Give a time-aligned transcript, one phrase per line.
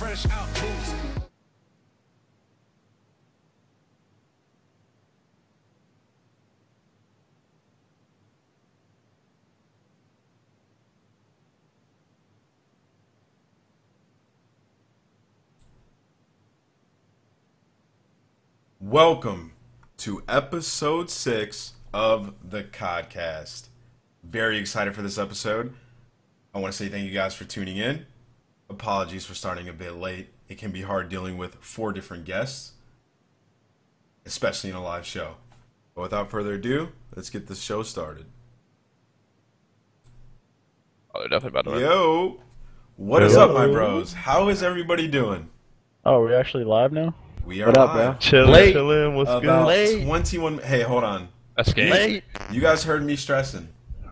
[0.00, 0.94] fresh out boots.
[18.80, 19.52] Welcome
[19.98, 23.68] to episode six of the Codcast.
[24.24, 25.74] Very excited for this episode.
[26.54, 28.06] I want to say thank you guys for tuning in.
[28.70, 30.28] Apologies for starting a bit late.
[30.48, 32.72] It can be hard dealing with four different guests,
[34.24, 35.34] especially in a live show.
[35.94, 38.26] But without further ado, let's get the show started.
[41.12, 41.80] Oh, they're definitely about to win.
[41.80, 42.40] Yo,
[42.94, 44.12] what is up, my bros?
[44.12, 45.50] How is everybody doing?
[46.04, 47.12] Oh, we're we actually live now?
[47.44, 48.18] We are What up, live.
[48.20, 48.74] Chillin', Late.
[48.76, 50.04] chillin', what's About good?
[50.06, 50.58] 21.
[50.58, 51.28] Hey, hold on.
[51.56, 51.90] That's game.
[51.90, 52.24] Late.
[52.52, 53.68] You guys heard me stressing.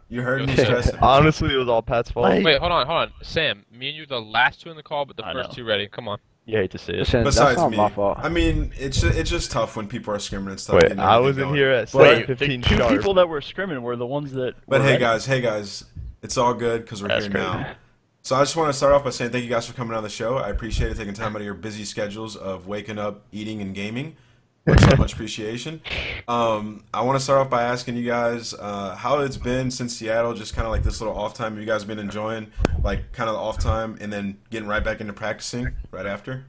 [0.08, 0.64] You heard me Okay.
[0.64, 0.98] stressing.
[1.00, 2.26] Honestly, it was all Pat's fault.
[2.28, 2.44] Late.
[2.44, 3.12] Wait, hold on, hold on.
[3.22, 5.50] Sam, me and you are the last two in the call, but the I first
[5.50, 5.54] know.
[5.56, 5.86] two ready.
[5.88, 6.18] Come on.
[6.46, 7.00] You hate to see it.
[7.00, 8.16] Listen, that's Besides not me, my fault.
[8.22, 10.76] I mean, it's ju- it's just tough when people are scrimming and stuff.
[10.76, 11.54] Wait, getting I was in going.
[11.56, 12.90] here at Wait, 7:15 the two sharp.
[12.90, 14.54] people that were scrimming were the ones that.
[14.66, 15.00] But were hey, ready.
[15.00, 15.84] guys, hey guys,
[16.22, 17.46] it's all good because we're That's here crazy.
[17.46, 17.74] now.
[18.22, 20.02] So I just want to start off by saying thank you guys for coming on
[20.02, 20.36] the show.
[20.38, 23.74] I appreciate it taking time out of your busy schedules of waking up, eating, and
[23.74, 24.16] gaming.
[24.68, 25.80] Much, much appreciation.
[26.28, 29.96] Um, I want to start off by asking you guys uh, how it's been since
[29.96, 30.34] Seattle.
[30.34, 31.58] Just kind of like this little off time.
[31.58, 32.52] You guys been enjoying
[32.82, 36.44] like kind of the off time and then getting right back into practicing right after?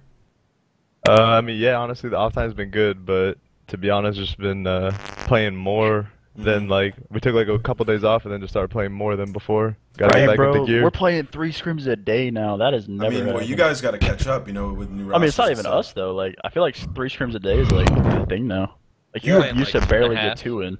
[1.07, 4.37] Uh, I mean, yeah, honestly, the off time's been good, but to be honest, just
[4.37, 4.91] been uh,
[5.25, 6.69] playing more than Mhm.
[6.69, 9.31] like we took like a couple days off and then just started playing more than
[9.31, 9.75] before.
[9.97, 10.83] Got Hey, back bro, into gear.
[10.83, 12.57] we're playing three scrims a day now.
[12.57, 13.13] That is never.
[13.13, 14.47] I mean, well, you guys got to catch up.
[14.47, 15.13] You know, with new.
[15.13, 16.13] I mean, it's not even and us though.
[16.15, 18.75] Like, I feel like three scrims a day is like the thing now.
[19.13, 19.53] Like, you Yeah.
[19.53, 20.77] used Like to barely get two in.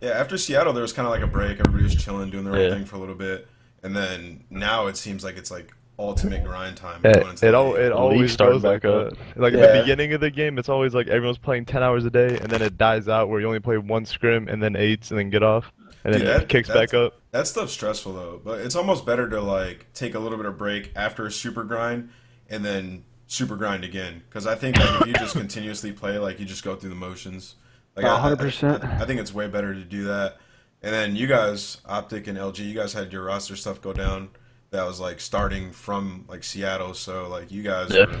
[0.00, 1.60] Yeah, after Seattle, there was kind of like a break.
[1.60, 2.70] Everybody was chilling, doing their own Yeah.
[2.74, 3.46] thing for a little bit,
[3.84, 7.00] and then now it seems like it's like ultimate grind time.
[7.04, 9.10] It, it, the al- it always starting goes like back up.
[9.10, 9.36] that.
[9.40, 12.10] Like at the beginning of the game, it's always like everyone's playing 10 hours a
[12.10, 15.10] day, and then it dies out where you only play one scrim and then eights
[15.10, 15.72] and then get off,
[16.04, 17.20] and then Dude, it kicks back up.
[17.30, 20.58] That stuff's stressful though, but it's almost better to like take a little bit of
[20.58, 22.10] break after a super grind
[22.50, 24.22] and then super grind again.
[24.28, 26.96] Because I think like if you just continuously play, like you just go through the
[26.96, 27.54] motions.
[27.96, 28.84] Like A I- hundred I- percent.
[28.84, 30.36] I, I think it's way better to do that.
[30.84, 34.30] And then you guys, Optic and LG, you guys had your roster stuff go down.
[34.72, 38.06] That was like starting from like Seattle, so like you guys, Yeah.
[38.06, 38.18] were-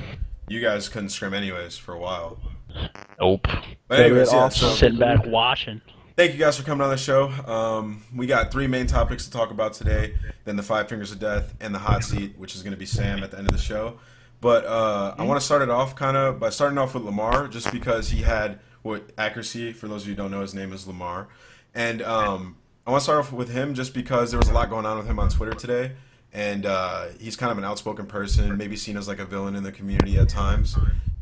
[0.48, 2.38] you guys couldn't scrim anyways for a while.
[3.18, 3.48] Nope.
[3.88, 4.44] But anyways, Favorite yeah.
[4.44, 5.80] off- So Sitting back watching.
[6.14, 7.28] Thank you guys for coming on the show.
[7.46, 10.14] Um, we got three main topics to talk about today.
[10.44, 12.84] Then the five fingers of death and the hot seat, which is going to be
[12.84, 13.98] Sam at the end of the show.
[14.42, 17.48] But uh, I want to start it off kind of by starting off with Lamar,
[17.48, 19.72] just because he had what accuracy.
[19.72, 21.28] For those of you who don't know, his name is Lamar,
[21.74, 24.68] and um, I want to start off with him just because there was a lot
[24.68, 25.92] going on with him on Twitter today,
[26.32, 29.62] and uh, he's kind of an outspoken person, maybe seen as like a villain in
[29.62, 30.76] the community at times,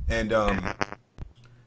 [0.09, 0.75] and um,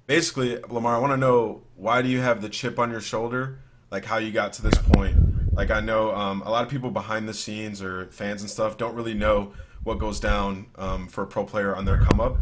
[0.08, 3.60] basically, Lamar, I want to know why do you have the chip on your shoulder?
[3.92, 5.54] Like how you got to this point.
[5.54, 8.78] Like I know um, a lot of people behind the scenes or fans and stuff
[8.78, 9.54] don't really know
[9.84, 12.38] what goes down um, for a pro player on their come up,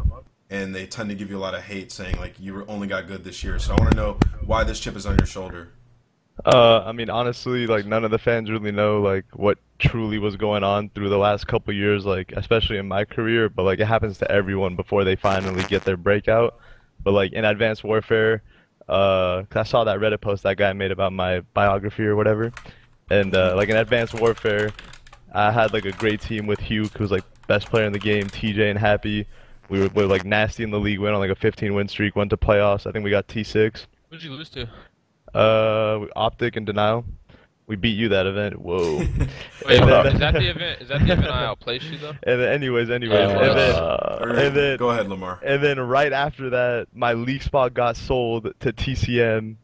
[0.50, 3.07] and they tend to give you a lot of hate, saying like you only got
[3.07, 3.59] good this year.
[3.59, 5.73] So I want to know why this chip is on your shoulder.
[6.46, 10.35] Uh, I mean, honestly, like none of the fans really know like what truly was
[10.35, 13.50] going on through the last couple years, like especially in my career.
[13.50, 16.57] But like it happens to everyone before they finally get their breakout.
[17.03, 18.41] But like in Advanced Warfare,
[18.90, 22.52] uh, I saw that Reddit post that guy made about my biography or whatever,
[23.09, 24.72] and uh, like in Advanced Warfare,
[25.34, 28.00] I had like a great team with Hugh, who was like best player in the
[28.00, 29.28] game, TJ and Happy.
[29.69, 32.16] We were, were like nasty in the league, went on like a 15 win streak,
[32.16, 32.88] went to playoffs.
[32.88, 33.85] I think we got T6.
[34.09, 34.68] Who'd you lose to?
[35.34, 37.06] Uh, Optic and Denial.
[37.68, 38.59] We beat you that event.
[38.59, 38.97] Whoa.
[38.97, 39.08] Wait,
[39.66, 40.81] then- is that the event?
[40.81, 42.09] Is that the event I outplaced you though?
[42.24, 43.75] And then, anyways, anyways, Uh, and then,
[44.30, 45.40] Or- and then, go ahead, Lamar.
[45.44, 49.56] and then right after that, my league spot got sold to TCM,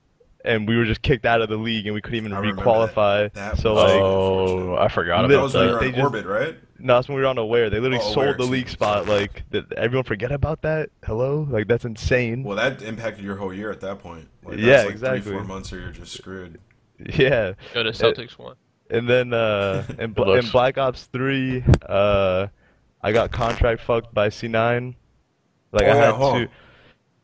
[0.45, 2.63] and we were just kicked out of the league, and we couldn't even I remember
[2.63, 3.33] requalify.
[3.33, 3.33] that.
[3.33, 5.73] That so like, Oh, I forgot Lit- That about was when you that.
[5.73, 6.55] were they on just- orbit, right?
[6.79, 7.69] no, that's when we were on Aware.
[7.69, 9.07] They literally Oh, sold Aware, the league excuse spot.
[9.07, 10.89] Like, did everyone forget about that?
[11.05, 12.43] Hello, like that's insane.
[12.43, 14.27] Well, that impacted your whole year at that point.
[14.43, 15.21] Like, Yeah, that's like exactly.
[15.21, 16.59] Three, four months, or you're just screwed.
[16.99, 17.53] Yeah.
[17.75, 18.55] Go to Celtics one.
[18.89, 22.47] And then uh, in, Good in Black Ops 3, uh,
[23.03, 24.95] I got contract fucked by C9.
[25.73, 26.41] Like Oh, I yeah, had hold to.
[26.43, 26.49] on.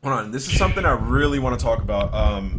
[0.03, 2.13] Hold on, this is something I really want to talk about.
[2.13, 2.55] Um,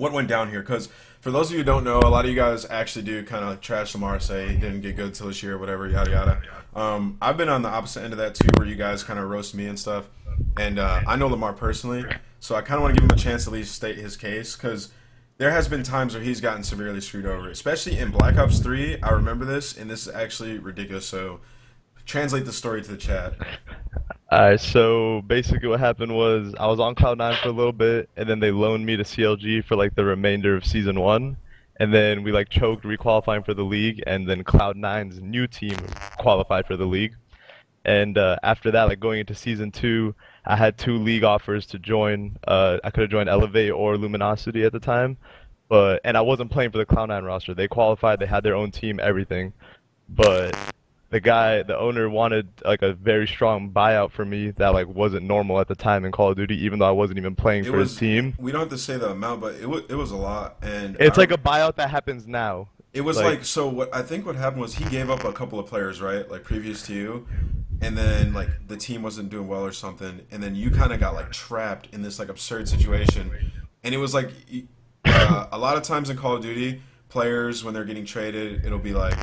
[0.00, 0.60] what went down here?
[0.60, 0.88] Because
[1.20, 3.44] for those of you who don't know, a lot of you guys actually do kind
[3.44, 6.42] of trash Lamar, say he didn't get good till this year, whatever, yada yada.
[6.74, 9.28] Um, I've been on the opposite end of that too, where you guys kind of
[9.28, 10.08] roast me and stuff.
[10.58, 12.04] And uh, I know Lamar personally,
[12.40, 14.16] so I kind of want to give him a chance to at least state his
[14.16, 14.90] case because
[15.36, 19.02] there has been times where he's gotten severely screwed over, especially in Black Ops 3.
[19.02, 21.04] I remember this, and this is actually ridiculous.
[21.04, 21.40] So
[22.10, 23.34] translate the story to the chat.
[24.32, 28.28] Alright, so basically what happened was I was on Cloud9 for a little bit, and
[28.28, 31.36] then they loaned me to CLG for like the remainder of season one,
[31.78, 35.76] and then we like choked requalifying for the league, and then Cloud9's new team
[36.18, 37.14] qualified for the league,
[37.84, 40.14] and uh, after that, like going into season two,
[40.44, 42.36] I had two league offers to join.
[42.46, 45.16] Uh, I could have joined Elevate or Luminosity at the time,
[45.68, 47.54] but and I wasn't playing for the Cloud9 roster.
[47.54, 49.52] They qualified, they had their own team, everything,
[50.08, 50.54] but
[51.10, 55.26] the guy, the owner wanted like a very strong buyout for me that like wasn't
[55.26, 57.70] normal at the time in Call of Duty, even though I wasn't even playing It
[57.70, 58.34] for was- his team.
[58.38, 60.96] We don't have to say the amount, but it was it was a lot, and
[61.00, 62.68] It's I- like a buyout that happens now.
[62.92, 63.68] It was like- like, so.
[63.68, 66.28] What I think what happened was he gave up a couple of players, right?
[66.30, 67.26] Like previous to you,
[67.80, 70.98] and then like the team wasn't doing well or something, and then you kind of
[71.00, 73.30] got like trapped in this like absurd situation,
[73.84, 74.30] and it was like
[75.04, 78.78] uh, a lot of times in Call of Duty, players when they're getting traded, it'll
[78.78, 79.14] be like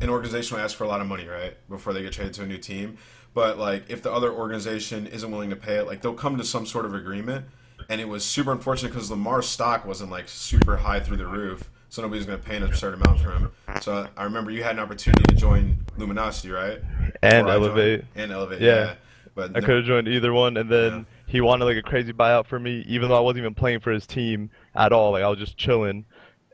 [0.00, 2.42] an organization will ask for a lot of money, right, before they get traded to
[2.42, 2.96] a new team.
[3.34, 6.44] But like if the other organization isn't willing to pay it, like they'll come to
[6.44, 7.46] some sort of agreement.
[7.88, 11.70] And it was super unfortunate because Lamar's stock wasn't like super high through the roof,
[11.88, 13.50] so nobody was going to pay an absurd amount for him.
[13.80, 16.78] So I remember you had an opportunity to join Luminosity, right?
[17.22, 17.64] And Before I joined.
[17.64, 18.04] Elevate.
[18.14, 18.74] And Elevate, Yeah.
[18.74, 18.94] yeah.
[19.34, 21.04] But I could have joined either one, and then Yeah.
[21.26, 23.90] he wanted like a crazy buyout for me, even though I wasn't even playing for
[23.92, 25.12] his team at all.
[25.12, 26.04] Like I was just chilling,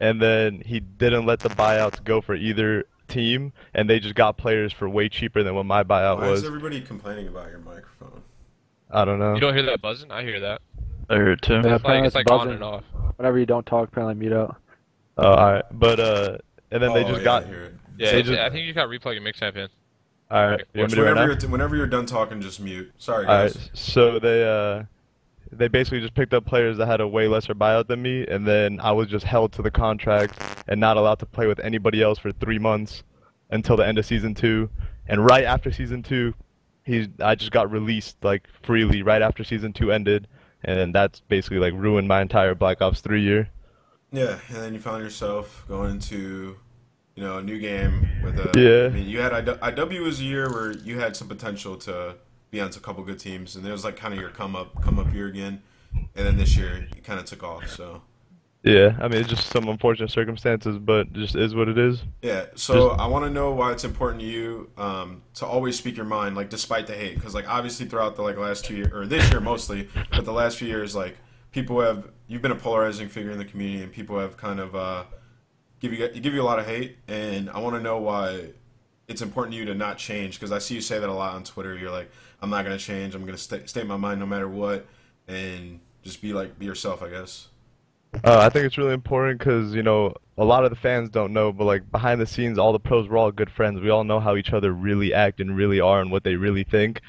[0.00, 4.36] and then he didn't let the buyouts go for either team, and they just got
[4.36, 6.40] players for way cheaper than what my buyout why was.
[6.40, 8.22] is everybody complaining about your microphone?
[8.90, 9.34] I don't know.
[9.34, 10.10] You don't hear that buzzing?
[10.10, 10.60] I hear that.
[11.08, 11.60] I hear it too.
[11.64, 12.84] Yeah, It's like it's like it's on and off.
[13.16, 14.56] Whenever you don't talk, apparently mute out.
[15.18, 16.38] Oh, all right, but uh,
[16.70, 17.44] and then they Oh, just yeah, got.
[17.44, 17.74] I hear it.
[17.98, 19.68] Yeah, They it's- just- I think you got replug your mix amp in.
[20.30, 21.40] All right, you want to do it right Whenever now?
[21.40, 22.92] you're, whenever you're done talking, just mute.
[22.98, 23.54] Sorry, guys.
[23.56, 24.82] All right, so they uh,
[25.52, 28.46] they basically just picked up players that had a way lesser buyout than me, and
[28.46, 32.02] then I was just held to the contract and not allowed to play with anybody
[32.02, 33.02] else for three months
[33.50, 34.68] until the end of season two.
[35.08, 36.34] And right after season two,
[36.84, 40.28] he I just got released like freely right after season two ended,
[40.64, 43.48] and that's basically like ruined my entire Black Ops three year.
[44.12, 46.56] Yeah, and then you found yourself going into,
[47.16, 48.52] you know, a new game with a.
[48.58, 48.86] Yeah.
[48.86, 52.16] I mean, you had IW, IW was a year where you had some potential to
[52.50, 54.80] be on a couple good teams, and it was like kind of your come up,
[54.80, 55.62] come up year again,
[56.14, 57.68] and then this year you kind of took off.
[57.68, 58.02] So
[58.62, 62.02] Yeah, I mean it's just some unfortunate circumstances, but it just is what it is.
[62.22, 65.96] yeah, so I want to know why it's important to you um, to always speak
[65.96, 68.92] your mind, like despite the hate, because like obviously throughout the like last two years
[68.92, 71.16] or this year mostly, but the last few years, like
[71.52, 74.74] people have you've been a polarizing figure in the community, and people have kind of
[74.74, 75.04] uh,
[75.80, 78.50] give you give you a lot of hate, and I want to know why
[79.08, 81.34] it's important to you to not change because I see you say that a lot
[81.34, 81.76] on Twitter.
[81.76, 82.10] You're like,
[82.46, 83.16] I'm not gonna change.
[83.16, 84.86] I'm gonna sta state my mind no matter what,
[85.26, 87.02] and just be like be yourself.
[87.02, 87.48] I guess.
[88.22, 91.32] Uh, I think it's really important because you know a lot of the fans don't
[91.32, 93.80] know, but like behind the scenes, all the pros we're all good friends.
[93.80, 96.62] We all know how each other really act and really are and what they really
[96.62, 97.00] think.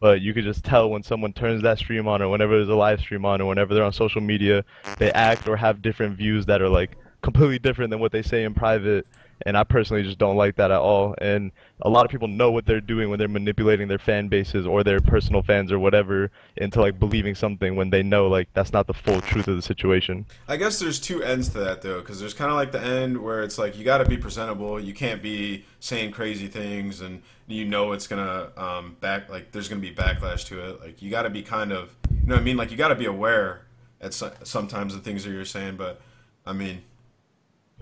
[0.00, 2.74] But you could just tell when someone turns that stream on, or whenever there's a
[2.74, 4.64] live stream on, or whenever they're on social media,
[4.96, 8.44] they act or have different views that are like completely different than what they say
[8.44, 9.06] in private.
[9.44, 11.14] And I personally just don't like that at all.
[11.18, 11.52] And
[11.82, 14.82] a lot of people know what they're doing when they're manipulating their fan bases or
[14.82, 18.86] their personal fans or whatever into like believing something when they know like that's not
[18.86, 20.24] the full truth of the situation.
[20.48, 23.18] I guess there's two ends to that though, because there's kind of like the end
[23.18, 24.80] where it's like you got to be presentable.
[24.80, 29.68] You can't be saying crazy things, and you know it's gonna um, back like there's
[29.68, 30.80] gonna be backlash to it.
[30.80, 32.56] Like you got to be kind of, you know what I mean?
[32.56, 33.66] Like you got to be aware
[34.00, 35.76] at so- sometimes the things that you're saying.
[35.76, 36.00] But
[36.44, 36.82] I mean,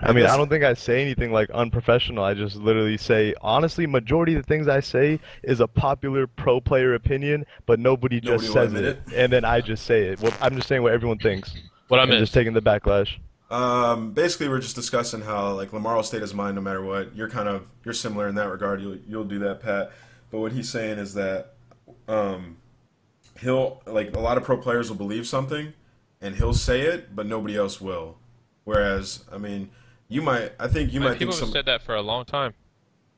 [0.01, 2.25] I mean, I don't think I say anything like unprofessional.
[2.25, 6.61] I just literally say, honestly, majority of the things I say is a popular pro
[6.61, 9.15] player opinion, but nobody just Nobody will says it, it.
[9.15, 10.21] and then I just say it.
[10.21, 11.55] Well, I'm just saying what everyone thinks.
[11.89, 13.19] What I'm just taking the backlash.
[13.51, 17.15] Um, basically, we're just discussing how like Lamar will state his mind no matter what.
[17.15, 18.83] You're kind of you're similar in that regard.
[18.83, 19.93] You'll you'll do that, Pat.
[20.31, 21.55] But what he's saying is that
[22.09, 22.57] um,
[23.41, 25.73] he'll like a lot of pro players will believe something,
[26.21, 28.17] and he'll say it, but nobody else will.
[28.65, 29.71] Whereas, I mean,
[30.09, 30.53] you might.
[30.59, 31.53] I think you I mean, might people think have some.
[31.53, 32.55] said that for a long time.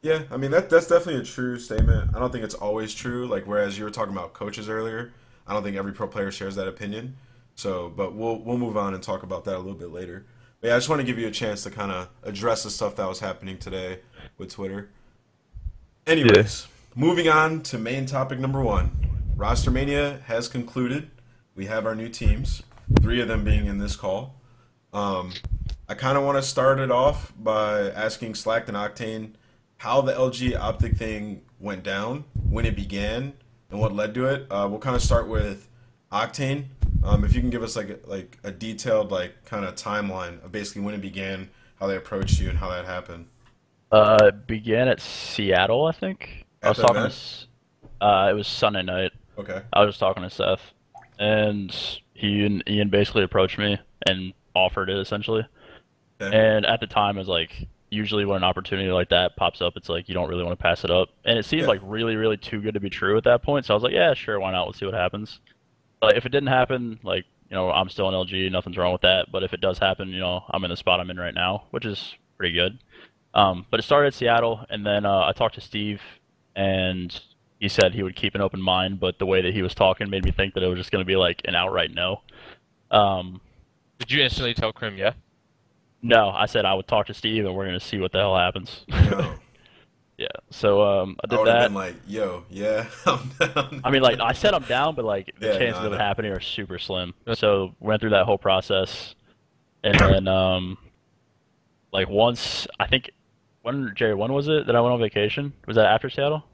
[0.03, 2.15] Yeah, I mean that that's definitely a true statement.
[2.15, 3.27] I don't think it's always true.
[3.27, 5.13] Like whereas you were talking about coaches earlier,
[5.47, 7.17] I don't think every pro player shares that opinion.
[7.57, 10.27] So, but we'll we'll move on and talk about that a little bit later.
[10.61, 12.71] But yeah, I just want to give you a chance to kind of address the
[12.71, 14.01] stuff that was happening today
[14.39, 14.91] with Twitter.
[16.07, 18.93] Anyways, moving on to main topic number one.
[19.35, 21.11] Roster Mania has concluded.
[21.55, 22.63] We have our new teams,
[23.01, 24.37] three of them being in this call.
[24.93, 25.33] Um,
[25.89, 29.35] I kind of want to start it off by asking Slack and Octane
[29.79, 33.35] how the LG Optic thing went down, when it began,
[33.71, 34.47] and what led to it.
[34.51, 35.69] Uh, we'll kind of start with
[36.11, 36.65] Octane.
[37.05, 40.45] Um, if you can give us like a, like a detailed like kind of timeline
[40.45, 43.27] of basically when it began, how they approached you, and how that happened.
[43.93, 46.47] Uh, it began at Seattle, I think.
[46.65, 48.05] I was talking to.
[48.05, 49.13] Uh, it was Sunday night.
[49.39, 49.63] Okay.
[49.73, 50.73] I was just talking to Seth,
[51.21, 51.73] and
[52.13, 55.47] he and Ian basically approached me and offered it essentially.
[56.21, 56.37] Okay.
[56.37, 59.77] And at the time, it was like usually when an opportunity like that pops up,
[59.77, 61.09] it's like you don't really want to pass it up.
[61.25, 61.69] And it seemed Yeah.
[61.69, 63.65] like really, really too good to be true at that point.
[63.67, 64.65] So I was like, yeah, sure, why not?
[64.65, 65.41] Let's see what happens.
[66.01, 69.03] But if it didn't happen, like you know, I'm still in LG, nothing's wrong with
[69.03, 69.31] that.
[69.31, 71.65] But if it does happen, you know, I'm in the spot I'm in right now,
[71.71, 72.79] which is pretty good.
[73.35, 76.01] Um, but it started at Seattle, and then uh, I talked to Steve,
[76.57, 77.19] and
[77.61, 80.11] he said he would keep an open mind, but the way that he was talking
[80.11, 82.23] made me think that it was just going to be like an outright no.
[82.91, 83.41] Um,
[83.99, 85.13] Did you instantly tell Crim yeah?
[86.03, 88.19] No, I said I would talk to Steve, and we're going to see what the
[88.19, 88.85] hell happens.
[88.93, 89.35] No.
[90.19, 91.67] yeah, so um, I I did would have that.
[91.69, 95.31] been like, "Yo, yeah, I'm down." I mean, like I said, I'm down, but like
[95.39, 97.13] the Yeah, chances no, of it happening are super slim.
[97.35, 99.15] So went through that whole process,
[99.85, 100.79] and then um,
[101.93, 103.11] like once I think
[103.63, 105.53] when Jerry, when was it that I went on vacation?
[105.67, 106.45] Was that after Seattle?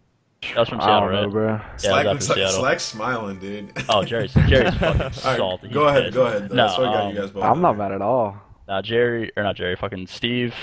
[0.42, 1.30] That was from I Seattle, don't know, right?
[1.30, 1.60] bro.
[1.76, 2.60] Slack, Yeah, was Slack, after Seattle.
[2.60, 3.72] Slack's smiling, dude.
[3.88, 5.68] Oh, Jerry's Jerry's fucking All right, salty.
[5.68, 6.50] go ahead, go ahead.
[6.50, 7.44] No, That's what I got um, you guys both.
[7.44, 7.78] I'm not on.
[7.78, 8.36] mad at all.
[8.68, 10.54] Now Jerry or not Jerry, fucking Steve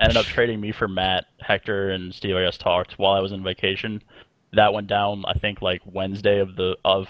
[0.00, 2.36] ended up trading me for Matt, Hector, and Steve.
[2.36, 4.02] I guess talked while I was on vacation.
[4.52, 7.08] That went down, I think, like Wednesday of the of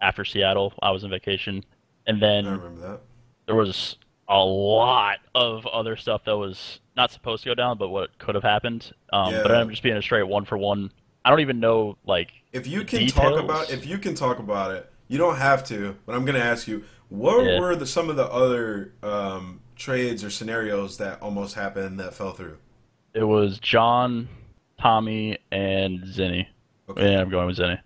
[0.00, 0.72] after Seattle.
[0.82, 1.64] I was on vacation,
[2.06, 3.00] and I then remember that.
[3.46, 3.96] there was
[4.28, 8.34] a lot of other stuff that was not supposed to go down, but what could
[8.36, 8.92] have happened.
[9.12, 10.92] Um, But I'm just being a straight one for one.
[11.24, 14.70] I don't even know like If you can talk about, if you can talk about
[14.72, 15.96] it, you don't have to.
[16.06, 17.60] But I'm gonna ask you, what Yeah.
[17.60, 22.32] were the, some of the other um, trades or scenarios that almost happened that fell
[22.32, 22.58] through?
[23.12, 24.28] it was John,
[24.80, 26.46] Tommy, and Zinni.
[26.88, 27.12] Okay.
[27.12, 27.80] Yeah, I'm going with Zinni.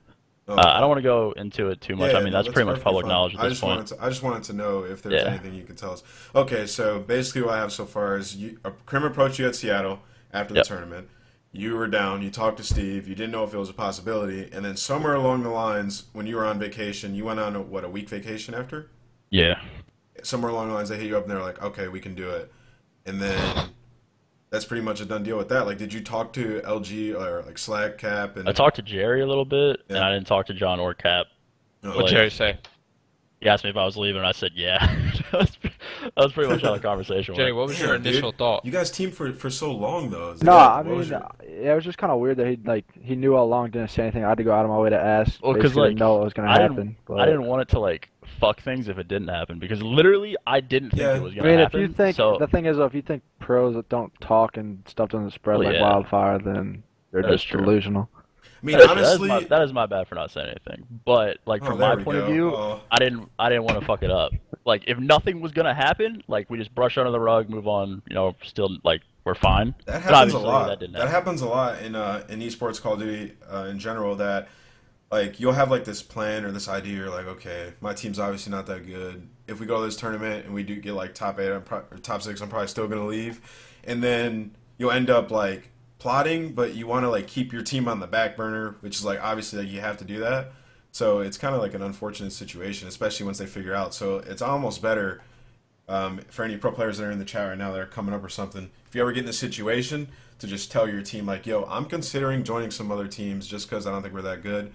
[0.47, 2.13] Oh, Uh, I don't want to go into it too much.
[2.13, 3.13] Yeah, I mean, no, that's pretty much public fine.
[3.13, 3.77] knowledge at I this just point.
[3.79, 5.31] wanted to, I just wanted to know if there's Yeah.
[5.31, 6.03] anything you could tell us.
[6.35, 9.57] Okay, so basically what I have so far is you, a Crim approached you at
[9.57, 10.01] Seattle
[10.35, 10.67] after the Yep.
[10.67, 11.09] tournament.
[11.53, 12.21] You were down.
[12.21, 13.09] You talked to Steve.
[13.09, 16.27] You didn't know if it was a possibility, and then somewhere along the lines, when
[16.27, 18.91] you were on vacation, you went on a, what a week vacation after.
[19.31, 19.61] Yeah.
[20.23, 22.30] Somewhere along the lines, they hit you up and they're like, "Okay, we can do
[22.30, 22.50] it,"
[23.04, 23.68] and then
[24.50, 25.66] that's pretty much a done deal with that.
[25.66, 29.21] Like, did you talk to LG or like Slack Cap and I talked to Jerry
[29.23, 31.26] a little bit, and I didn't talk to John or Cap.
[31.83, 32.59] No, What'd Like- Jerry say?
[33.40, 34.78] He asked me if I was leaving, and I said yeah.
[35.33, 37.56] that, was, that was pretty much how the conversation Jerry, went.
[37.59, 38.12] what was your Damn, dude.
[38.12, 38.64] initial thought?
[38.64, 40.30] You guys teamed for for so long though.
[40.30, 42.38] Is No, that- I mean, was your- uh, yeah, it was just kind of weird
[42.38, 44.25] that he like he knew all along, didn't say anything.
[44.25, 45.42] I had to go out of my way to ask.
[45.42, 46.97] Well, 'cause, basically like, didn't know what was gonna I didn't- happen.
[47.06, 48.09] But, I didn't want it to like
[48.41, 51.17] fuck things if it didn't happen because literally I didn't think Yeah.
[51.17, 53.03] it was gonna I mean, if you think so the thing is, though, if you
[53.03, 55.83] think pros that don't talk and stuff doesn't spread Well, like yeah.
[55.83, 58.09] wildfire, then they're That is just delusional.
[58.62, 60.49] I mean, that is, honestly, that is, my, that is my bad for not saying
[60.49, 60.87] anything.
[61.05, 62.81] But like Oh, from my we point of view, Oh.
[62.91, 64.33] I didn't I didn't want to fuck it up.
[64.64, 68.03] Like if nothing was gonna happen, like we just brush under the rug, move on.
[68.09, 69.75] You know, still like we're fine.
[69.87, 70.69] That happens a lot.
[70.69, 71.14] That, didn't That, happen.
[71.14, 74.17] happens a lot in uh, in esports Call of Duty uh, in general.
[74.17, 74.49] That
[75.14, 76.97] like you'll have like this plan or this idea.
[76.97, 79.28] You're like, okay, my team's obviously not that good.
[79.47, 81.61] If we go to this tournament and we do get like top eight or
[82.02, 83.40] top six, I'm probably still gonna leave.
[83.85, 87.87] And then you'll end up like plotting, but you want to like keep your team
[87.87, 90.50] on the back burner, which is like obviously like you have to do that.
[90.90, 93.94] So it's kind of like an unfortunate situation, especially once they figure out.
[93.94, 95.23] So it's almost better
[95.88, 98.14] um, for any pro players that are in the chat right now that are coming
[98.14, 98.68] up or something.
[98.88, 100.09] If you ever get in a situation,
[100.40, 103.87] to just tell your team like, "Yo, I'm considering joining some other teams just because
[103.87, 104.73] I don't think we're that good."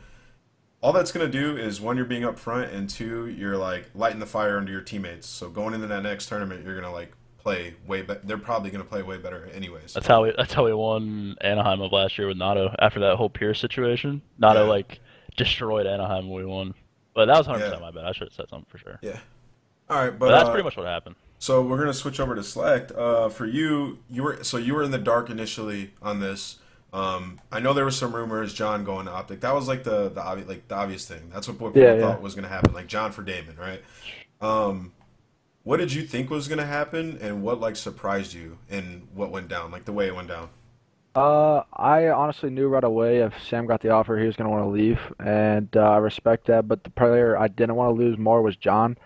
[0.82, 4.26] All that's gonna do is one, you're being upfront, and two, you're like lighting the
[4.26, 5.28] fire under your teammates.
[5.28, 8.22] So going into that next tournament, you're gonna like play way better.
[8.24, 9.94] They're probably gonna play way better, anyways.
[9.94, 13.18] That's how we that's how we won Anaheim of last year with Nato after that
[13.18, 14.22] whole Pierce situation.
[14.38, 14.70] Nato Yeah.
[14.70, 15.00] like
[15.36, 16.74] destroyed Anaheim when we won.
[17.14, 17.70] But that was 100 Yeah.
[17.72, 18.06] percent my bad.
[18.08, 19.00] I should have said something for sure.
[19.02, 19.20] yeah.
[19.90, 21.16] All right, but, But, that's uh, pretty much what happened.
[21.40, 22.92] So we're gonna switch over to Slacked.
[22.94, 26.60] Uh, for you, you were so you were in the dark initially on this.
[26.92, 29.42] Um, I know there were some rumors John going to Optic.
[29.42, 31.30] That was like the the obvious like the obvious thing.
[31.32, 32.00] That's what people Yeah, yeah.
[32.00, 32.74] thought was gonna happen.
[32.74, 33.82] Like John for Damon, right?
[34.42, 34.94] Um,
[35.64, 39.50] what did you think was gonna happen, and what like surprised you and what went
[39.50, 40.50] down, like the way it went down?
[41.16, 44.64] Uh, I honestly knew right away if Sam got the offer, he was gonna want
[44.64, 46.68] to leave, and uh, I respect that.
[46.68, 48.98] But the player I didn't want to lose more was John.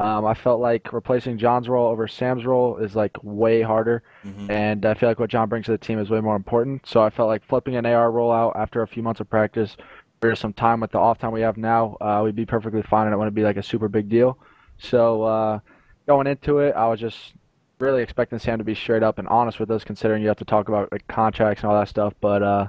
[0.00, 4.50] Um, I felt like replacing John's role over Sam's role is like way harder, Mhm.
[4.50, 6.86] and I feel like what John brings to the team is way more important.
[6.86, 9.76] So I felt like flipping an AR rollout after a few months of practice,
[10.20, 13.06] for some time with the off time we have now, uh, we'd be perfectly fine,
[13.06, 14.38] and it wouldn't be like a super big deal.
[14.78, 15.58] So uh,
[16.06, 17.34] going into it, I was just
[17.78, 20.44] really expecting Sam to be straight up and honest with us, considering you have to
[20.44, 22.14] talk about like contracts and all that stuff.
[22.20, 22.66] But uh,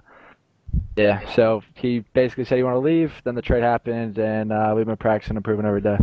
[0.95, 3.13] yeah, so he basically said he wanted to leave.
[3.25, 5.97] Then the trade happened, and uh, we've been practicing and improving every day.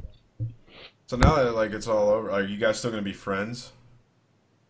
[1.08, 3.72] So now that like it's all over, are you guys still gonna be friends?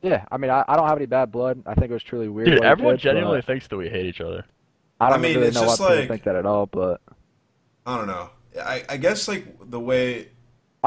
[0.03, 1.61] Yeah, I mean, I, I don't have any bad blood.
[1.67, 2.51] I think it was truly weird.
[2.51, 4.45] Dude, everyone did, but genuinely thinks that we hate each other.
[5.01, 6.67] I don't I mean, really it's know why just people think that at all.
[6.67, 7.01] But
[7.85, 8.31] I don't know.
[8.57, 10.29] I, I guess like the way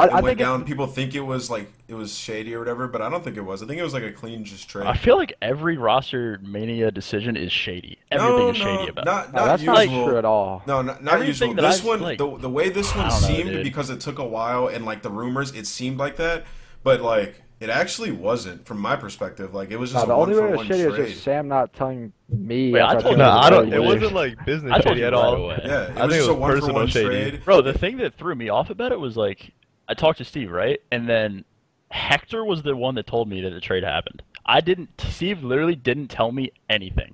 [0.02, 2.54] I, it I went think down, it, people think it was like it was shady
[2.56, 3.62] or whatever, but I don't think it was.
[3.64, 4.88] I think it was like a clean just trade.
[4.88, 7.98] I feel like every roster mania decision is shady.
[8.12, 9.06] Everything no, is shady about.
[9.06, 9.76] Not no, not that's usual.
[10.02, 10.64] not true at all.
[10.68, 11.54] No, not, not usual.
[11.54, 14.00] This I've, one, like- the the way this one I don't know, seemed because it
[14.00, 16.46] took a while and like the rumors, it seemed like that,
[16.84, 19.54] but like it actually wasn't from my perspective.
[19.54, 20.90] Like it was No, just the a one only for way it was one shady
[20.90, 21.00] trade.
[21.06, 22.72] is just Sam not telling me.
[22.72, 23.72] Wait, I told told No, I don't.
[23.72, 23.96] It was.
[23.96, 25.50] wasn't like business shady at right all.
[25.50, 27.08] Yeah, it I was think just it a was one for personal one shady.
[27.32, 27.46] trade.
[27.46, 29.52] Bro, the thing that threw me off about it was like
[29.92, 30.80] I talked to Steve, right?
[30.92, 31.44] And then
[31.90, 34.24] Hector was the one that told me that the trade happened.
[34.46, 37.14] I didn't Steve literally didn't tell me anything.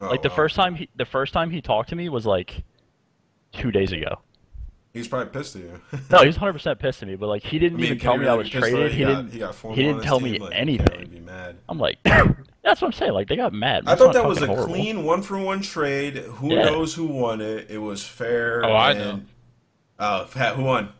[0.00, 0.34] Oh, like the wow.
[0.36, 2.62] first time he the first time he talked to me was like
[3.52, 4.20] 2 days ago.
[4.92, 5.80] he's probably pissed at you.
[6.10, 8.20] No, he was 100% pissed at me, but like he didn't mean, even tell me
[8.20, 8.88] really I was be pissed, though?
[8.88, 8.92] traded.
[8.92, 10.86] He He didn't he got he didn't tell team, me like, anything.
[10.98, 11.56] really be mad.
[11.68, 13.12] I'm like that's what I'm saying.
[13.12, 13.84] Like they got mad.
[13.86, 14.66] I thought that was a horrible.
[14.74, 16.16] clean one for one trade.
[16.18, 16.64] Who Yeah.
[16.64, 17.70] knows who won it?
[17.70, 18.64] It was fair.
[18.64, 19.20] Oh, I and- know.
[20.00, 20.90] Oh, Pat, who won?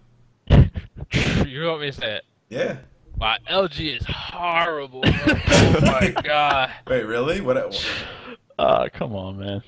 [1.46, 2.24] you want me to say it?
[2.48, 2.76] Yeah.
[3.18, 5.00] My LG is horrible.
[5.00, 5.12] bro.
[5.16, 6.70] oh my god.
[6.86, 7.40] Wait, really?
[7.40, 7.86] What?
[8.58, 9.62] Uh, come on, man.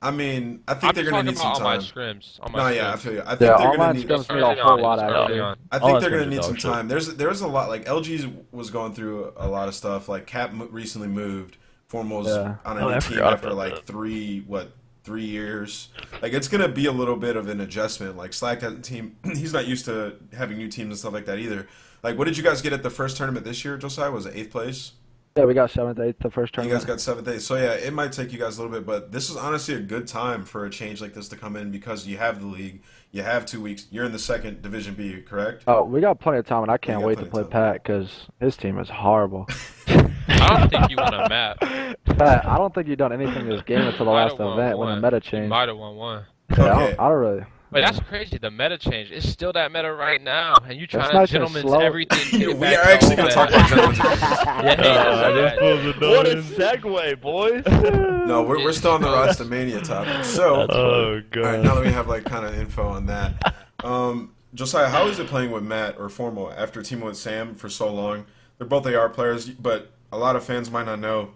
[0.00, 1.84] I mean, I think I'm they're gonna talking need some about all my time.
[2.20, 2.38] scrims.
[2.40, 3.22] All my No, yeah, I feel you.
[3.22, 4.06] I think Yeah, they're gonna online need.
[4.08, 5.56] scrims It's need a whole lot it's early on.
[5.72, 6.70] I think that they're gonna need some dog shit.
[6.70, 6.86] time.
[6.88, 10.08] There's there's a lot like LG's was going through a lot of stuff.
[10.08, 11.56] Like Cap recently moved.
[11.88, 12.56] Formal's Yeah.
[12.64, 13.86] on a Oh, new team after like that.
[13.86, 14.70] three what
[15.04, 15.88] three years.
[16.22, 18.16] Like it's gonna be a little bit of an adjustment.
[18.16, 19.16] Like Slack hasn't team.
[19.24, 21.66] He's not used to having new teams and stuff like that either.
[22.02, 23.76] Like what did you guys get at the first tournament this year?
[23.76, 24.92] Josiah was it eighth place?
[25.36, 27.42] Yeah, we got seventh, eighth, the first You guys got seventh, eighth.
[27.42, 29.80] So yeah, it might take you guys a little bit, but this is honestly a
[29.80, 32.82] good time for a change like this to come in because you have the league,
[33.12, 33.86] you have two weeks.
[33.90, 35.62] You're in the second Division B, correct?
[35.68, 37.44] Oh, we got plenty of time, and I can't wait to play.
[37.44, 39.46] Pat because his team is horrible.
[39.86, 41.60] I don't think you won a map.
[41.60, 44.58] Pat, I don't think you've done anything in this game until the last have won
[44.58, 45.02] event when the one.
[45.02, 45.48] meta You changed.
[45.50, 46.24] might have won one.
[46.56, 47.44] Yeah, I, don't, I don't really.
[47.70, 48.38] Wait, that's crazy.
[48.38, 49.10] The meta change.
[49.10, 52.58] It's still that meta right now, and you That's trying to even gentleman's everything.
[52.58, 54.22] we are actually going to talk about gentlemen's agreements.
[54.58, 56.08] Yeah, Uh, this yeah.
[56.08, 57.64] What a segue, boys.
[58.28, 60.22] No, we're, we're still on the Roster Mania topic.
[60.22, 61.64] So, That's Oh all right, god.
[61.64, 65.28] now that we have like kind of info on that, um, Josiah, how is it
[65.28, 68.26] playing with Matt or Formal after teaming with Sam for so long?
[68.58, 71.30] They're both AR players, but a lot of fans might not know.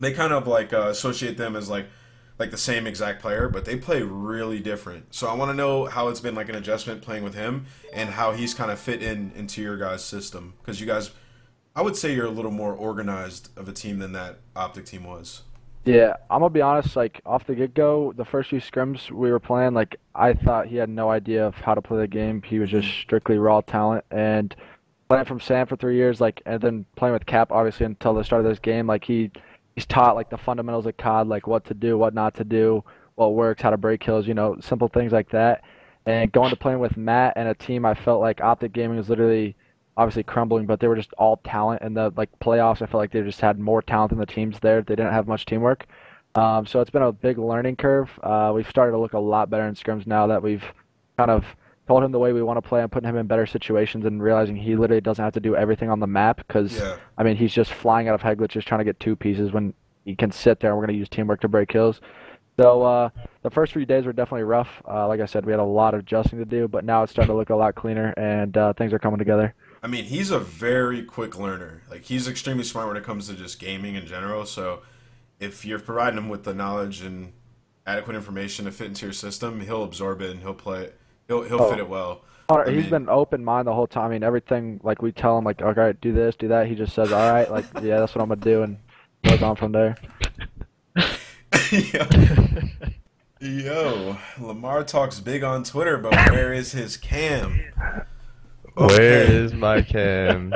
[0.00, 1.86] They kind of like uh, associate them as like
[2.38, 5.14] like the same exact player, but they play really different.
[5.14, 8.10] So I want to know how it's been like an adjustment playing with him and
[8.10, 11.10] how he's kind of fit in into your guys' system because you guys,
[11.74, 15.04] I would say you're a little more organized of a team than that Optic team
[15.04, 15.42] was.
[15.84, 16.96] Yeah, I'm gonna be honest.
[16.96, 20.66] Like off the get go, the first few scrims we were playing, like I thought
[20.66, 22.42] he had no idea of how to play the game.
[22.42, 24.04] He was just strictly raw talent.
[24.10, 24.54] And
[25.08, 28.22] playing from Sam for three years, like, and then playing with Cap obviously until the
[28.22, 29.30] start of this game, like he
[29.78, 32.82] he's taught like the fundamentals of COD, like what to do, what not to do,
[33.14, 35.62] what works, how to break kills, you know, simple things like that.
[36.04, 39.08] And going to playing with Matt and a team, I felt like Optic Gaming was
[39.08, 39.54] literally
[39.96, 41.82] obviously crumbling, but they were just all talent.
[41.82, 44.58] In the like playoffs, I felt like they just had more talent than the teams
[44.58, 44.82] there.
[44.82, 45.86] They didn't have much teamwork.
[46.34, 48.10] Um, so it's been a big learning curve.
[48.20, 50.64] Uh, we've started to look a lot better in scrims now that we've
[51.16, 51.44] kind of
[51.88, 54.22] told him the way we want to play and putting him in better situations and
[54.22, 56.96] realizing he literally doesn't have to do everything on the map because Yeah.
[57.16, 59.72] I mean he's just flying out of head just trying to get two pieces when
[60.04, 62.00] he can sit there and we're going to use teamwork to break kills.
[62.60, 63.08] So uh,
[63.42, 64.68] the first few days were definitely rough.
[64.86, 67.12] Uh, like I said, we had a lot of adjusting to do, but now it's
[67.12, 69.54] starting to look a lot cleaner and uh, things are coming together.
[69.82, 71.84] I mean, he's a very quick learner.
[71.88, 74.44] Like he's extremely smart when it comes to just gaming in general.
[74.44, 74.82] So
[75.40, 77.32] if you're providing him with the knowledge and
[77.86, 80.98] adequate information to fit into your system, he'll absorb it and he'll play it.
[81.28, 81.70] He'll he'll Oh.
[81.70, 82.22] fit it well.
[82.50, 84.06] Hunter, I he's mean- been open mind the whole time.
[84.06, 86.66] I mean, everything like we tell him, like, all right, do this, do that.
[86.66, 88.78] He just says, all right, like, yeah, that's what I'm gonna do, and
[89.22, 89.96] goes on from there.
[91.70, 92.06] Yo.
[93.40, 97.60] Yo, Lamar talks big on Twitter, but where is his cam?
[98.74, 100.52] Where Okay, is my cam?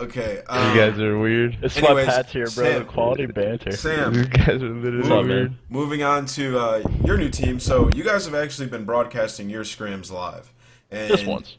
[0.00, 0.34] Okay.
[0.36, 1.58] you Um, guys are weird.
[1.62, 2.64] It's Anyways, my Pat's here, bro.
[2.64, 3.72] Sam- Quality banter.
[3.72, 5.28] Sam, You guys are literally What's up, man?
[5.28, 5.54] weird.
[5.68, 7.60] Moving on to uh, your new team.
[7.60, 10.52] So you guys have actually been broadcasting your scrims live.
[10.90, 11.56] And, Just once.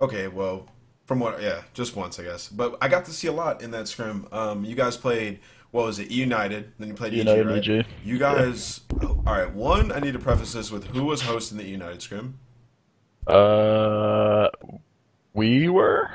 [0.00, 0.68] Okay, well,
[1.04, 2.48] from what, yeah, just once, I guess.
[2.48, 4.26] But I got to see a lot in that scrim.
[4.32, 5.38] Um, you guys played,
[5.70, 6.72] what was it, United?
[6.80, 7.68] Then you played United EG, right?
[7.80, 7.86] EG.
[8.04, 9.50] You guys, all right.
[9.54, 12.38] One, I need to preface this with who was hosting the United scrim.
[13.28, 14.48] Uh,
[15.34, 16.10] we were.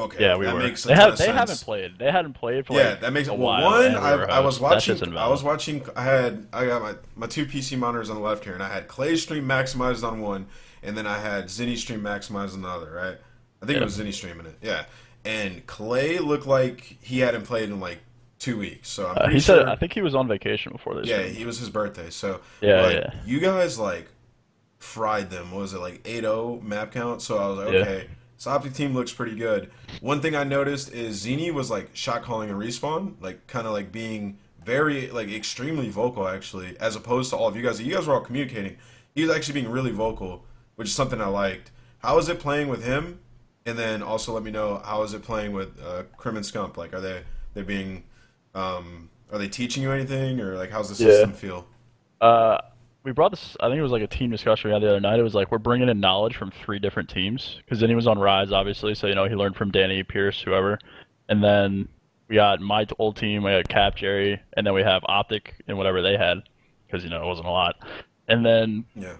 [0.00, 0.60] Okay, Yeah, we that were.
[0.60, 1.18] makes they have.
[1.18, 1.98] They haven't played.
[1.98, 3.64] They hadn't played for Yeah, like that makes a well, while.
[3.64, 3.94] one.
[3.96, 5.16] I, I was watching.
[5.16, 5.84] I was watching.
[5.94, 8.68] I had I got my my two PC monitors on the left here, and I
[8.72, 10.46] had Clay's stream maximized on one,
[10.82, 12.90] and then I had Zinni's stream maximized on the other.
[12.90, 13.16] Right?
[13.62, 13.82] I think Yeah.
[13.82, 14.56] it was Zinni streaming it.
[14.62, 14.84] Yeah,
[15.24, 17.98] and Clay looked like he hadn't played in like
[18.38, 18.88] two weeks.
[18.88, 19.58] So I'm Uh, he sure.
[19.58, 19.68] said.
[19.68, 21.06] I think he was on vacation before this.
[21.06, 22.08] yeah, he was his birthday.
[22.08, 23.10] So Yeah, like, yeah.
[23.26, 24.08] You guys like
[24.78, 25.50] fried them.
[25.52, 27.20] What was it like 8-0 map count?
[27.20, 27.80] So I was like, Yeah.
[27.80, 28.06] okay,
[28.46, 29.70] Optic team looks pretty good.
[30.00, 33.72] One thing I noticed is Zinni was like shot calling a respawn, like kind of
[33.72, 37.80] like being very like extremely vocal actually, as opposed to all of you guys.
[37.80, 38.76] You guys were all communicating.
[39.14, 40.44] He was actually being really vocal,
[40.76, 41.70] which is something I liked.
[41.98, 43.20] How is it playing with him?
[43.66, 46.76] And then also let me know how is it playing with uh, Crim and Scump?
[46.78, 47.22] Like, are they
[47.52, 48.04] they being
[48.54, 51.10] um, are they teaching you anything or like how's the Yeah.
[51.10, 51.66] system feel?
[52.20, 52.58] Uh,
[53.02, 53.56] we brought this.
[53.60, 55.18] I think it was like a team discussion we had the other night.
[55.18, 58.06] It was like we're bringing in knowledge from three different teams because then he was
[58.06, 58.94] on Rise, obviously.
[58.94, 60.78] So you know he learned from Danny, Pierce, whoever,
[61.28, 61.88] and then
[62.28, 63.42] we got my old team.
[63.42, 66.38] We got Cap, Jerry, and then we have Optic and whatever they had
[66.86, 67.76] because you know it wasn't a lot.
[68.28, 69.14] And then Yeah.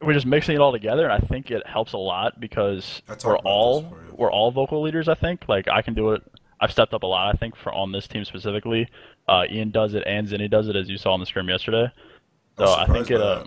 [0.00, 3.38] we're just mixing it all together, and I think it helps a lot because we're
[3.38, 4.14] all this for you.
[4.16, 5.08] we're all vocal leaders.
[5.08, 6.22] I think like I can do it.
[6.60, 7.34] I've stepped up a lot.
[7.34, 8.88] I think for on this team specifically,
[9.28, 11.90] uh, Ian does it and Zinni does it, as you saw on the scrim yesterday.
[12.58, 13.20] So I think it.
[13.20, 13.44] Uh,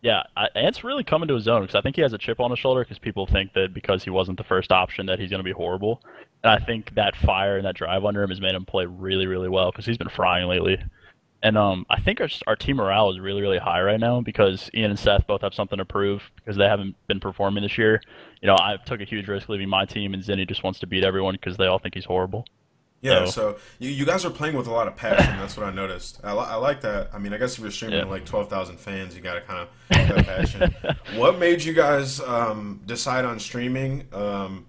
[0.00, 2.38] yeah, I, Ant's really coming to his own because I think he has a chip
[2.38, 5.30] on his shoulder because people think that because he wasn't the first option that he's
[5.30, 6.02] going to be horrible.
[6.44, 9.26] And I think that fire and that drive under him has made him play really,
[9.26, 10.78] really well because he's been frying lately.
[11.42, 14.70] And um, I think our, our team morale is really, really high right now because
[14.74, 18.00] Ian and Seth both have something to prove because they haven't been performing this year.
[18.40, 20.86] You know, I took a huge risk leaving my team, and Zinni just wants to
[20.86, 22.44] beat everyone because they all think he's horrible.
[23.00, 25.36] Yeah, So- so you, you guys are playing with a lot of passion.
[25.38, 26.20] That's what I noticed.
[26.24, 27.10] I, li- I like that.
[27.14, 28.04] I mean, I guess if you're streaming Yeah.
[28.04, 29.68] to like 12,000 fans, you got to kind of
[30.16, 30.74] have passion.
[31.16, 34.08] what made you guys um, decide on streaming?
[34.12, 34.66] Um,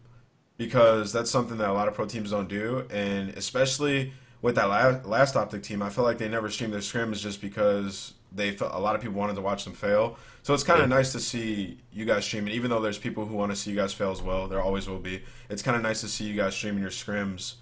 [0.58, 2.86] because that's something that a lot of pro teams don't do.
[2.92, 6.82] And especially with that last, last Optic team, I feel like they never streamed their
[6.82, 10.18] scrims just because they felt a lot of people wanted to watch them fail.
[10.44, 13.36] So it's kind of nice to see you guys streaming, even though there's people who
[13.36, 14.48] want to see you guys fail as well.
[14.48, 15.24] There always will be.
[15.50, 17.56] It's kind of nice to see you guys streaming your scrims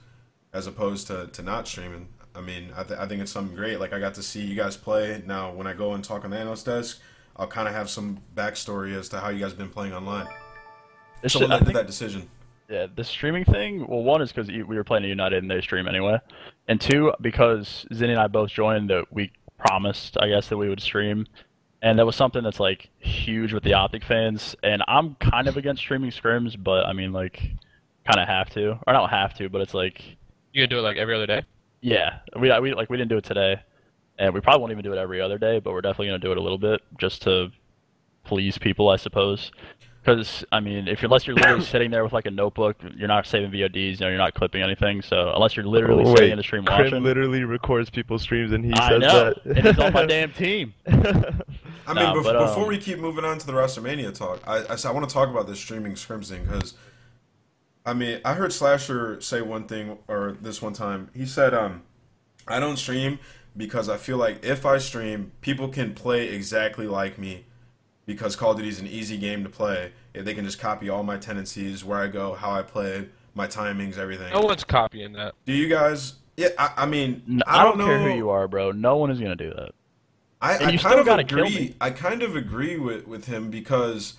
[0.58, 2.08] as opposed to, to not streaming.
[2.36, 3.80] I mean, I, th- I think it's something great.
[3.80, 5.22] Like I got to see you guys play.
[5.26, 7.00] Now, when I go and talk on the analyst desk,
[7.36, 10.28] I'll kind of have some backstory as to how you guys been playing online.
[11.24, 12.30] It's So just- what I led to that decision?
[12.70, 13.88] Yeah, the streaming thing.
[13.88, 16.18] Well, one is because we were playing at United and they stream anyway,
[16.68, 20.68] and two because Zinni and I both joined that we promised, I guess, that we
[20.68, 21.28] would stream,
[21.82, 24.54] and that was something that's like huge with the Optic fans.
[24.64, 27.42] And I'm kind of against streaming scrims, but I mean, like,
[28.06, 30.17] kind of have to, or not have to, but it's like,
[30.58, 31.44] You gonna do it like every other day?
[31.82, 33.60] yeah, we we like we didn't do it today,
[34.18, 36.32] and we probably won't even do it every other day, but we're definitely gonna do
[36.32, 37.52] it a little bit just to
[38.24, 39.52] please people, I suppose.
[40.02, 43.08] Because I mean, if you're, unless you're literally sitting there with like a notebook, you're
[43.08, 45.04] not saving VODs, you know, you're not clipping anything.
[45.04, 48.52] So unless you're literally Oh, sitting in the stream Crim watching, literally records people's streams
[48.52, 49.58] and he I says know, that.
[49.58, 50.74] and he's on my damn team.
[50.88, 51.04] I mean,
[51.88, 54.64] Nah, bef- but, before um, we keep moving on to the Roster Mania talk, I,
[54.64, 56.74] I, I want to talk about this streaming scrims thing because,
[57.88, 61.10] I mean, I heard Slasher say one thing or this one time.
[61.16, 61.84] He said, um,
[62.46, 63.18] "I don't stream
[63.56, 67.46] because I feel like if I stream, people can play exactly like me
[68.06, 69.94] because Call of Duty is an easy game to play.
[70.14, 73.48] If they can just copy all my tendencies, where I go, how I play, my
[73.48, 74.34] timings, everything.
[74.34, 75.36] No one's copying that.
[75.46, 76.16] Do you guys?
[76.36, 77.86] Yeah, I, I mean, I don't know.
[77.86, 78.72] care who you are, bro.
[78.72, 79.72] No one is gonna do that.
[80.42, 81.76] I, And I you kind still of agree.
[81.80, 84.16] I kind of agree with, with him because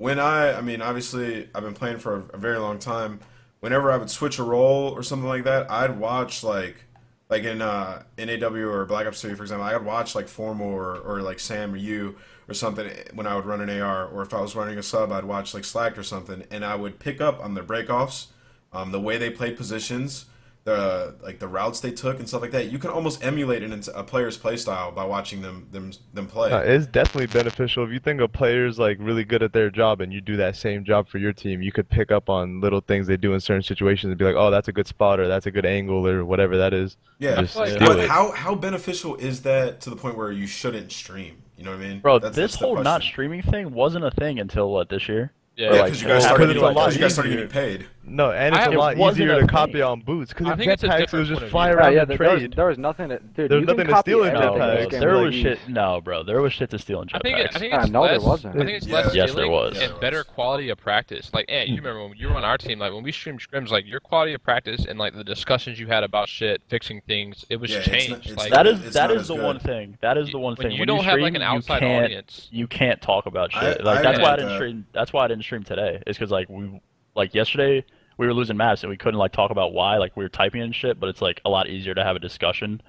[0.00, 3.20] when I, I mean, obviously, I've been playing for a, a very long time.
[3.60, 6.84] Whenever I would switch a role or something like that, I'd watch like,
[7.28, 10.68] like in uh, in AW or Black Ops 3, for example, I'd watch like Formal
[10.68, 12.16] or, or like Sam or you
[12.48, 15.12] or something when I would run an AR, or if I was running a sub,
[15.12, 18.28] I'd watch like Slack or something, and I would pick up on their breakoffs,
[18.72, 20.24] um, the way they played positions,
[20.64, 22.70] the like the routes they took and stuff like that.
[22.70, 26.52] You can almost emulate an, a player's play style by watching them them them play.
[26.52, 30.00] Uh, it's definitely beneficial if you think a player's like really good at their job
[30.00, 31.62] and you do that same job for your team.
[31.62, 34.36] You could pick up on little things they do in certain situations and be like,
[34.36, 36.96] "Oh, that's a good spot," or "That's a good angle," or whatever that is.
[37.18, 38.08] Yeah, Just like- but it.
[38.10, 41.42] how how beneficial is that to the point where you shouldn't stream?
[41.56, 44.10] You know what I mean, Bro, That's- this that's whole not streaming thing wasn't a
[44.10, 45.32] thing until what this year?
[45.60, 47.30] Yeah, Yeah, like, because you guys started getting, be a lot because you guys started
[47.30, 47.86] getting paid.
[48.02, 49.48] No, and it's a lot wasn't easier a to thing.
[49.48, 51.44] copy on boots because I in think it's a jetpacks it different was just point
[51.44, 51.76] of fly view.
[51.76, 52.00] Yeah, around yeah.
[52.00, 53.08] and There, there was there was nothing.
[53.10, 55.00] To, dude, There's you nothing to steal in anything oh, No, in jetpacks.
[55.00, 55.58] there was shit.
[55.68, 57.16] No, bro, there was shit to steal in jetpacks.
[57.16, 58.56] I think, it, I think Yeah, it's ah, no, there wasn't.
[58.56, 58.94] I think it's Yeah.
[58.94, 59.78] less Yes, there was.
[59.78, 61.30] And better quality of practice.
[61.32, 62.78] Like, Ant, you remember when you were on our team?
[62.80, 65.86] Like when we streamed scrims, like your quality of practice and like the discussions you
[65.86, 68.26] had about shit, fixing things, it was Yeah, changed.
[68.30, 69.98] it's like not- that is it's that not is as the one thing.
[70.00, 70.76] That is the one when thing.
[70.76, 72.48] you don't have like an outside audience.
[72.50, 73.84] you can't talk about shit.
[73.84, 74.86] like that's why I didn't stream.
[74.92, 76.00] That's why I didn't stream today.
[76.06, 76.80] Is because like we,
[77.16, 77.84] like yesterday,
[78.18, 79.96] we were losing maps and we couldn't like talk about why.
[79.98, 82.20] Like we were typing and shit, but it's like a lot easier to have a
[82.20, 82.80] discussion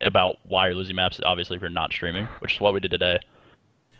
[0.00, 1.20] about why you're losing maps.
[1.24, 3.18] Obviously, if you're not streaming, which is what we did today.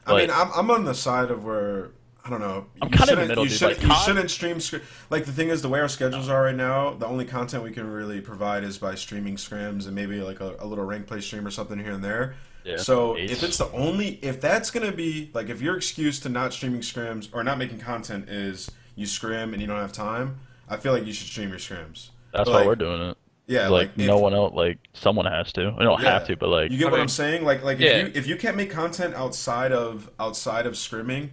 [0.06, 1.90] I mean, I'm, I'm on the side of where
[2.24, 2.66] I don't know.
[2.80, 3.58] I'm you kinda in the shouldn't- middle, You, dude.
[3.58, 4.80] shouldn't, Like, you Todd- shouldn't stream.
[5.10, 7.72] Like the thing is, the way our schedules are right now, the only content we
[7.72, 11.20] can really provide is by streaming scrims and maybe like a, a little rank play
[11.20, 12.36] stream or something here and there.
[12.68, 13.32] Yeah, So eights.
[13.32, 16.82] if it's the only, if that's gonna be like, if your excuse to not streaming
[16.82, 20.92] scrims or not making content is you scrim and you don't have time, I feel
[20.92, 22.10] like you should stream your scrims.
[22.32, 23.16] That's But, why like, we're doing it.
[23.46, 25.74] Yeah, like, if- no one else, like someone has to.
[25.78, 26.12] We don't Yeah.
[26.12, 27.44] have to, but like You get I what mean- I'm saying?
[27.46, 27.90] Like, like Yeah.
[27.92, 31.30] if you if you can't make content outside of outside of scrimming,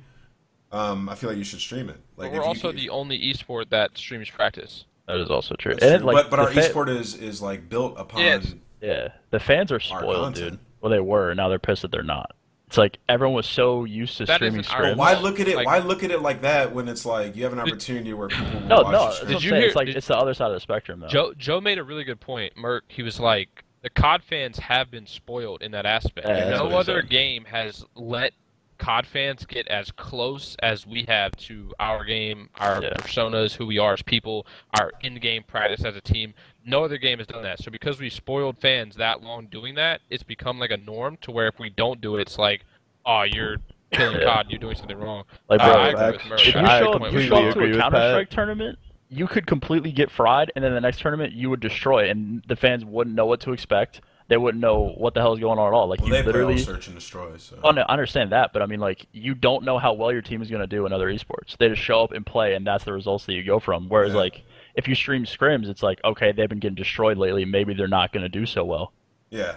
[0.72, 1.98] um, I feel like you should stream it.
[2.16, 4.86] Like, but we're if you- also if- the only esport that streams practice.
[5.08, 5.74] that is also true.
[5.82, 6.14] And true.
[6.14, 8.22] like, but but our the fa- esport is is like built upon.
[8.22, 8.56] Yes.
[8.82, 10.60] Yeah, the fans are spoiled, dude.
[10.86, 11.34] Well, they were.
[11.34, 12.36] Now they're pissed that they're not.
[12.68, 15.48] It's like everyone was so used to That streaming isn't our But why look at
[15.48, 15.56] it?
[15.56, 18.28] Like- why look at it like that when it's like you have an opportunity where
[18.28, 18.92] people will No, watch no.
[18.92, 19.26] your That's stream?
[19.26, 21.00] what I'm Did you hear- It's like did- it's the other side of the spectrum,
[21.00, 21.08] though.
[21.08, 22.56] Joe Joe made a really good point.
[22.56, 26.28] Merc, he was like, the COD fans have been spoiled in that aspect.
[26.28, 27.10] Yeah, no other said.
[27.10, 28.34] game has let
[28.78, 32.90] COD fans get as close as we have to our game, our Yeah.
[32.94, 34.46] personas, who we are as people,
[34.80, 36.36] our in-game practice as a team.
[36.66, 37.60] No other game has done that.
[37.60, 41.32] So because we spoiled fans that long doing that, it's become like a norm to
[41.32, 42.66] where if we don't do it, it's like,
[43.06, 43.58] oh, you're
[43.92, 44.26] killing Yeah.
[44.26, 45.24] COD, you're doing something wrong.
[45.48, 47.64] Like, Uh, bro, I agree with if you I show, up, you show up to
[47.64, 51.50] a Counter Strike tournament, you could completely get fried, and then the next tournament you
[51.52, 54.02] would destroy, it, and the fans wouldn't know what to expect.
[54.28, 55.88] They wouldn't know what the hell is going on at all.
[55.88, 56.58] Like Well, you they literally.
[56.58, 57.38] search and destroy.
[57.38, 57.60] So.
[57.64, 60.24] Oh no, I understand that, but I mean, like, you don't know how well your
[60.24, 61.56] team is going to do in other esports.
[61.58, 63.88] They just show up and play, and that's the results that you go from.
[63.88, 64.18] Whereas, Yeah.
[64.22, 64.42] like,
[64.76, 67.46] if you stream scrims, it's like, okay, they've been getting destroyed lately.
[67.46, 68.92] Maybe they're not going to do so well.
[69.30, 69.56] Yeah.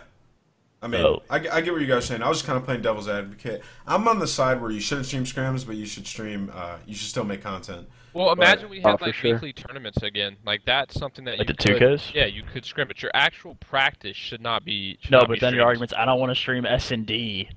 [0.80, 2.22] I mean, So- I, I get what you guys are saying.
[2.22, 3.62] I was just kind of playing devil's advocate.
[3.86, 6.52] I'm on the side where you shouldn't stream scrims, but you should stream.
[6.54, 7.88] Uh, you should still make content.
[8.14, 9.34] Well, imagine we had Oh, like sure.
[9.34, 10.36] weekly tournaments again.
[10.46, 12.14] Like that's something that Like you the could, 2Ks?
[12.14, 14.98] Yeah, you could scrim, but your actual practice should not be.
[15.02, 17.04] Should No, not but be then your argument's, I don't want to stream S and
[17.06, 17.48] D.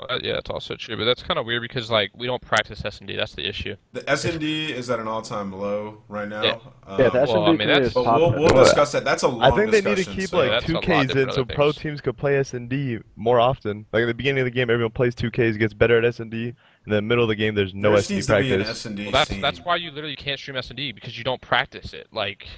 [0.00, 2.40] Well, uh, yeah, that's also true, but that's kind of weird because like we don't
[2.42, 3.16] practice S and D.
[3.16, 3.76] That's the issue.
[3.92, 6.42] The SND is at an all-time low right now.
[6.42, 6.58] Yeah.
[6.86, 9.04] Um, Yeah, the well, I mean, that's- but we'll, we'll discuss that.
[9.04, 11.42] That's a long I think they need to keep so- like two Ks in so
[11.42, 13.86] other pro teams could play S and D more often.
[13.92, 16.20] Like at the beginning of the game, everyone plays two Ks, gets better at S
[16.20, 16.54] and D, and
[16.86, 18.52] then the middle of the game, there's no there S and D needs to be
[18.52, 18.86] an practice.
[18.86, 19.40] SND Well, that's scene.
[19.40, 22.08] that's why you literally can't stream S and D because you don't practice it.
[22.12, 22.48] Like,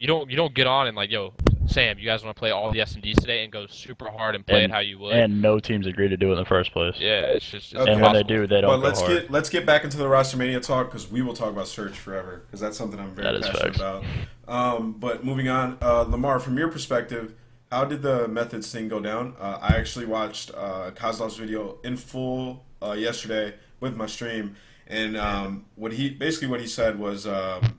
[0.00, 1.32] you don't you don't get on and like, yo,
[1.66, 4.10] Sam, you guys want to play all the S and Ds today and go super
[4.10, 5.14] hard and play And- it how you would.
[5.14, 6.96] And no teams agree to do it in the first place.
[6.98, 7.72] yeah, it's just.
[7.72, 7.92] It's Okay.
[7.92, 9.12] And when they do, they don't But let's hard.
[9.12, 11.96] get let's get back into the roster mania talk because we will talk about search
[11.98, 13.76] forever because that's something I'm very That is passionate facts.
[13.76, 14.04] about.
[14.48, 17.34] Um, but moving on, uh, Lamar, from your perspective,
[17.70, 19.34] how did the methods thing go down?
[19.38, 24.56] Uh, I actually watched uh, Kozlov's video in full uh, yesterday with my stream,
[24.88, 27.72] and um, what he basically what he said was um, th-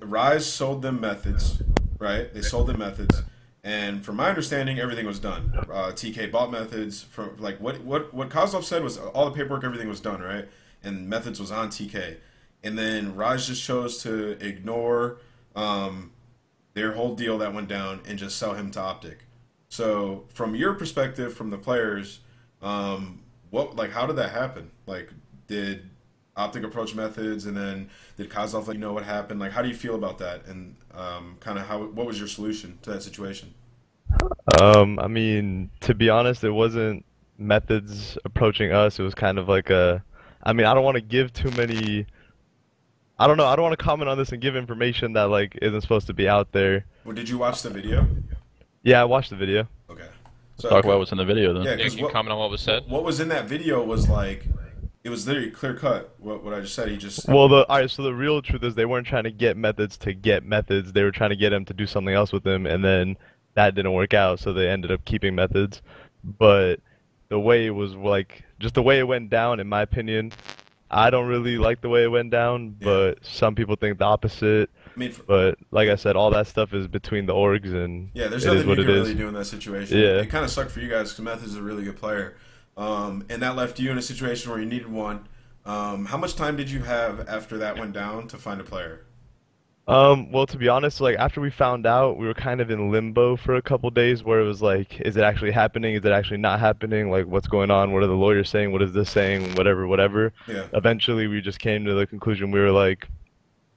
[0.00, 1.62] Rise sold them methods,
[1.98, 2.32] right?
[2.32, 3.22] They sold them methods.
[3.62, 5.52] And from my understanding, everything was done.
[5.54, 9.64] Uh, TK bought methods from like what what what Kozlov said was all the paperwork,
[9.64, 10.48] everything was done, right?
[10.82, 12.16] And methods was on TK,
[12.64, 15.18] and then Raj just chose to ignore
[15.54, 16.12] um,
[16.72, 19.18] their whole deal that went down and just sell him to Optic.
[19.68, 22.20] So, from your perspective, from the players,
[22.62, 24.70] um, what like how did that happen?
[24.86, 25.10] Like,
[25.48, 25.89] did
[26.40, 29.40] Optic approach methods, and then did Kozlov let you know what happened?
[29.40, 30.46] Like, how do you feel about that?
[30.46, 33.52] And um, kind of how what was your solution to that situation?
[34.62, 37.04] Um, I mean, to be honest, it wasn't
[37.36, 38.98] methods approaching us.
[38.98, 40.02] It was kind of like a,
[40.42, 42.06] I mean, I don't want to give too many.
[43.18, 43.46] I don't know.
[43.46, 46.14] I don't want to comment on this and give information that like isn't supposed to
[46.14, 46.86] be out there.
[47.04, 48.06] Well, did you watch the video?
[48.82, 49.68] Yeah, I watched the video.
[49.90, 50.08] Okay.
[50.56, 51.64] So Talk about what's in the video then.
[51.64, 52.84] Yeah, Yeah, 'cause can you what- comment on what was said?
[52.88, 54.46] what was in that video was like
[55.02, 56.14] it was literally clear cut.
[56.18, 56.88] What what I just said.
[56.88, 57.90] He just Well, the all right.
[57.90, 60.92] So the real truth is they weren't trying to get methods to get methods.
[60.92, 63.16] They were trying to get him to do something else with them, and then
[63.54, 64.40] that didn't work out.
[64.40, 65.82] So they ended up keeping methods.
[66.22, 66.80] But
[67.28, 70.32] the way it was like, just the way it went down, in my opinion,
[70.90, 72.76] I don't really like the way it went down.
[72.80, 72.84] Yeah.
[72.84, 74.68] But some people think the opposite.
[74.94, 78.10] I mean, for, But like I said, all that stuff is between the orgs, and
[78.12, 79.16] yeah, there's it nothing is you what can really is.
[79.16, 79.96] do in that situation.
[79.98, 80.20] Yeah.
[80.20, 82.36] It kind of sucked for you guys because Method's is a really good player,
[82.76, 85.28] um, and that left you in a situation where you needed one.
[85.64, 89.04] Um, how much time did you have after that went down to find a player?
[89.86, 92.92] Um, well, to be honest, like after we found out, we were kind of in
[92.92, 95.94] limbo for a couple days where it was like, is it actually happening?
[95.94, 97.10] Is it actually not happening?
[97.10, 97.92] Like, what's going on?
[97.92, 98.70] What are the lawyers saying?
[98.70, 99.56] What is this saying?
[99.56, 100.32] Whatever, whatever.
[100.46, 100.66] Yeah.
[100.74, 103.08] Eventually, we just came to the conclusion we were like,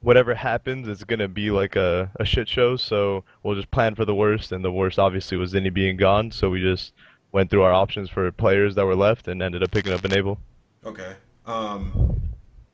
[0.01, 2.75] whatever happens, it's gonna be like a, a shit show.
[2.75, 6.29] So we'll just plan for the worst, and the worst obviously was Zinni being gone.
[6.29, 6.93] So we just
[7.33, 10.37] went through our options for players that were left and ended up picking up Enable.
[10.85, 11.15] Okay.
[11.45, 12.21] Um,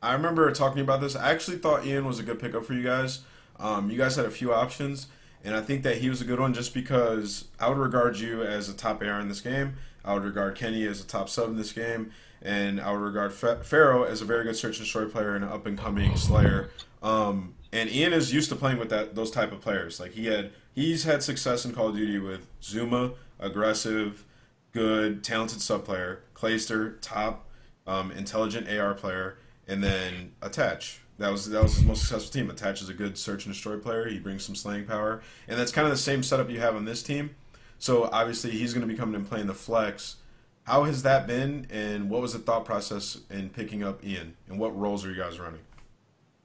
[0.01, 1.15] I remember talking about this.
[1.15, 3.21] I actually thought Ian was a good pickup for you guys.
[3.57, 5.07] Um, you guys had a few options,
[5.43, 8.43] and I think that he was a good one just because I would regard you
[8.43, 9.75] as a top AR in this game.
[10.05, 13.33] I would regard Kenny as a top sub in this game, and I would regard
[13.33, 16.69] Pharaoh as a very good search and destroy player and an up and coming Slayer.
[17.01, 19.99] Um, and Ian is used to playing with that those type of players.
[19.99, 24.25] Like he had, he's had success in Call of Duty with Zuma, aggressive,
[24.71, 26.23] good, talented sub player.
[26.33, 27.47] Clayster, top,
[27.87, 31.01] um, intelligent AR player, and then Attach.
[31.17, 32.49] That was that was his most successful team.
[32.49, 34.07] Attach is a good search and destroy player.
[34.07, 36.85] He brings some slaying power, and that's kind of the same setup you have on
[36.85, 37.35] this team.
[37.77, 40.17] So obviously he's going to be coming and playing the flex.
[40.63, 44.59] How has that been, and what was the thought process in picking up Ian, and
[44.59, 45.61] what roles are you guys running?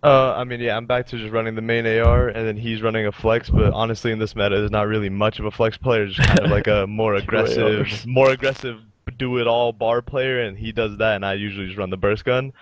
[0.05, 2.83] Uh, I mean, yeah, I'm back to just running the main AR, and then he's
[2.83, 3.49] running a flex.
[3.49, 6.07] But honestly, in this meta, there's not really much of a flex player.
[6.07, 8.81] Just kind of like a more aggressive, more aggressive,
[9.17, 12.53] do-it-all bar player, and he does that, and I usually just run the burst gun.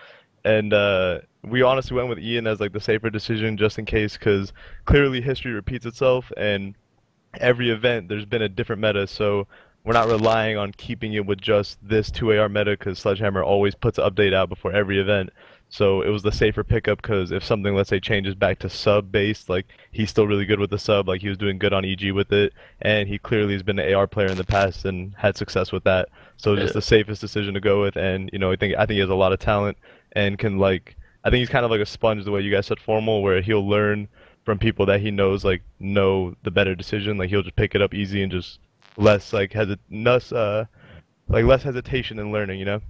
[0.45, 4.17] And uh, we honestly went with Ian as like the safer decision, just in case,
[4.17, 4.53] because
[4.85, 6.77] clearly history repeats itself, and
[7.41, 9.09] every event there's been a different meta.
[9.09, 9.49] So
[9.85, 13.99] we're not relying on keeping it with just this 2AR meta because Sledgehammer always puts
[13.99, 15.31] an update out before every event.
[15.73, 19.11] So it was the safer pickup because if something, let's say, changes back to sub
[19.11, 21.83] based, like he's still really good with the sub, like he was doing good on
[21.83, 25.15] EG with it, and he clearly has been an AR player in the past and
[25.17, 26.11] had success with that.
[26.37, 26.73] So just Yeah.
[26.75, 29.09] the safest decision to go with, and you know, I think I think he has
[29.09, 29.79] a lot of talent
[30.13, 32.67] and can like, I think he's kind of like a sponge the way you guys
[32.67, 34.09] said formal, where he'll learn
[34.45, 37.17] from people that he knows like know the better decision.
[37.17, 38.59] Like he'll just pick it up easy and just
[38.99, 40.67] less like hesit less uh
[41.29, 42.83] like less hesitation in learning, you know.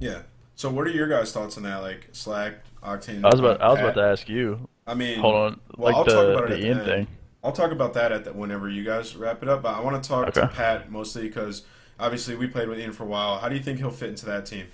[0.00, 0.22] Yeah.
[0.58, 1.76] So what are your guys' thoughts on that?
[1.82, 3.24] Like Slack, Octane.
[3.24, 4.68] I was about I was about to ask you.
[4.88, 6.78] I mean, Hold on, Well, I'll like talk the about it at the the Ian
[6.78, 6.86] end.
[6.86, 7.06] thing.
[7.44, 9.62] I'll talk about that at the, whenever you guys wrap it up.
[9.62, 11.62] But I want to talk to Pat mostly because
[12.00, 13.38] obviously we played with Ian for a while.
[13.38, 14.66] How do you think he'll fit into that team?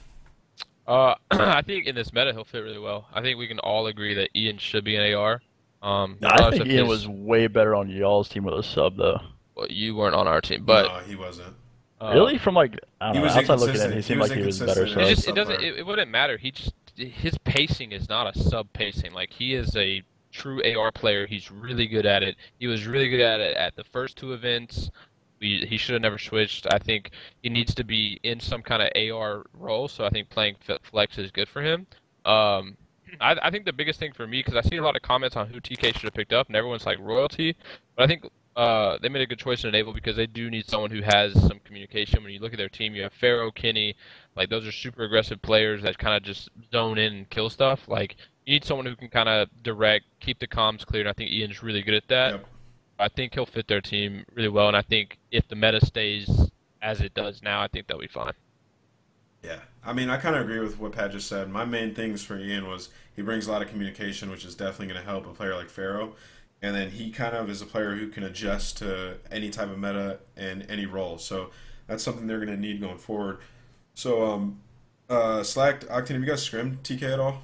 [0.87, 3.07] Uh, I think in this meta he'll fit really well.
[3.13, 5.43] I think we can all agree that Ian should be an AR.
[5.83, 9.21] Um, I think Ian his- was way better on y'all's team with a sub though.
[9.55, 11.55] well, you weren't on our team, but no, he wasn't.
[12.11, 13.93] Uh, really, from like I don't know, outside looking in, inconsistent.
[13.93, 14.87] he He seemed was like he was better.
[14.87, 15.07] inconsistent.
[15.07, 16.37] It just it doesn't it, it wouldn't matter.
[16.37, 19.13] He just his pacing is not a sub pacing.
[19.13, 21.27] Like he is a true AR player.
[21.27, 22.37] He's really good at it.
[22.59, 24.91] He was really good at it at the first two events.
[25.41, 26.67] We, he should have never switched.
[26.73, 27.11] I think
[27.43, 29.89] he needs to be in some kind of AR role.
[29.89, 31.87] So I think playing flex is good for him.
[32.25, 32.77] Um,
[33.21, 35.37] I, I think the biggest thing for me because I see a lot of comments
[35.37, 37.57] on who TK should have picked up, and everyone's like royalty.
[37.97, 38.25] But I think
[38.57, 41.33] uh, they made a good choice in Enable because they do need someone who has
[41.33, 42.23] some communication.
[42.23, 43.97] When you look at their team, you have Pharaoh, Kenny,
[44.37, 47.89] like those are super aggressive players that kind of just zone in and kill stuff.
[47.89, 51.03] Like you need someone who can kind of direct, keep the comms clear.
[51.03, 52.33] And I think Ian's really good at that.
[52.33, 52.47] Yep.
[52.99, 54.69] I think he'll fit their team really well.
[54.69, 58.07] And I think if the meta stays as it does now, I think they'll be
[58.07, 58.35] fine.
[59.43, 61.51] Yeah, I mean, I kind of agree with what Pat just said.
[61.51, 64.87] My main things for Ian was he brings a lot of communication, which is definitely
[64.87, 66.15] going to help a player like Pharaoh.
[66.65, 69.79] And then he kind of is a player who can adjust to any type of
[69.79, 71.19] meta and any role.
[71.19, 71.51] So
[71.87, 73.41] that's something they're going to need going forward.
[73.95, 74.61] So, um,
[75.11, 77.43] uh, Slack, Octane, have you guys scrimmed TK at all?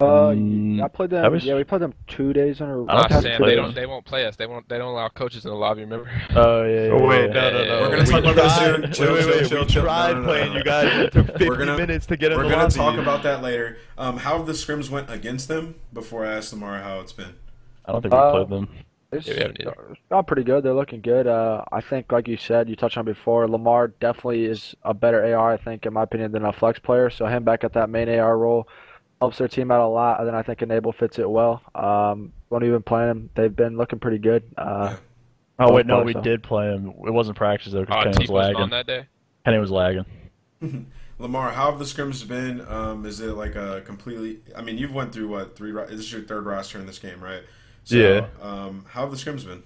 [0.00, 1.22] Uh, Mm, I played them.
[1.22, 2.86] I was- Yeah, we played them two days in a row.
[2.88, 4.36] I Ah, Sam, they don't they won't play us.
[4.36, 5.82] They won't they don't allow coaches in the lobby.
[5.82, 6.10] Remember?
[6.34, 6.84] Oh yeah.
[6.86, 7.32] yeah, Oh wait, yeah.
[7.34, 7.80] no, no, no.
[7.82, 8.82] We're gonna We talk about this tried- soon.
[8.82, 9.48] Wait, Chill, wait, chill, wait.
[9.48, 9.82] chill, We chill.
[9.82, 10.56] tried No, no, no, playing no.
[10.58, 10.98] you guys.
[11.06, 12.96] It took 50 gonna- minutes to get in We're the going to lobby.
[12.96, 13.76] talk about that later.
[13.98, 17.34] Um, how have the scrims went against them before I ask Lamar how it's been?
[17.86, 18.68] I don't think we Uh, played them.
[19.12, 20.64] It's Yeah, we haven't pretty good.
[20.64, 21.26] They're looking good.
[21.26, 25.24] Uh, I think, like you said, you touched on before, Lamar definitely is a better
[25.34, 27.08] AR, I think, in my opinion, than a flex player.
[27.10, 28.68] So him back at that main AR role
[29.20, 30.18] helps their team out a lot.
[30.18, 31.62] And then I think Enable fits it well.
[31.74, 34.42] Um, when we've been playing them, they've been looking pretty good.
[34.58, 34.96] Uh,
[35.58, 36.20] Oh wait, no, both we so.
[36.20, 36.88] did play him.
[37.06, 37.80] It wasn't practice though.
[37.80, 38.70] Uh, because Kenny was wasn't on lagging.
[38.72, 39.06] that day.
[39.46, 40.04] Kenny was lagging.
[41.18, 42.60] Lamar, how have the scrims been?
[42.68, 44.40] Um, is it like a completely?
[44.54, 45.72] I mean, you've went through what three?
[45.72, 47.40] ro- This is your third roster in this game, right?
[47.86, 48.28] So, Yeah.
[48.42, 49.62] Um, how have the scrims been?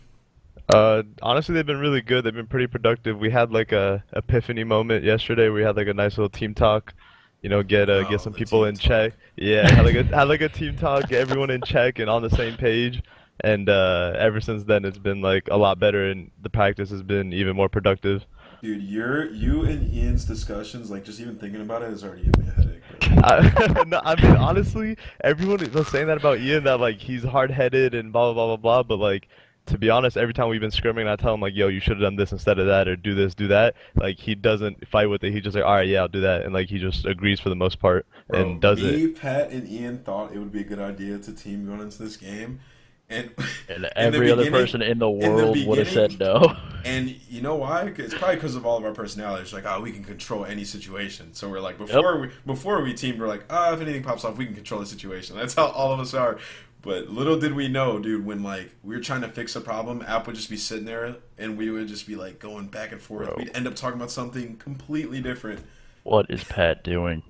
[0.68, 2.24] Uh, honestly, they've been really good.
[2.24, 3.18] They've been pretty productive.
[3.18, 5.48] We had like a epiphany moment yesterday.
[5.48, 6.94] We had like a nice little team talk.
[7.42, 8.78] You know, get uh, Oh, get some people in talk.
[8.78, 9.14] check.
[9.36, 12.22] Yeah, had like a had like a team talk, get everyone in check and on
[12.22, 13.02] the same page.
[13.42, 17.02] And uh, ever since then, it's been like a lot better, and the practice has
[17.02, 18.24] been even more productive.
[18.62, 22.44] Dude, your you and Ian's discussions, like just even thinking about it, is already giving
[22.44, 22.82] me a headache.
[23.24, 27.50] I, no, I mean, honestly, everyone was saying that about Ian that like he's hard
[27.50, 28.82] headed and blah blah blah blah blah.
[28.82, 29.28] But like,
[29.66, 31.92] to be honest, every time we've been scrimming, I tell him like, "Yo, you should
[31.92, 35.06] have done this instead of that, or do this, do that." Like he doesn't fight
[35.06, 35.32] with it.
[35.32, 37.48] He just like, "All right, yeah, I'll do that," and like he just agrees for
[37.48, 39.20] the most part Bro, and does me, it.
[39.20, 42.18] Pat, and Ian thought it would be a good idea to team going into this
[42.18, 42.60] game,
[43.08, 43.30] and
[43.68, 46.56] And in the every other person in the in the world would have said no.
[46.84, 47.92] And you know why?
[47.96, 49.52] It's probably because of all of our personalities.
[49.52, 51.34] Like, oh, we can control any situation.
[51.34, 54.36] So we're like, before we before we teamed, we're like, ah, if anything pops off,
[54.36, 55.36] we can control the situation.
[55.36, 56.38] That's how all of us are.
[56.82, 60.02] But little did we know, dude, when like we were trying to fix a problem,
[60.02, 63.00] App would just be sitting there, and we would just be like going back and
[63.00, 63.26] forth.
[63.26, 63.36] Bro.
[63.36, 65.60] We'd end up talking about something completely different.
[66.04, 67.22] What is Pat doing?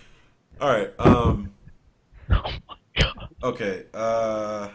[0.60, 0.92] All right.
[0.98, 1.52] Um.
[2.30, 3.28] Oh my god.
[3.42, 3.84] Okay.
[3.92, 4.68] Uh.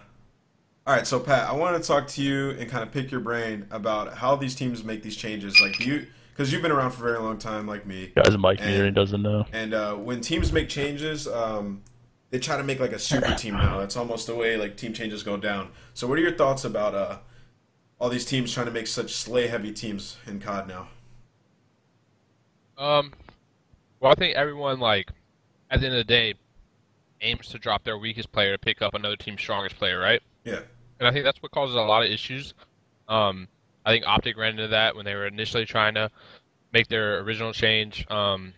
[0.87, 3.19] All right, so Pat, I want to talk to you and kind of pick your
[3.19, 5.59] brain about how these teams make these changes.
[5.59, 8.13] Like, do you, because you've been around for a very long time, like me.
[8.15, 9.45] Guys, Mike And- Meary doesn't know.
[9.51, 11.81] And uh, when teams make changes, um,
[12.29, 13.79] they try to make like a super team now.
[13.79, 15.71] That's almost the way like team changes go down.
[15.93, 17.17] So, what are your thoughts about uh,
[17.99, 20.87] all these teams trying to make such slay heavy teams in COD now?
[22.77, 23.11] Um,
[23.99, 25.11] well, I think everyone like
[25.69, 26.35] at the end of the day
[27.19, 30.21] aims to drop their weakest player to pick up another team's strongest player, right?
[30.45, 30.61] Yeah.
[30.99, 32.53] And I think that's what causes a lot of issues.
[33.07, 33.47] Um,
[33.85, 36.09] I think Optic ran into that when they were initially trying to
[36.73, 38.05] make their original change.
[38.09, 38.53] Um,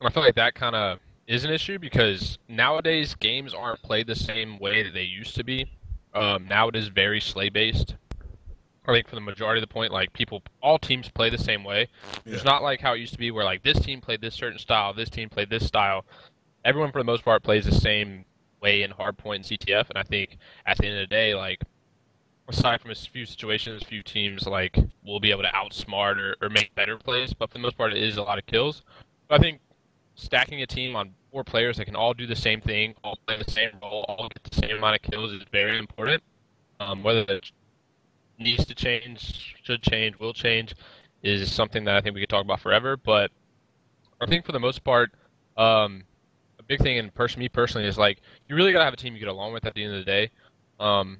[0.00, 4.06] and I feel like that kind of is an issue because nowadays games aren't played
[4.06, 5.66] the same way that they used to be.
[6.14, 7.94] Um, now it is very slay based.
[8.86, 11.64] I think for the majority of the point, like people, all teams play the same
[11.64, 11.88] way.
[12.26, 12.34] Yeah.
[12.34, 14.58] It's not like how it used to be, where like this team played this certain
[14.58, 16.04] style, this team played this style.
[16.64, 18.24] Everyone, for the most part, plays the same
[18.64, 21.62] way in hardpoint and CTF, and I think at the end of the day, like
[22.48, 26.34] aside from a few situations, a few teams like will be able to outsmart or,
[26.40, 28.82] or make better plays, but for the most part, it is a lot of kills.
[29.28, 29.60] But I think
[30.14, 33.36] stacking a team on four players that can all do the same thing, all play
[33.42, 36.22] the same role, all get the same amount of kills is very important.
[36.80, 37.50] Um, whether that
[38.38, 40.74] needs to change, should change, will change,
[41.22, 42.96] is something that I think we could talk about forever.
[42.96, 43.30] But
[44.20, 45.12] I think for the most part,
[45.56, 46.04] um,
[46.58, 48.20] a big thing in person, me personally, is like
[48.54, 50.04] you really gotta have a team you get along with at the end of the
[50.04, 50.30] day.
[50.78, 51.18] Um,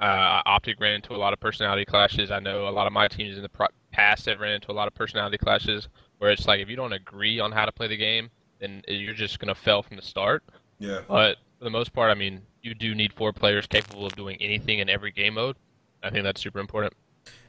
[0.00, 2.30] uh, Optic ran into a lot of personality clashes.
[2.30, 4.74] I know a lot of my teams in the pro- past have ran into a
[4.74, 5.88] lot of personality clashes
[6.18, 9.14] where it's like if you don't agree on how to play the game, then you're
[9.14, 10.42] just gonna fail from the start.
[10.78, 11.00] Yeah.
[11.06, 14.36] But for the most part, I mean, you do need four players capable of doing
[14.40, 15.56] anything in every game mode.
[16.02, 16.94] I think that's super important.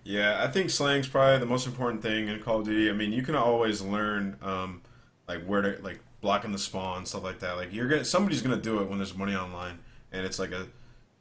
[0.04, 2.90] Yeah, I think slang's probably the most important thing in Call of Duty.
[2.90, 4.82] I mean, you can always learn, um,
[5.28, 7.54] like where to like blocking the spawn stuff like that.
[7.54, 9.80] Like you're gonna somebody's gonna do it when there's money online,
[10.12, 10.68] and it's like a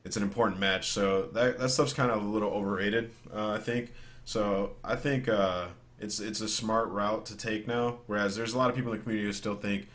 [0.04, 0.90] it's an important match.
[0.90, 3.92] So that that stuff's kind of a little overrated, uh, I think.
[4.24, 5.66] So I think uh,
[5.98, 7.98] it's it's a smart route to take now.
[8.06, 9.88] Whereas there's a lot of people in the community who still think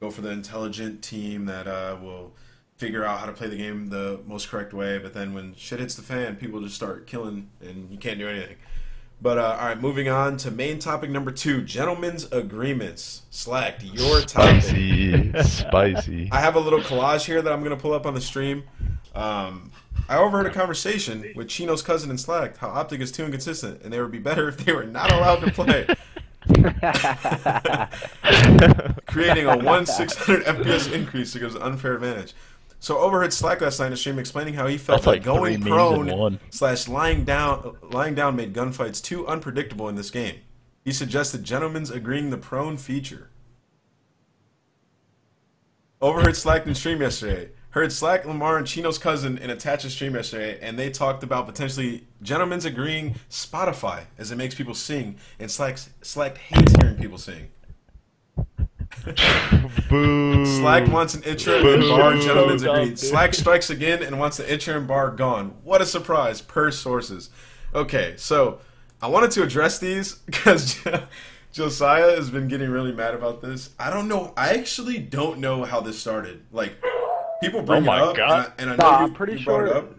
[0.00, 2.34] go for the intelligent team that uh, will
[2.76, 4.98] figure out how to play the game the most correct way.
[4.98, 8.28] But then when shit hits the fan, people just start killing, and you can't do
[8.28, 8.56] anything.
[9.22, 13.22] But uh, all right, moving on to main topic number two: gentlemen's agreements.
[13.30, 14.64] Slacked your topic.
[14.64, 16.28] Spicy, spicy.
[16.32, 18.64] I have a little collage here that I'm going to pull up on the stream.
[19.14, 19.70] Um,
[20.08, 23.92] I overheard a conversation with Chino's cousin and Slack how Optic is too inconsistent, and
[23.92, 25.86] they would be better if they were not allowed to play,
[29.06, 32.34] creating a one 600 FPS increase to give us an unfair advantage.
[32.82, 35.70] So overheard Slack last night in the stream explaining how he felt like going three
[35.70, 36.40] memes in prone one.
[36.50, 40.40] slash lying down lying down made gunfights too unpredictable in this game.
[40.84, 43.30] He suggested gentlemen's agreeing the prone feature.
[46.00, 47.50] Overheard Slack in stream yesterday.
[47.70, 52.08] Heard Slack, Lamar, and Chino's cousin in Attach's stream yesterday, and they talked about potentially
[52.20, 57.48] gentlemen's agreeing Spotify as it makes people sing, and Slack Slack hates hearing people sing.
[59.88, 60.44] Boo.
[60.46, 62.14] Slack wants an Itra and bar.
[62.16, 62.88] Gentlemen's So agreed.
[62.90, 62.98] dude.
[62.98, 65.54] Slack strikes again and wants the Itra and bar gone.
[65.62, 67.30] What a surprise, per sources.
[67.74, 68.60] Okay, so
[69.00, 70.78] I wanted to address these because
[71.52, 73.70] Josiah has been getting really mad about this.
[73.78, 74.32] I don't know.
[74.36, 76.42] I actually don't know how this started.
[76.52, 76.74] Like
[77.42, 78.52] people oh bring Oh my it up, God.
[78.58, 79.90] and I, and I Nah, know you, I'm pretty you brought it sure- up.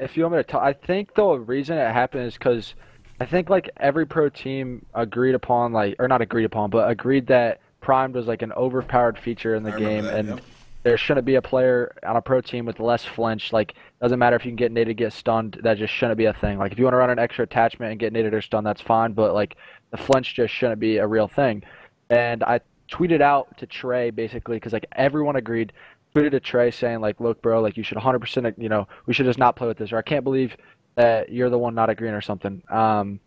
[0.00, 2.74] if you want me to talk, I think the reason it happened is because
[3.20, 7.26] I think like every pro team agreed upon like or not agreed upon, but agreed
[7.28, 10.40] that primed was like an overpowered feature in the game, that, and yep.
[10.82, 13.50] there shouldn't be a player on a pro team with less flinch.
[13.50, 15.58] Like doesn't matter if you can get naded, get stunned.
[15.62, 16.58] That just shouldn't be a thing.
[16.58, 18.82] Like if you want to run an extra attachment and get naded or stunned, that's
[18.82, 19.14] fine.
[19.14, 19.56] But like
[19.90, 21.62] the flinch just shouldn't be a real thing.
[22.10, 22.60] And I
[22.92, 25.72] tweeted out to Trey basically because like everyone agreed.
[26.14, 29.24] Tweeted to Trey saying like, look, bro, like you should 100%, you know, we should
[29.24, 30.58] just not play with this, or I can't believe
[30.96, 32.62] that you're the one not agreeing or something.
[32.68, 33.18] Um,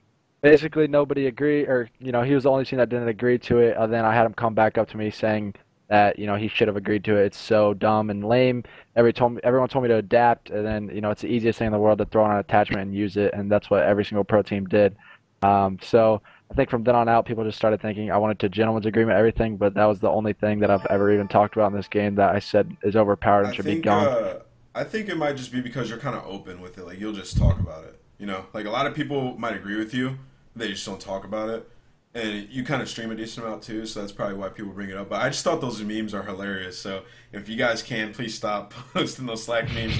[0.41, 3.59] basically nobody agreed, or you know, he was the only team that didn't agree to
[3.59, 3.77] it.
[3.77, 5.55] And then I had him come back up to me saying
[5.89, 7.25] that you know he should have agreed to it.
[7.25, 8.63] It's so dumb and lame.
[8.95, 11.59] Every told me, everyone told me to adapt, and then you know it's the easiest
[11.59, 13.83] thing in the world to throw on an attachment and use it, and that's what
[13.83, 14.95] every single pro team did.
[15.43, 16.21] Um, so
[16.51, 19.17] I think from then on out, people just started thinking I wanted to gentleman's agreement
[19.17, 21.87] everything, but that was the only thing that I've ever even talked about in this
[21.87, 24.07] game that I said is overpowered and I should think be gone.
[24.07, 24.39] uh,
[24.73, 26.85] I think it might just be because you're kind of open with it.
[26.85, 27.99] Like you'll just talk about it.
[28.17, 30.17] You know, like a lot of people might agree with you,
[30.55, 31.69] they just don't talk about it.
[32.13, 34.89] And you kind of stream a decent amount too, so that's probably why people bring
[34.89, 35.09] it up.
[35.09, 36.77] But I just thought those memes are hilarious.
[36.77, 39.95] So if you guys can, please stop posting those Slack memes.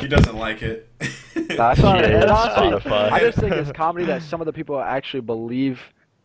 [0.00, 0.90] He doesn't like it.
[1.34, 5.20] That's not, Yeah, honestly, I just think it's comedy that some of the people actually
[5.20, 5.80] believe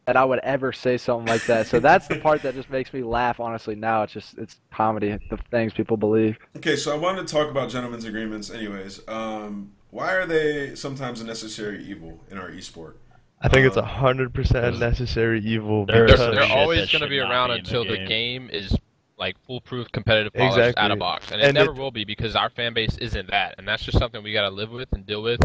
[0.07, 1.67] that I would ever say something like that.
[1.67, 3.41] So that's the part that just makes me laugh.
[3.41, 5.19] Honestly, now it's just it's comedy.
[5.29, 6.37] The things people believe.
[6.55, 8.49] Okay, so I wanted to talk about gentlemen's agreements.
[8.49, 12.93] Anyways, um, why are they sometimes a necessary evil in our esport?
[13.41, 17.03] I think it's Uh, a hundred percent necessary evil There's because some They're always going
[17.03, 18.07] to be around be in the until the game.
[18.07, 18.75] game is
[19.17, 20.81] like foolproof, competitive, polished, Exactly.
[20.83, 23.29] out of box, and it And never it- will be because our fan base isn't
[23.31, 25.41] that, and that's just something we got to live with and deal with.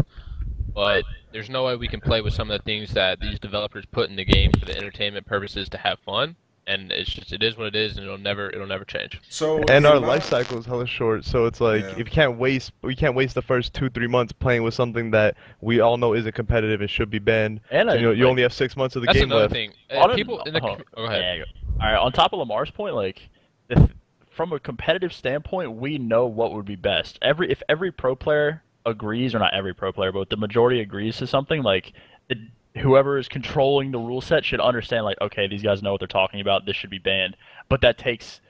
[0.73, 3.85] But there's no way we can play with some of the things that these developers
[3.91, 6.35] put in the game for the entertainment purposes to have fun,
[6.67, 9.19] and it's just it is what it is, and it'll never it'll never change.
[9.29, 11.25] So and our amount- life cycle is hella short.
[11.25, 11.91] So it's like Yeah.
[11.91, 15.11] if you can't waste, we can't waste the first two three months playing with something
[15.11, 17.59] that we all know isn't competitive and should be banned.
[17.71, 19.53] And you know, you only have six months of the That's game another left.
[19.53, 19.73] thing.
[19.91, 21.21] on Uh, people in the oh, com- go ahead.
[21.21, 21.51] yeah, go-
[21.85, 21.97] All right.
[21.99, 23.29] On top of Lamar's point, like,
[23.67, 23.89] the,
[24.31, 27.19] from a competitive standpoint, we know what would be best.
[27.21, 31.17] Every if every pro player agrees, or not every pro player, but the majority agrees
[31.17, 31.93] to something, like,
[32.29, 32.37] it,
[32.77, 36.07] whoever is controlling the rule set should understand, like, okay, these guys know what they're
[36.07, 36.65] talking about.
[36.65, 37.37] This should be banned.
[37.69, 38.41] But that takes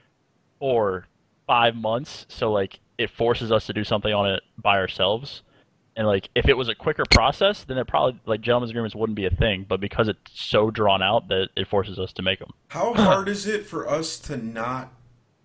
[0.59, 1.07] four,
[1.45, 2.25] five months.
[2.29, 5.43] So like, it forces us to do something on it by ourselves.
[5.95, 9.15] And like, if it was a quicker process, then it probably like gentlemen's agreements wouldn't
[9.15, 9.65] be a thing.
[9.67, 12.51] But because it's so drawn out, that it forces us to make them.
[12.69, 14.93] How hard is it for us to not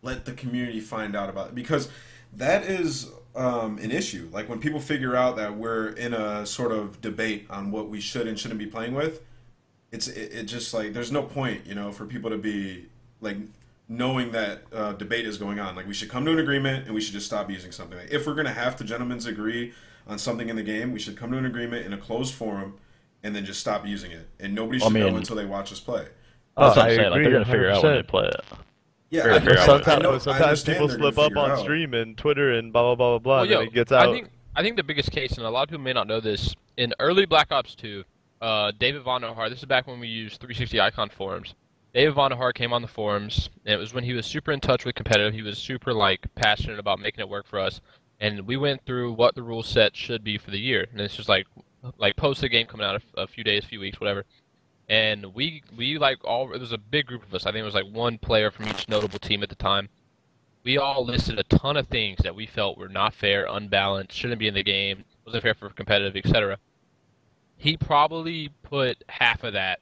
[0.02, 1.54] let the community find out about it?
[1.54, 1.88] Because
[2.32, 4.28] that is um, an issue.
[4.32, 8.00] Like when people figure out that we're in a sort of debate on what we
[8.00, 9.22] should and shouldn't be playing with,
[9.92, 12.86] it's it, it just like there's no point, you know, for people to be
[13.20, 13.36] like
[13.88, 15.74] knowing that uh, debate is going on.
[15.76, 17.98] Like we should come to an agreement and we should just stop using something.
[17.98, 19.72] Like, if we're gonna have to gentlemen's agree
[20.06, 22.76] on something in the game, we should come to an agreement in a closed forum
[23.22, 24.28] and then just stop using it.
[24.40, 26.06] And nobody I should know until they watch us play.
[26.58, 27.10] That's Oh, what I'm I saying.
[27.10, 28.40] Like they're gonna figure out when they play it.
[29.10, 29.58] Yeah, Fair, I, fair.
[29.58, 31.58] I, sometimes, know- sometimes understand people slip up on out.
[31.60, 34.08] stream and Twitter and blah blah blah blah blah, Well, and yo, it gets out.
[34.08, 36.20] I think I think the biggest case, and a lot of people may not know
[36.20, 38.04] this, in early Black Ops 2,
[38.42, 39.48] uh, David Vonderhaar.
[39.48, 41.54] This is back when we used 360 Icon forums.
[41.94, 44.84] David Vonderhaar came on the forums, and it was when he was super in touch
[44.84, 45.32] with competitive.
[45.32, 47.80] He was super like passionate about making it work for us,
[48.20, 50.86] and we went through what the rule set should be for the year.
[50.92, 51.46] And it's just like
[51.96, 54.24] like post the game coming out a, a few days, few weeks, whatever.
[54.88, 57.44] And we we like all it was a big group of us.
[57.44, 59.88] I think it was like one player from each notable team at the time
[60.68, 64.38] we all listed a ton of things that we felt were not fair, unbalanced, shouldn't
[64.38, 66.58] be in the game, wasn't fair for competitive, etc.
[67.56, 69.80] He probably put half of that,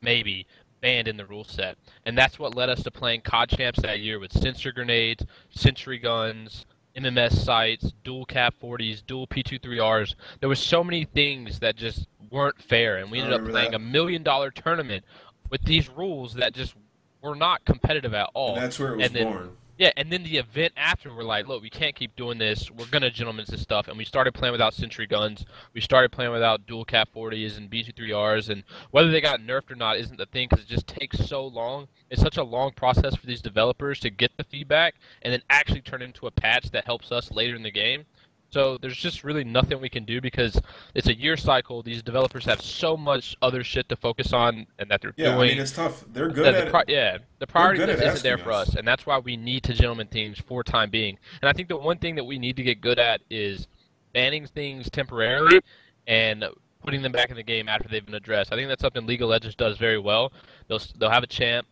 [0.00, 0.46] maybe,
[0.80, 1.76] banned in the rule set,
[2.06, 5.98] and that's what led us to playing COD champs that year with sensor grenades, sentry
[5.98, 6.64] guns,
[6.96, 10.14] MMS sights, dual Kap-40s, dual B23Rs.
[10.40, 13.76] There was so many things that just weren't fair, and we ended up playing that.
[13.76, 15.04] a million dollar tournament
[15.50, 16.74] with these rules that just
[17.20, 18.54] were not competitive at all.
[18.54, 19.56] And that's where it was And then- born.
[19.78, 22.70] Yeah, and then the event after, we're like, look, we can't keep doing this.
[22.70, 25.44] We're gonna gentlemen's this stuff, and we started playing without sentry guns.
[25.72, 28.62] We started playing without dual Kap-40s and B23Rs, and
[28.92, 31.88] whether they got nerfed or not isn't the thing because it just takes so long.
[32.10, 35.80] It's such a long process for these developers to get the feedback and then actually
[35.80, 38.04] turn into a patch that helps us later in the game.
[38.52, 40.60] So there's just really nothing we can do because
[40.94, 41.82] it's a year cycle.
[41.82, 45.48] These developers have so much other shit to focus on and that they're Yeah, I
[45.48, 46.04] mean it's tough.
[46.12, 46.90] They're good at the pri- it.
[46.90, 48.68] yeah, the priority list isn't there for us.
[48.68, 51.18] us, and that's why we need to gentleman things for time being.
[51.40, 53.68] And I think the one thing that we need to get good at is
[54.12, 55.60] banning things temporarily
[56.06, 56.44] and
[56.84, 58.52] putting them back in the game after they've been addressed.
[58.52, 60.30] I think that's something League of Legends does very well.
[60.68, 61.66] They'll they'll have a champ,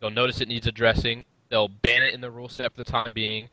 [0.00, 3.12] they'll notice it needs addressing, they'll ban it in the rule set for the time
[3.14, 3.48] being.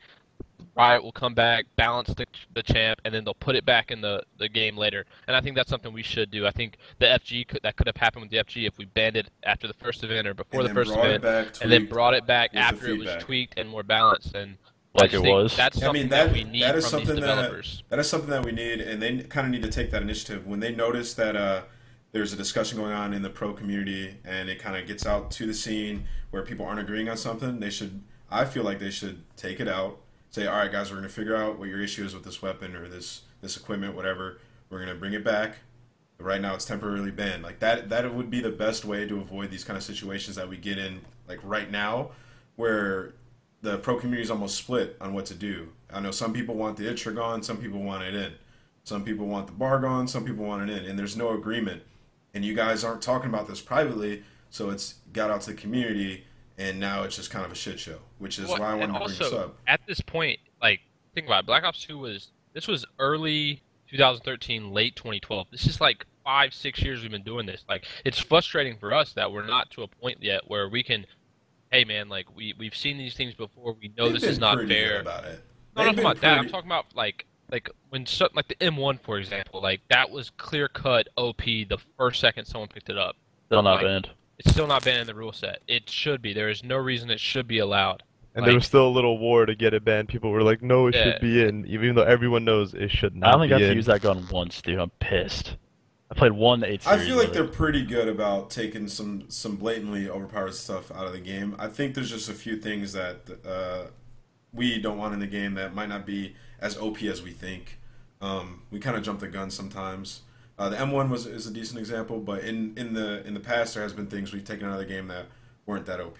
[0.76, 4.00] Riot will come back, balance the, the champ, and then they'll put it back in
[4.00, 5.04] the, the game later.
[5.26, 6.46] And I think that's something we should do.
[6.46, 9.16] I think the FG could, that could have happened with the FG if we banned
[9.16, 12.14] it after the first event or before And the first event, back, and then brought
[12.14, 14.34] it back after it was tweaked and more balanced.
[14.34, 14.58] And
[14.94, 15.56] Like it was.
[15.56, 17.98] That's I something mean that, that we need that is from these something that that
[17.98, 20.60] is something that we need, and they kind of need to take that initiative when
[20.60, 21.62] they notice that uh,
[22.12, 25.30] there's a discussion going on in the pro community, and it kind of gets out
[25.32, 27.60] to the scene where people aren't agreeing on something.
[27.60, 29.98] They should, I feel like they should take it out,
[30.30, 32.42] say, all right, guys, we're going to figure out what your issue is with this
[32.42, 34.38] weapon or this this equipment, whatever.
[34.70, 35.56] We're going to bring it back.
[36.18, 37.42] But right now, it's temporarily banned.
[37.42, 40.48] Like that, that would be the best way to avoid these kind of situations that
[40.48, 42.10] we get in, like right now,
[42.56, 43.14] where
[43.62, 45.68] the pro community is almost split on what to do.
[45.92, 48.32] I know some people want the Itra gone, some people want it in.
[48.84, 51.82] Some people want the bar gone, some people want it in, and there's no agreement.
[52.34, 56.24] And you guys aren't talking about this privately, so it's got out to the community,
[56.58, 58.80] and now it's just kind of a shit show, which is Well, why I and
[58.80, 59.56] wanted to bring also, this up.
[59.66, 60.80] At this point, like
[61.14, 65.46] think about it, Black Ops 2 was this was early 2013, late 2012.
[65.50, 67.64] This is like five, six years we've been doing this.
[67.68, 71.06] Like it's frustrating for us that we're not to a point yet where we can,
[71.70, 73.76] hey man, like we we've seen these things before.
[73.80, 75.00] We know They've this been is not pretty good fair.
[75.00, 75.42] about it.
[75.76, 76.38] No, I'm not talking about been that.
[76.38, 80.30] I'm talking about like like when so, like the M1 for example, like that was
[80.30, 83.16] clear cut OP the first second someone picked it up.
[83.46, 84.10] Still not Like, banned.
[84.38, 85.62] It's still not banned in the rule set.
[85.66, 86.32] It should be.
[86.32, 88.02] There is no reason it should be allowed.
[88.34, 90.08] And Like- there was still a little war to get it banned.
[90.08, 91.04] People were like, "No, it Yeah.
[91.12, 93.32] should be in," even though everyone knows it should not.
[93.32, 94.78] don't think I be have to use that gun once, dude.
[94.78, 95.56] I'm pissed.
[96.10, 100.08] I played one eight I feel like they're pretty good about taking some some blatantly
[100.08, 101.56] overpowered stuff out of the game.
[101.58, 103.86] I think there's just a few things that uh,
[104.52, 107.78] we don't want in the game that might not be as OP as we think.
[108.20, 110.22] Um, we kind of jump the gun sometimes.
[110.58, 113.74] Uh, the M1 was is a decent example, but in, in the in the past
[113.74, 115.26] there has been things we've taken out of the game that
[115.66, 116.18] weren't that OP.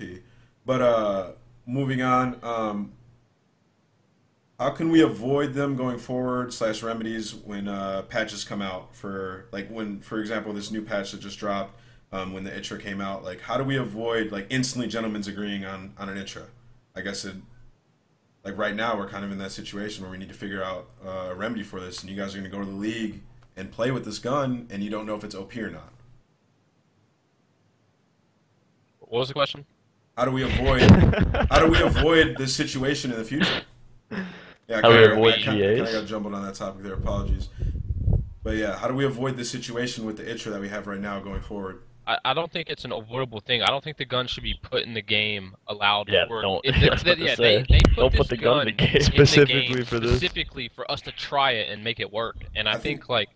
[0.66, 1.30] But uh,
[1.64, 2.92] moving on, um,
[4.58, 9.46] how can we avoid them going forward slash remedies when uh, patches come out for
[9.52, 11.78] like when for example this new patch that just dropped
[12.12, 15.64] um, when the ITRA came out like how do we avoid like instantly gentlemen's agreeing
[15.64, 16.46] on on an ITRA
[16.94, 17.36] I guess it
[18.44, 20.88] like right now we're kind of in that situation where we need to figure out
[21.04, 23.20] uh, a remedy for this and you guys are going to go to the league
[23.56, 25.92] and play with this gun and you don't know if it's OP or not
[29.00, 29.64] What was the question?
[30.16, 30.80] how do we avoid
[31.50, 33.62] how do we avoid this situation in the future?
[34.10, 36.82] Yeah, I How do we kinda- avoid I kinda- kinda got jumbled on that topic
[36.82, 36.94] there.
[36.94, 37.48] Apologies.
[38.42, 41.00] But yeah, how do we avoid this situation with the ITRA that we have right
[41.00, 41.82] now going forward?
[42.06, 43.62] I, I don't think it's an avoidable thing.
[43.62, 46.08] I don't think the gun should be put in the game allowed.
[46.08, 48.36] Yeah, for, don't- If I they, was yeah, they, they put don't this put the
[48.36, 49.00] gun in the game.
[49.02, 50.12] Specifically game for this.
[50.12, 52.36] specifically for us to try it and make it work.
[52.54, 53.28] And I, I think, think- like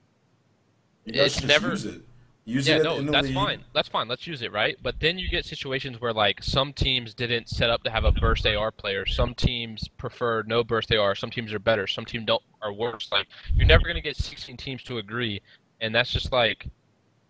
[1.04, 2.02] You guys It's never- use it.
[2.46, 3.34] Use yeah, it no, that's league.
[3.34, 3.64] fine.
[3.74, 4.08] That's fine.
[4.08, 4.76] Let's use it, right?
[4.82, 8.10] But then you get situations where like some teams didn't set up to have a
[8.12, 9.04] burst AR player.
[9.06, 11.14] Some teams prefer no burst AR.
[11.14, 11.86] Some teams are better.
[11.86, 13.08] Some teams don't are worse.
[13.12, 15.40] Like you're never gonna get 16 teams to agree,
[15.80, 16.66] and that's just like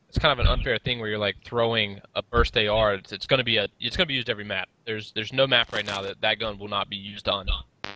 [0.09, 2.95] it's kind of an unfair thing where you're like throwing a burst AR.
[2.95, 4.69] It's, it's gonna be a it's gonna be used every map.
[4.87, 7.47] There's there's no map right now that that gun will not be used on.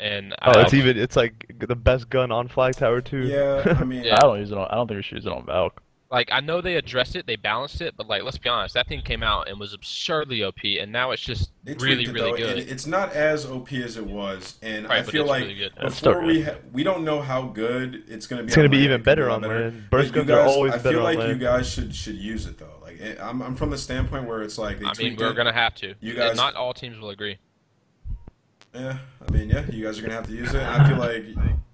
[0.01, 3.26] And Oh, I, it's even it's like the best gun on Flak Tower too.
[3.26, 4.16] Yeah, I mean, Yeah.
[4.16, 4.68] I don't use it on.
[4.70, 5.80] I don't think we should use it on Valk.
[6.11, 8.86] like I know they addressed it, they balanced it, but like let's be honest, that
[8.86, 12.30] thing came out and was absurdly OP, and now it's just they really it, really
[12.32, 12.59] though, good.
[12.59, 15.72] and it's not as OP as it was, and Right, I feel like really good.
[15.80, 18.49] It's still before we ha- we don't know how good it's going to be.
[18.49, 19.61] It's gonna be even It could be better on better.
[19.70, 19.90] land.
[19.90, 21.95] Burst But you guns are guys- always I better feel on like you guys should
[21.95, 22.78] should use it though.
[22.82, 25.34] Like it, I'm I'm from the standpoint where it's like I mean, we're it.
[25.36, 25.95] gonna have to.
[26.01, 27.38] You And guys- not all teams will agree.
[28.75, 30.62] Yeah, I mean, yeah, you guys are gonna have to use it.
[30.62, 31.25] I feel like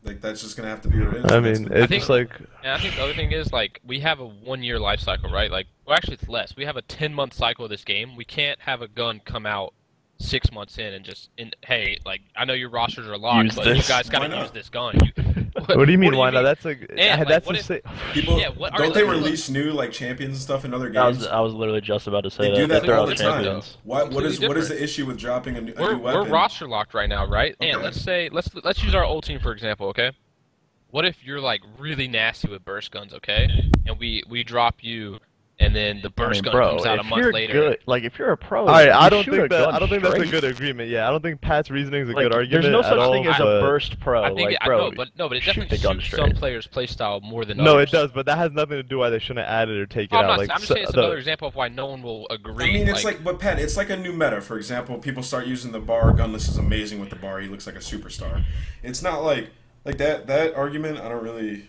[0.04, 1.32] like that's just gonna have to be what it is.
[1.32, 2.30] I mean, the- it's think- like
[2.62, 5.30] And I think the other thing is like we have a one year life cycle,
[5.30, 5.50] right?
[5.50, 6.54] Like, well, actually, it's less.
[6.56, 8.16] We have a ten month cycle of this game.
[8.16, 9.72] We can't have a gun come out
[10.18, 13.54] six months in and just in hey, like I know your rosters are locked, Use
[13.56, 13.88] but this.
[13.88, 14.98] you guys gotta use this gun.
[15.02, 16.16] You, what do you mean?
[16.16, 16.42] why not?
[16.42, 19.24] That's like Yeah, like, that's what the if- people Yeah, what- don't they look, look.
[19.24, 21.18] release new like champions and stuff in other I games?
[21.18, 22.56] was, I was literally just about to say they that.
[22.56, 23.42] do that they're all all the time.
[23.44, 23.76] champions.
[23.84, 25.98] What what is Completely what is the issue with dropping a new, a we're, new
[26.02, 27.54] we're roster locked right now, right?
[27.60, 27.84] And Okay.
[27.84, 30.12] let's say let's let's use our old team for example, okay?
[30.90, 33.70] What if you're like really nasty with burst guns, okay?
[33.86, 35.18] And we we drop you,
[35.70, 37.52] and then the I burst mean, gun bro, comes out a if month you're later.
[37.52, 39.88] good, like if you're a pro, All right, you I don't think that I don't
[39.88, 40.90] think that's a good agreement.
[40.90, 42.98] Yeah, I don't think Pat's reasoning is a Like, good argument there's no at such
[42.98, 43.12] all.
[43.12, 44.22] thing as a burst pro.
[44.22, 46.10] I think like, it, bro, I know, but no, but it definitely the gun suits
[46.10, 46.36] some straight.
[46.36, 47.64] players' playstyle more than others.
[47.64, 47.88] No, others.
[47.88, 50.12] it does, but that has nothing to do why they shouldn't add it or take
[50.12, 50.28] it I'm out.
[50.28, 50.38] not.
[50.38, 52.70] like I'm just so- saying it's the- another example of why no one will agree.
[52.70, 54.40] I mean, it's like, but Pat, it's like a new meta.
[54.40, 56.12] For example, people start using the bar.
[56.12, 57.38] Gunless is amazing with the bar.
[57.40, 58.42] He looks like a superstar.
[58.82, 59.50] It's not like
[59.84, 60.26] like that.
[60.26, 61.68] That argument, I don't really,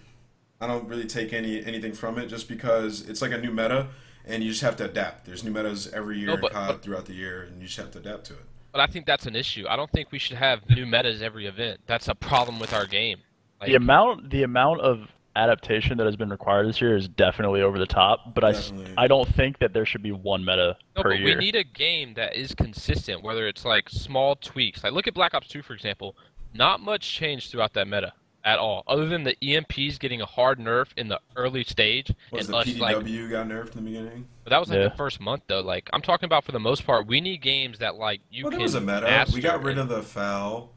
[0.62, 3.88] I don't really take any anything from it, just because it's like a new meta,
[4.26, 5.26] and you just have to adapt.
[5.26, 7.68] There's new metas every year No, in but- COD but- throughout the year, and you
[7.68, 8.46] just have to adapt to it.
[8.72, 9.66] but I think that's an issue.
[9.68, 11.82] I don't think we should have new metas every event.
[11.88, 13.18] That's a problem with our game.
[13.60, 17.62] Like, the amount the amount of adaptation that has been required this year is definitely
[17.62, 18.34] over the top.
[18.36, 18.94] But I, s- Definitely.
[18.98, 21.26] I don't think that there should be one meta No, per but year.
[21.28, 24.84] we need a game that is consistent, whether it's like small tweaks.
[24.84, 26.16] Like look at Black Ops 2 for example.
[26.54, 28.12] Not much change throughout that meta
[28.44, 32.46] at all, other than the EMPs getting a hard nerf in the early stage Was
[32.46, 32.96] and the us like.
[32.96, 34.28] Got nerfed in the beginning?
[34.44, 34.90] But that was like Yeah.
[34.90, 35.62] the first month though.
[35.62, 38.52] Like I'm talking about for the most part, we need games that like you well,
[38.52, 39.02] can there was a meta.
[39.02, 40.72] master We got rid and- of the foul.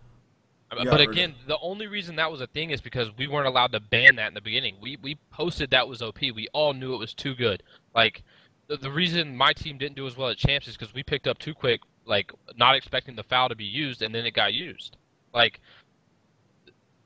[0.70, 3.46] Uh, but we're- again, the only reason that was a thing is because we weren't
[3.46, 4.76] allowed to ban that in the beginning.
[4.80, 6.20] We we posted that was OP.
[6.32, 7.62] We all knew it was too good.
[7.94, 8.22] Like
[8.66, 11.26] the, the reason my team didn't do as well at champs is because we picked
[11.26, 14.52] up too quick, like not expecting the foul to be used, and then it got
[14.52, 14.96] used.
[15.32, 15.60] Like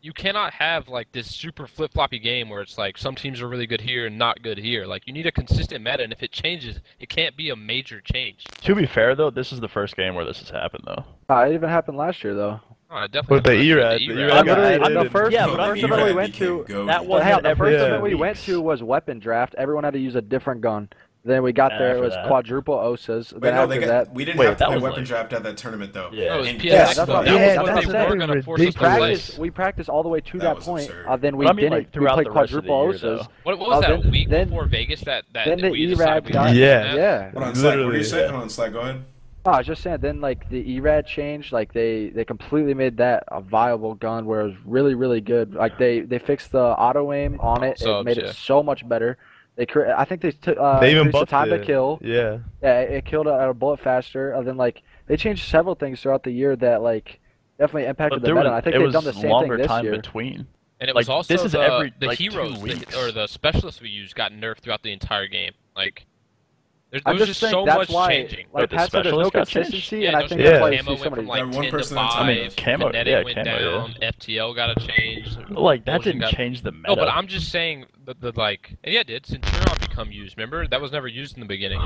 [0.08, 3.46] you cannot have like this super flip floppy game where it's like some teams are
[3.46, 4.86] really good here and not good here.
[4.86, 8.00] Like you need a consistent meta, and if it changes, it can't be a major
[8.00, 8.44] change.
[8.62, 11.04] To be fair though, this is the first game where this has happened though.
[11.28, 12.58] Uh, it even happened last year though.
[12.90, 14.46] Oh, it definitely With the happened ERAD, with the the ERAD ERAD.
[14.46, 17.04] got literally, added on the first, Yeah, the but first event we went to, that
[17.06, 17.86] wasn't hell, the first Yeah.
[17.86, 19.54] event we went to was weapon draft.
[19.58, 20.88] Everyone had to use a different gun.
[21.24, 23.32] Then we got And there, it was that- quadruple OSAs.
[23.32, 25.00] Wait, then no, after they got, that, we didn't Wait, have to that play weapon
[25.00, 26.08] like- draft at that tournament though.
[26.12, 26.34] Yeah.
[26.34, 28.60] It was And- Yeah, that's what- yeah, that's what what they were going to force
[28.60, 28.88] we us to play.
[28.98, 30.90] practiced, we practiced all the way to That that, point.
[31.06, 31.72] Uh, then we But I mean, didn't.
[31.72, 33.00] like, we played the rest of the quadruple year, OSAs.
[33.00, 33.26] though.
[33.42, 35.86] What, what was Oh, that then- week then- before Vegas that that then the we
[35.86, 36.82] decided ERAD we got- wanted to do Yeah.
[36.82, 36.96] that?
[36.96, 37.30] Yeah.
[37.32, 38.20] Hold on, Slack, what do you Literally, say?
[38.22, 38.28] yeah.
[38.30, 38.96] Hold on, Slack, go ahead.
[39.44, 39.98] Oh, I was just saying.
[40.00, 41.52] Then like the ERAD changed.
[41.52, 45.54] Like they they completely made that a viable gun where it was really really good.
[45.54, 47.80] Like they they fixed the auto aim on it.
[47.80, 49.16] It made it so much better.
[49.58, 51.58] They cre- I think they took uh, they even increased the time it.
[51.58, 51.98] to kill.
[52.00, 52.38] Yeah.
[52.62, 54.30] Yeah, it killed it at a bullet faster.
[54.30, 57.18] And then like they changed several things throughout the year that like
[57.58, 58.50] definitely impacted the meta.
[58.50, 59.96] was, I think they've done the same thing this time year.
[59.96, 60.46] between.
[60.80, 62.84] And it Like, was also this is the, every, the like, heroes weeks.
[62.94, 65.50] the, or the specialists we used got nerfed throughout the entire game.
[65.74, 66.06] Like
[66.90, 68.46] there, there I'm was just just saying so that's much why changing.
[68.52, 69.70] like Like, the Pat said, there's no specialists got changed.
[69.72, 70.50] consistency, Yeah, and I think Yeah.
[70.50, 71.28] that's why you camo see so went many.
[71.28, 72.20] like one 10 to person at 5.
[72.22, 73.70] I mean, camo- Kinetic yeah, went camo, yeah.
[73.70, 73.94] down.
[74.14, 75.36] FTL got a change.
[75.50, 76.88] Like that didn't got- change the meta.
[76.88, 80.36] No, but I'm just saying that the like, and yeah, it did Centurion become used?
[80.36, 81.80] Remember that was never used in the beginning.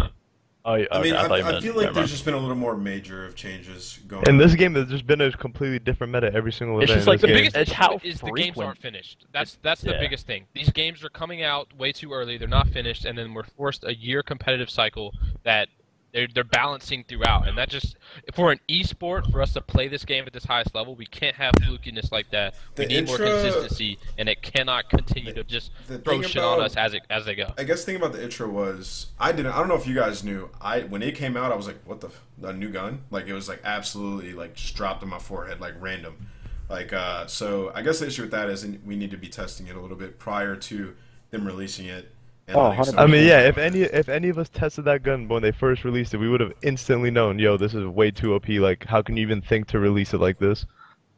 [0.64, 2.08] Oh, yeah, I okay, mean, I, thought I feel like never there's mind.
[2.08, 4.22] just been a little more major of changes going.
[4.28, 4.38] In on.
[4.38, 6.98] this game, there's just been a completely different meta every single It's event.
[6.98, 7.36] just like The the game.
[7.38, 9.26] biggest It's issue how is the games frequent- aren't finished.
[9.32, 9.98] That's that's the Yeah.
[10.00, 10.46] biggest thing.
[10.54, 12.38] These games are coming out way too early.
[12.38, 15.68] They're not finished, and then we're forced a year competitive cycle that
[16.12, 17.48] they're they're balancing throughout.
[17.48, 17.96] And that just
[18.34, 21.36] for an esport for us to play this game at this highest level, we can't
[21.36, 22.54] have flukiness like that.
[22.76, 25.72] We The need more consistency, and it cannot continue to just
[26.04, 27.52] throw shit on us as it as they go.
[27.58, 29.52] I guess the thing about the Itra was I didn't.
[29.52, 30.50] I don't know if you guys knew.
[30.60, 32.10] I when it came out, I was like, "What the
[32.42, 35.74] a new gun?" Like it was like absolutely like just dropped in my forehead like
[35.80, 36.28] random.
[36.68, 39.66] Like uh, so, I guess the issue with that is we need to be testing
[39.66, 40.94] it a little bit prior to
[41.30, 42.10] them releasing it.
[42.48, 43.02] And Oh, letting us know 100%.
[43.02, 43.40] I mean, yeah.
[43.42, 46.28] If any if any of us tested that gun when they first released it, we
[46.28, 48.48] would have instantly known, yo, this is way too OP.
[48.48, 50.66] Like, how can you even think to release it like this?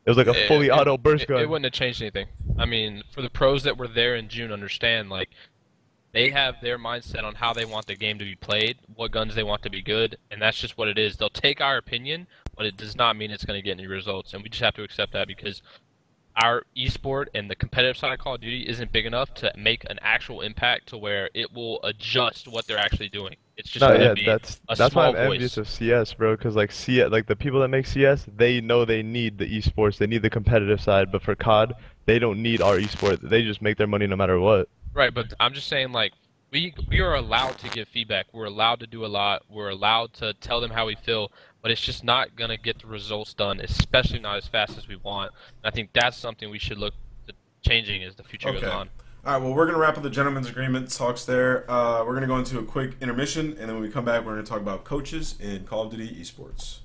[0.07, 1.41] It was like a It- fully it- auto burst it, gun.
[1.41, 2.27] It wouldn't have changed anything.
[2.59, 5.31] I mean, for the pros that were there in June, understand like
[6.12, 9.35] they have their mindset on how they want the game to be played, what guns
[9.35, 11.16] they want to be good, and that's just what it is.
[11.16, 14.33] They'll take our opinion, but it does not mean it's going to get any results,
[14.35, 15.61] and we just have to accept that because
[16.37, 19.85] our esport and the competitive side of Call of Duty isn't big enough to make
[19.89, 23.37] an actual impact to where it will adjust what they're actually doing.
[23.57, 25.41] It's just No, going to yeah, be that's a that's why I'm voice.
[25.41, 26.37] envious of CS, bro.
[26.37, 29.99] Because like CS, like the people that make CS, they know they need the esports,
[29.99, 31.12] they need the competitive side.
[31.12, 31.74] But for COD,
[32.07, 33.20] they don't need our esport.
[33.20, 34.68] They just make their money no matter what.
[34.93, 36.12] Right, but I'm just saying, like,
[36.53, 38.26] we we are allowed to give feedback.
[38.32, 39.43] We're allowed to do a lot.
[39.49, 41.32] We're allowed to tell them how we feel,
[41.64, 44.96] but it's just not gonna get the results done, especially not as fast as we
[44.96, 45.32] want.
[45.62, 46.92] And I think that's something we should look
[47.26, 47.32] to
[47.66, 48.60] changing as the future Okay.
[48.60, 48.90] goes on.
[49.24, 51.64] All right, well, we're going to wrap up the gentleman's agreement talks there.
[51.70, 54.22] Uh, we're going to go into a quick intermission, and then when we come back,
[54.26, 56.80] we're going to talk about coaches in Call of Duty esports.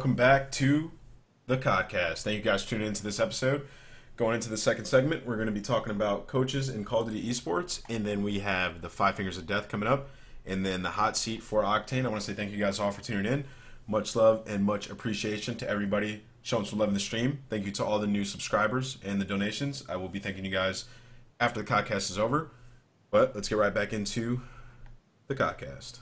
[0.00, 0.90] Welcome back to
[1.46, 2.22] the podcast.
[2.22, 3.68] Thank you guys for tuning into this episode.
[4.16, 7.08] Going into the second segment, we're going to be talking about coaches in Call of
[7.08, 10.08] Duty Esports, and then we have the Five Fingers of Death coming up,
[10.46, 12.06] and then the hot seat for Octane.
[12.06, 13.44] I want to say thank you guys all for tuning in.
[13.86, 17.40] Much love and much appreciation to everybody showing some love in the stream.
[17.50, 19.84] Thank you to all the new subscribers and the donations.
[19.86, 20.86] I will be thanking you guys
[21.40, 22.52] after the podcast is over.
[23.10, 24.40] But let's get right back into
[25.26, 25.98] the podcast.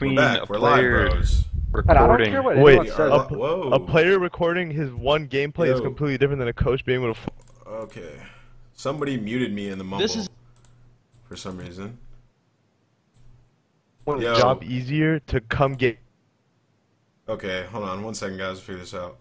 [0.00, 0.48] We're back.
[0.48, 1.44] We're live, bros.
[1.74, 2.30] And I don't recording.
[2.32, 2.98] care what Wait, says.
[2.98, 3.70] a, Whoa.
[3.72, 7.20] a player recording his one gameplay is completely different than a coach being able to.
[7.20, 7.28] F-
[7.66, 8.12] Okay.
[8.74, 10.28] Somebody muted me in the mumble This is-
[11.24, 11.96] for some reason.
[14.04, 14.34] want Yo.
[14.38, 15.98] job easier to come get.
[17.28, 18.56] Okay, hold on one second, guys.
[18.58, 19.16] I'll figure this out.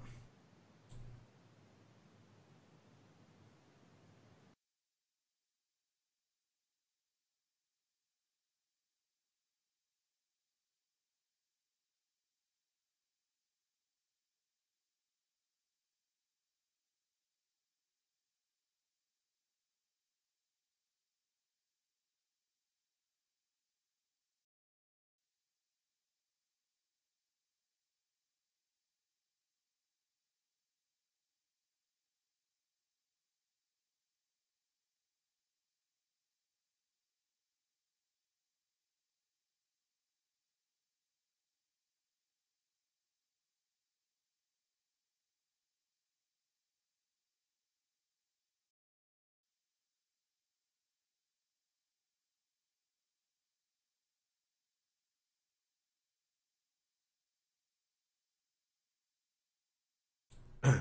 [60.63, 60.73] All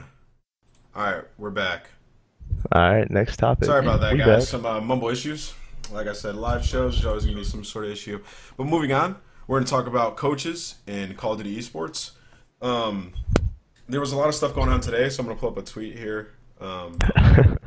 [0.94, 1.90] right, we're back.
[2.72, 3.64] All right, next topic.
[3.64, 4.26] Sorry about that, We guys.
[4.26, 4.42] back.
[4.42, 5.54] Some uh, mumble issues.
[5.92, 8.22] Like I said, live shows is always gonna be some sort of issue.
[8.56, 9.16] But moving on,
[9.46, 12.12] we're gonna talk about coaches in Call of Duty Esports.
[12.62, 13.12] Um,
[13.88, 15.62] there was a lot of stuff going on today, so I'm gonna pull up a
[15.62, 16.32] tweet here.
[16.60, 16.98] Um,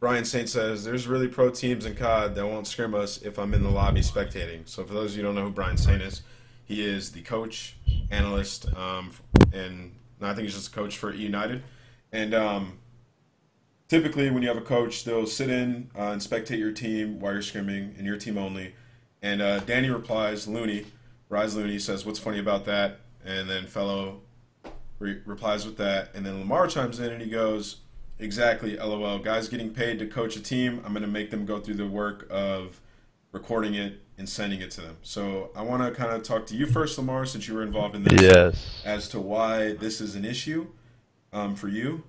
[0.00, 3.52] Brian Saint says, "There's really pro teams in COD that won't scrim us if I'm
[3.54, 6.00] in the lobby spectating." So for those of you who don't know who Brian Saint
[6.02, 6.22] is,
[6.64, 7.76] he is the coach,
[8.10, 9.10] analyst, um,
[9.52, 11.62] and I think he's just a coach for E United.
[12.12, 12.78] And um,
[13.88, 17.32] typically, when you have a coach, they'll sit in uh, and spectate your team while
[17.32, 18.74] you're scrimming, and your team only.
[19.22, 20.86] And uh, Danny replies, Loony,
[21.28, 24.22] Rise Loony says, "What's funny about that?" And then fellow
[24.98, 27.76] re- replies with that, and then Lamar chimes in and he goes,
[28.18, 29.18] "Exactly, lol.
[29.18, 30.80] Guys getting paid to coach a team.
[30.84, 32.80] I'm going to make them go through the work of
[33.32, 36.56] recording it and sending it to them." So I want to kind of talk to
[36.56, 38.82] you first, Lamar, since you were involved in this, Yes.
[38.84, 40.66] as to why this is an issue
[41.32, 42.02] um, for you,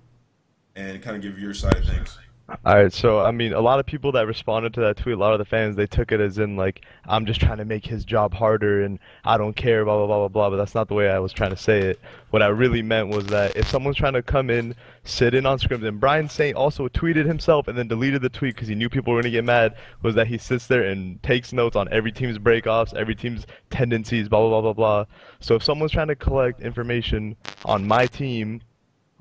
[0.76, 2.18] and kind of give your side of things.
[2.64, 5.18] All right, so I mean, a lot of people that responded to that tweet, a
[5.18, 7.86] lot of the fans, they took it as in like, I'm just trying to make
[7.86, 10.50] his job harder and I don't care, blah blah blah blah blah.
[10.50, 12.00] But that's not the way I was trying to say it.
[12.30, 15.58] What I really meant was that if someone's trying to come in, sit in on
[15.58, 18.90] scrims, and Brian Saint also tweeted himself and then deleted the tweet because he knew
[18.90, 22.12] people were gonna get mad, was that he sits there and takes notes on every
[22.12, 25.04] team's breakoffs, every team's tendencies, blah blah blah blah blah.
[25.40, 28.60] So if someone's trying to collect information on my team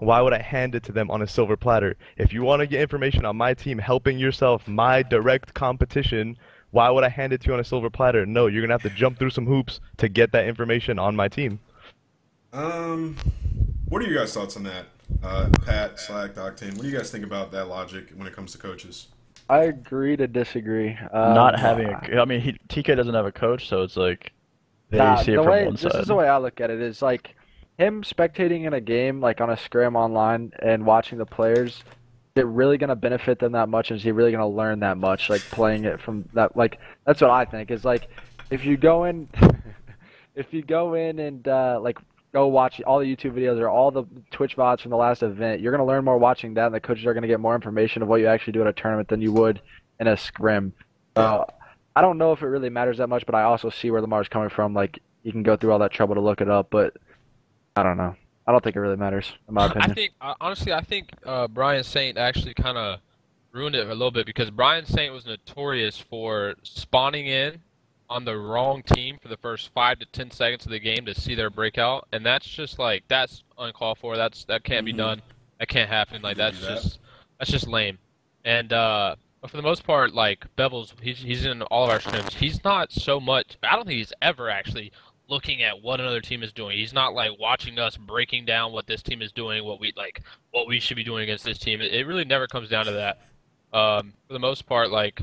[0.02, 1.95] why would I hand it to them on a silver platter?
[2.18, 6.38] If you want to get information on my team helping yourself, my direct competition,
[6.72, 8.26] why would I hand it to you on a silver platter?
[8.26, 11.28] No, you're gonna have to jump through some hoops to get that information on my
[11.28, 11.60] team.
[12.52, 13.16] Um,
[13.89, 14.88] what are your guys' thoughts on that?
[15.22, 18.54] Uh, Pat, Slack, Octane, what do you guys think about that logic when it comes
[18.54, 19.08] to coaches?
[19.49, 20.97] I agree to disagree.
[21.14, 24.32] Um, Not having a, I mean, he, TK doesn't have a coach, so it's like
[24.89, 26.72] they Nah, see it the from way one this is the way I look at
[26.72, 27.36] it is like
[27.78, 31.84] him spectating in a game like on a scrim online and watching the players.
[32.36, 33.91] Is it really gonna benefit them that much?
[33.91, 35.30] Is he really gonna learn that much?
[35.30, 38.07] Like playing it from that like that's what I think is like
[38.49, 39.28] if you go in
[40.36, 41.97] if you go in and uh, like
[42.34, 45.61] go watch all the YouTube videos or all the Twitch VODs from the last event,
[45.61, 48.07] you're gonna learn more watching that, and the coaches are gonna get more information of
[48.07, 49.61] what you actually do at a tournament than you would
[49.99, 50.74] in a scrim.
[51.17, 51.45] So
[51.95, 54.30] I don't know if it really matters that much, but I also see where Lamar's
[54.30, 54.74] coming from.
[54.74, 56.95] Like you can go through all that trouble to look it up, but
[57.76, 58.15] I don't know.
[58.47, 59.82] I don't think it really matters, in my opinion.
[59.82, 59.95] I opinion.
[59.95, 62.99] think uh, honestly, I think uh, Brian Saint actually kind of
[63.51, 67.61] ruined it a little bit because Brian Saint was notorious for spawning in
[68.09, 71.15] on the wrong team for the first five to ten seconds of the game to
[71.15, 74.17] see their breakout, and that's just like that's uncalled for.
[74.17, 74.97] That's that can't be Mhm.
[74.97, 75.22] done.
[75.59, 76.22] That can't happen.
[76.22, 76.82] Like that's that.
[76.82, 76.99] just
[77.39, 77.99] that's just lame.
[78.43, 81.99] And uh, but for the most part, like Bevel's, he's he's in all of our
[81.99, 82.34] scrims.
[82.34, 83.57] He's not so much.
[83.63, 84.91] I don't think he's ever actually
[85.28, 86.78] looking at what another team is doing.
[86.78, 90.24] He's not like watching us breaking down what this team is doing, what we like,
[90.51, 91.82] what we should be doing against this team.
[91.82, 93.19] It, it really never comes down to that.
[93.74, 95.22] Um, for the most part, like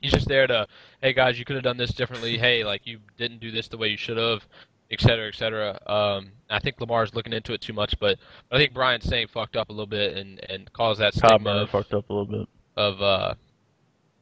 [0.00, 0.66] he's just there to,
[1.02, 2.38] hey guys, you could have done this differently.
[2.38, 4.46] Hey, like you didn't do this the way you should have,
[4.90, 5.78] et cetera, et cetera.
[5.86, 8.18] Um, I think Lamar's looking into it too much, but
[8.50, 11.70] I think Brian Saint fucked up a little bit and and caused that stigma of,
[11.70, 12.48] fucked up a little bit.
[12.76, 13.34] of uh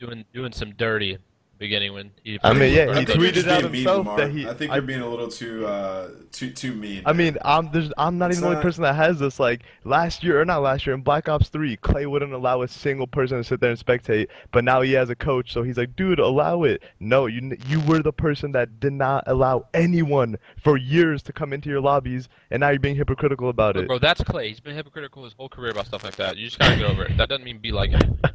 [0.01, 1.19] doing doing some dirty
[1.59, 2.39] beginning when he.
[2.43, 4.55] I mean, yeah, I he think you're tweeted out being mean, himself that he- I
[4.55, 7.03] think you're being a little too uh, too too mean.
[7.07, 9.41] I mean, I'm there's I'm not It's even the only person that has this.
[9.41, 12.69] Like last year or not last year in Black Ops 3, Clay wouldn't allow a
[12.69, 15.77] single person to sit there and spectate, but now he has a coach, so he's
[15.77, 16.83] like, dude, allow it.
[17.01, 21.53] No, you you were the person that did not allow anyone for years to come
[21.53, 23.89] into your lobbies, and now you're being hypocritical about Look, it.
[23.89, 24.49] bro, that's Clay.
[24.49, 26.37] He's been hypocritical his whole career about stuff like that.
[26.37, 27.17] You just gotta get over it.
[27.17, 28.19] That doesn't mean be like him.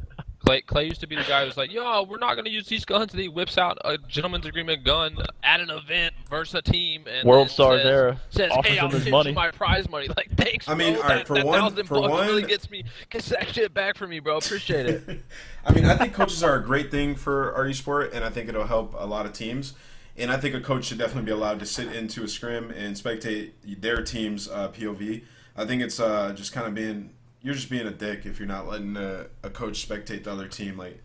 [0.44, 2.84] Clay, Clay used to be the guy who's like, "Yo, we're not gonna use these
[2.84, 7.04] guns." And he whips out a gentleman's agreement gun at an event versus a team,
[7.06, 9.30] and World then Stars says, era Says, offers "Hey, him I'll his send money.
[9.30, 11.02] you my prize money." Like, thanks, I mean, bro.
[11.02, 13.72] all right, that, for that one- thousand for bucks really gets me gets that shit
[13.72, 14.38] back for me, bro.
[14.38, 15.22] Appreciate it.
[15.64, 18.48] I mean, I think coaches are a great thing for our esport, and I think
[18.48, 19.74] it'll help a lot of teams.
[20.16, 22.94] And I think a coach should definitely be allowed to sit into a scrim and
[22.96, 25.22] spectate their team's uh, POV.
[25.56, 27.10] I think it's uh, just kind of being
[27.42, 30.48] you're just being a dick if you're not letting a, a coach spectate the other
[30.48, 30.76] team.
[30.78, 31.02] Like,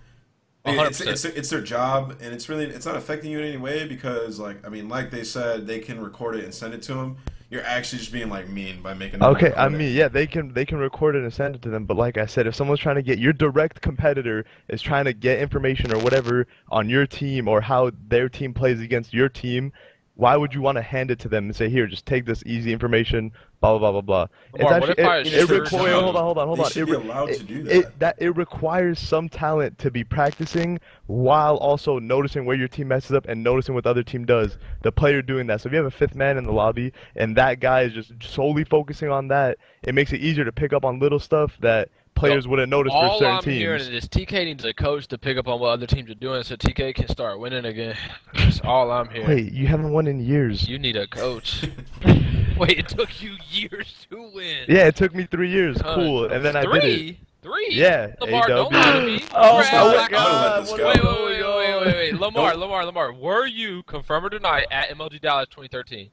[0.66, 3.88] it's, it's it's their job, and it's really it's not affecting you in any way
[3.88, 6.94] because, like, I mean, like they said, they can record it and send it to
[6.94, 7.18] them.
[7.50, 9.24] You're actually just being like mean by making.
[9.24, 9.78] Okay, I record it.
[9.78, 12.18] mean, yeah, they can they can record it and send it to them, but like
[12.18, 15.94] I said, if someone's trying to get your direct competitor is trying to get information
[15.94, 19.72] or whatever on your team or how their team plays against your team,
[20.18, 22.44] why would you want to hand it to them and say, "Here, just take this
[22.46, 23.32] easy information"?
[23.62, 24.60] Blah blah blah blah blah.
[24.66, 26.02] Lamar, what if I it, it, assure requires.
[26.02, 26.88] Hold on, hold on, hold they on.
[26.88, 28.00] It, re- allowed it, to do It, that.
[28.00, 33.14] that it requires some talent to be practicing while also noticing where your team messes
[33.14, 34.58] up and noticing what the other team does.
[34.82, 35.62] The player doing that.
[35.62, 38.12] So if you have a fifth man in the lobby and that guy is just
[38.22, 41.90] solely focusing on that, it makes it easier to pick up on little stuff that
[42.18, 45.38] players wouldn't notice for All certain I'm hearing is TK needs a coach to pick
[45.38, 47.96] up on what other teams are doing, so TK can start winning again.
[48.34, 49.28] That's all I'm hearing.
[49.28, 50.68] Wait, you haven't won in years.
[50.68, 51.64] You need a coach.
[52.58, 54.66] Wait, it took you years to win.
[54.68, 55.80] Yeah, it took me three years.
[55.80, 55.96] Huh.
[55.96, 56.82] Cool, and then I did it.
[56.82, 57.20] Three?
[57.44, 57.68] Three?
[57.72, 58.78] Yeah, Lamar, don't AW.
[58.78, 59.24] lie to me.
[59.34, 60.12] Oh Brad, my God.
[60.12, 60.88] I'm gonna let this Wait, go.
[60.88, 62.20] wait, wait, wait, wait, wait, wait.
[62.20, 63.14] Lamar, Lamar, Lamar.
[63.14, 66.10] Were you confirmed or denied at MLG Dallas 2013?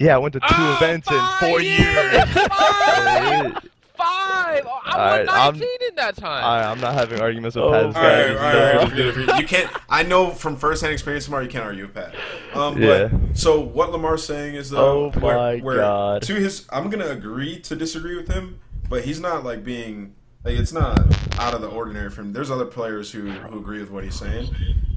[0.00, 3.70] Yeah, I went to two Oh, events in four five years.
[3.98, 4.62] Five!
[4.62, 4.66] Five!
[4.66, 6.44] Oh, I Alright, was I'm- 19 in that time.
[6.44, 7.86] I, I'm not having arguments with Oh, Pat.
[7.88, 8.72] This All guy right, is all right, all right.
[8.80, 8.90] dumb.
[8.90, 9.40] forget it, forget it.
[9.42, 9.70] You can't.
[9.88, 12.14] I know from firsthand experience, Lamar, you can't argue with Pat.
[12.54, 13.08] Um, Yeah.
[13.08, 16.22] but so what Lamar's saying is though, Oh where, my where God.
[16.22, 20.56] to his, I'm gonna agree to disagree with him, but he's not like being like
[20.58, 20.98] it's not
[21.40, 22.32] out of the ordinary for him.
[22.32, 24.48] There's other players who who agree with what he's saying.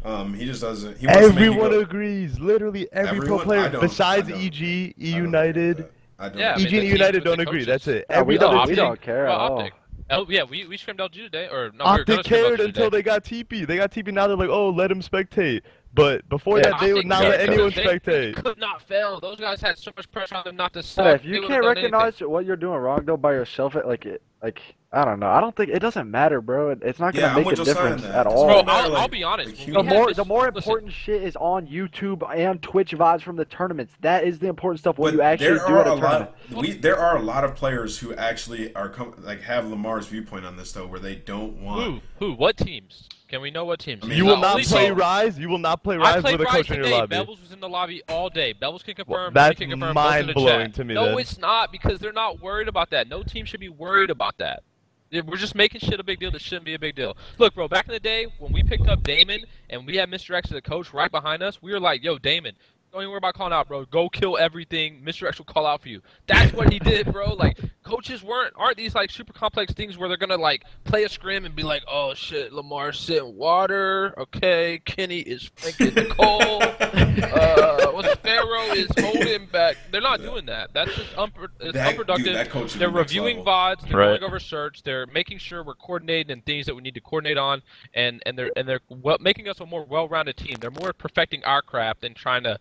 [0.03, 0.97] Um, he just doesn't.
[0.97, 2.39] He wants to make you Everyone go- agrees.
[2.39, 3.27] Literally every Everyone?
[3.27, 4.41] pro player I don't- besides I don't.
[4.41, 5.85] EG, E I don't agree with United.
[6.21, 6.25] That.
[6.25, 6.37] I don't.
[6.39, 7.65] Yeah, I mean, EG the and teams United don't agree.
[7.65, 8.05] That's it.
[8.09, 9.59] Yeah, we don't- we don't care Well, at all.
[9.59, 9.73] Optic.
[10.13, 12.85] Oh yeah, we we scrimmed LG today, or no, we were Optic gonna cared until
[12.85, 12.97] today.
[12.97, 13.65] they got TP.
[13.65, 14.27] They got TP now.
[14.27, 15.61] They're like, oh, let him spectate.
[15.93, 18.43] But before Yeah, that, they would not let anyone because they- They spectate.
[18.43, 19.19] could not fail.
[19.21, 21.05] Those guys had so much pressure on them not to suck.
[21.05, 21.91] Yeah, if you would've can't done anything.
[21.93, 24.61] recognize what you're doing wrong though by yourself, it like it like
[24.93, 25.29] I don't know.
[25.29, 26.71] I don't think it doesn't matter, bro.
[26.81, 28.45] It's not gonna Yeah, make a difference at all.
[28.47, 29.51] Bro, I'll, like, I'll be honest.
[29.51, 32.29] like, when you- we the more this- the more listen, important shit is on YouTube
[32.37, 33.93] and Twitch VODs from the tournaments.
[34.01, 35.95] That is the important stuff when But you actually there do are at a a
[35.97, 36.31] tournament.
[36.51, 36.61] lot.
[36.61, 40.45] We there are a lot of players who actually are com- like have Lamar's viewpoint
[40.45, 41.83] on this though, where they don't want.
[41.85, 42.01] Who?
[42.19, 42.33] Who?
[42.33, 43.07] What teams?
[43.29, 44.03] Can we know what teams?
[44.03, 45.39] I mean, You will not play team- Rise.
[45.39, 46.97] You will not play Rise with a Rise coach in your today.
[46.99, 47.15] lobby.
[47.15, 48.53] Bevels was in the lobby all day.
[48.53, 49.07] Bevels can confirm.
[49.15, 49.93] Well, that's can confirm.
[49.95, 50.73] both in the mind-blowing chat.
[50.75, 51.19] to me, No, then.
[51.19, 53.07] it's not because they're not worried about that.
[53.07, 54.63] No team should be worried about that.
[55.11, 57.17] We're just making shit a big deal that shouldn't be a big deal.
[57.37, 60.33] Look, bro, back in the day when we picked up Damon and we had Mr.
[60.35, 62.55] X as a coach right behind us, we were like, "Yo, Damon,
[62.91, 63.85] don't even worry about calling out, bro.
[63.85, 65.01] Go kill everything.
[65.03, 65.27] Mr.
[65.27, 67.33] X will call out for you." That's what he did, bro.
[67.33, 71.09] Like coaches weren't aren't these like super complex things where they're gonna like play a
[71.09, 74.13] scrim and be like, "Oh shit, Lamar's sitting water.
[74.17, 76.61] Okay, Kenny is flanking Nicole.
[76.63, 80.73] uh, what's Pharaoh is holding back." They're not doing that.
[80.73, 82.25] That's just unpro- it's That- unproductive.
[82.25, 83.43] dude, that coach they're reviewing.
[83.43, 84.19] VODs, they're Right.
[84.19, 87.37] going over search, they're making sure we're coordinating and things that we need to coordinate
[87.37, 87.61] on,
[87.93, 90.57] and and they're and they're well, making us a more well-rounded team.
[90.59, 92.59] They're more perfecting our craft than trying to.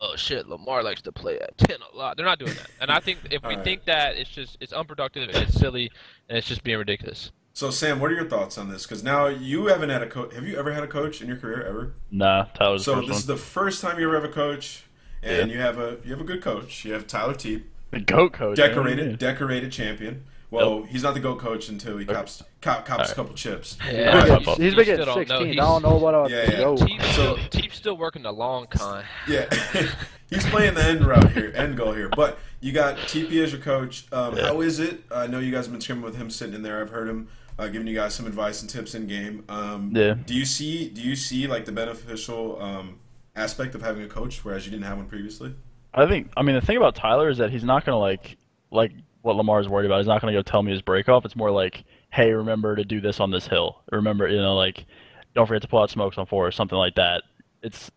[0.00, 0.46] Oh shit!
[0.46, 2.16] Lamar likes to play at ten a lot.
[2.16, 3.64] They're not doing that, and I think if we Alright.
[3.64, 5.90] think that, it's just it's unproductive it's silly
[6.28, 7.32] and it's just being ridiculous.
[7.54, 8.82] So Sam, what are your thoughts on this?
[8.82, 10.34] Because now you haven't had a coach.
[10.34, 11.94] Have you ever had a coach in your career ever?
[12.10, 14.84] Nah, Tyler's So the this first is the first time you ever have a coach,
[15.22, 16.84] and you have a you have a good coach.
[16.84, 17.70] You have Tyler Teep, one.
[17.92, 18.56] The goat coach.
[18.56, 19.16] decorated yeah.
[19.16, 20.24] decorated champion.
[20.50, 23.76] Well, he's not the goat coach until he cops cop, cops a couple chips.
[23.90, 24.58] Yeah, Alright, He's my fault.
[24.58, 25.38] been still getting don't know.
[25.40, 25.50] 16.
[25.50, 26.74] I don't know what else Yeah, yeah.
[26.86, 29.02] Teep's So- still, Teep's still working the long con.
[29.28, 29.46] Yeah,
[30.30, 32.08] he's playing the end route here, end goal here.
[32.14, 34.06] But you got TP as your coach.
[34.12, 34.46] Um, Yeah.
[34.48, 35.02] How is it?
[35.10, 36.80] I know you guys have been scrimming with him sitting in there.
[36.80, 37.28] I've heard him
[37.58, 39.44] uh, giving you guys some advice and tips in game.
[39.48, 40.14] Um, Yeah.
[40.14, 40.88] Do you see?
[40.90, 43.00] Do you see like the beneficial um,
[43.34, 45.54] aspect of having a coach, whereas you didn't have one previously?
[45.92, 46.30] I think.
[46.36, 48.36] I mean, the thing about Tyler is that he's not gonna like
[48.70, 48.92] like
[49.26, 49.98] what Lamar's worried about.
[49.98, 51.24] He's not gonna go tell me his break off.
[51.24, 53.82] It's more like, hey, remember to do this on this hill.
[53.92, 54.86] Remember, you know, like
[55.34, 57.22] don't forget to pull out smokes on four or something like that.
[57.62, 57.90] It's.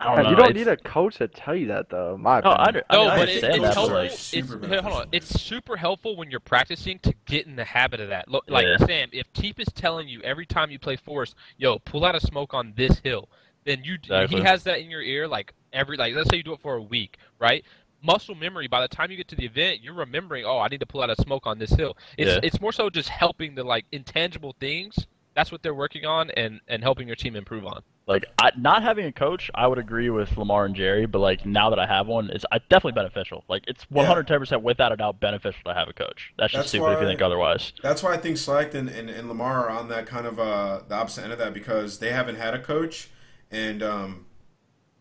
[0.00, 0.30] I don't Man, know.
[0.30, 2.16] you don't it's- need a coach to tell you that, though.
[2.16, 2.68] My No, I, opinion.
[2.68, 3.88] under- I No, I but it, it's that, helpful.
[3.96, 5.08] like, It's, super hold on.
[5.10, 8.28] It's super helpful when you're practicing to get in the habit of that.
[8.28, 8.86] Look, like Yeah.
[8.86, 12.20] Sam, if Teep is telling you every time you play Force, yo, pull out a
[12.20, 13.28] smoke on this hill,
[13.64, 14.38] then you Exactly.
[14.38, 16.76] he has that in your ear like every like let's say you do it for
[16.76, 17.64] a week, right?
[18.02, 18.68] Muscle memory.
[18.68, 20.44] By the time you get to the event, you're remembering.
[20.44, 21.96] Oh, I need to pull out a smoke on this hill.
[22.16, 22.40] It's Yeah.
[22.42, 25.06] it's more so just helping the like intangible things.
[25.34, 27.82] That's what they're working on and and helping your team improve on.
[28.06, 31.44] Like I, not having a coach, I would agree with Lamar and Jerry, but like
[31.44, 33.44] now that I have one, it's I, definitely beneficial.
[33.48, 36.32] Like it's 110% without a doubt beneficial to have a coach.
[36.38, 37.74] That's just That's stupid if you think otherwise.
[37.82, 40.80] That's why I think Slacked and, and, and Lamar are on that kind of uh,
[40.88, 43.10] the opposite end of that because they haven't had a coach,
[43.50, 44.24] and um,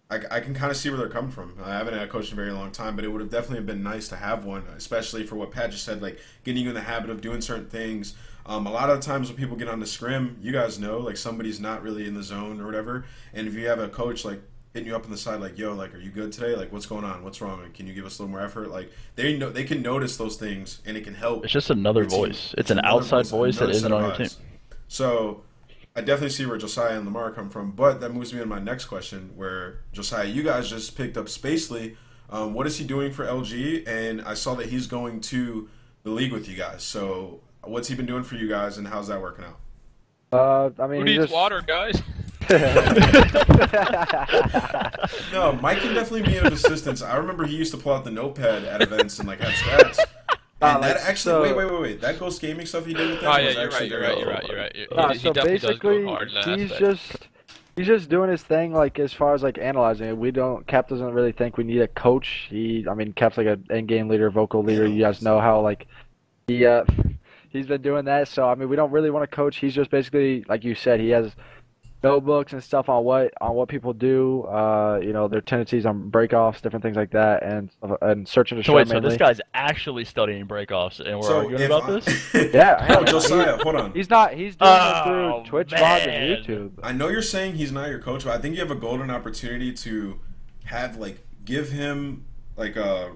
[0.10, 1.55] I, I can kind of see where they're coming from.
[1.64, 3.66] I haven't had a coach in a very long time, but it would have definitely
[3.66, 6.76] been nice to have one, especially for what Pat just said, like getting you in
[6.76, 8.16] the habit of doing certain things.
[8.45, 11.18] Um, a lot of times when people get on the scrim, you guys know, like
[11.18, 14.41] somebody's not really in the zone or whatever, and if you have a coach like
[14.74, 16.55] hitting you up on the side, like, "Yo, like, are you good today?
[16.55, 17.24] Like, what's going on?
[17.24, 17.62] What's wrong?
[17.62, 20.16] Like, can you give us a little more effort?" Like, they know they can notice
[20.16, 21.43] those things, and it can help.
[21.43, 22.55] It's just another voice.
[22.58, 24.30] It's an outside voice that another isn't on your team.
[24.88, 25.43] So
[25.97, 28.59] I definitely see where Josiah and Lamar come from, but that moves me to my
[28.59, 29.31] next question.
[29.35, 31.95] Where Josiah, you guys just picked up Spacely.
[32.29, 33.87] Um, what is he doing for LG?
[33.87, 35.67] And I saw that he's going to
[36.03, 36.83] the league with you guys.
[36.83, 39.57] So what's he been doing for you guys, and how's that working out?
[40.31, 41.33] Uh, I mean, Who he needs just...
[41.33, 41.99] water, guys?
[45.33, 47.01] No, Mike can definitely be of assistance.
[47.01, 49.99] I remember he used to pull out the notepad at events and like have stats.
[50.60, 52.01] And that like, actually, so- wait, wait, wait, wait.
[52.01, 53.91] That Ghost Gaming stuff he did with that Oh yeah, was you're actually right.
[53.91, 54.18] You're right.
[54.20, 54.47] You're right.
[54.47, 54.76] You're right.
[54.76, 57.28] He- Nah, he so definitely does basically, go hard he's just
[57.76, 58.74] he's just doing his thing.
[58.74, 60.66] Like as far as like analyzing it, we don't.
[60.68, 62.47] Cap doesn't really think we need a coach.
[62.49, 64.88] He, I mean, Cap's like an in-game leader, vocal leader.
[64.88, 65.88] You guys know how like
[66.47, 66.84] he uh
[67.50, 68.28] he's been doing that.
[68.28, 69.58] So I mean, we don't really want a coach.
[69.58, 71.00] He's just basically like you said.
[71.00, 71.34] He has
[72.08, 74.43] notebooks and stuff on what on what people do.
[74.43, 77.70] Uh, you know, their tendencies on breakoffs, different things like that, and
[78.01, 81.38] and searching to So show wait, so this guy's actually studying breakoffs, and we're So
[81.39, 82.34] arguing about I- this?
[82.54, 83.04] Yeah, Oh.
[83.04, 83.92] Josiah, hold on.
[83.93, 84.34] He's not.
[84.34, 86.46] He's doing Oh, it through Twitch VOD and.
[86.46, 86.71] YouTube.
[86.84, 89.12] I know you're saying he's not your coach, but I think you have a golden
[89.12, 90.20] opportunity to
[90.66, 92.25] have like give him
[92.55, 93.09] like uh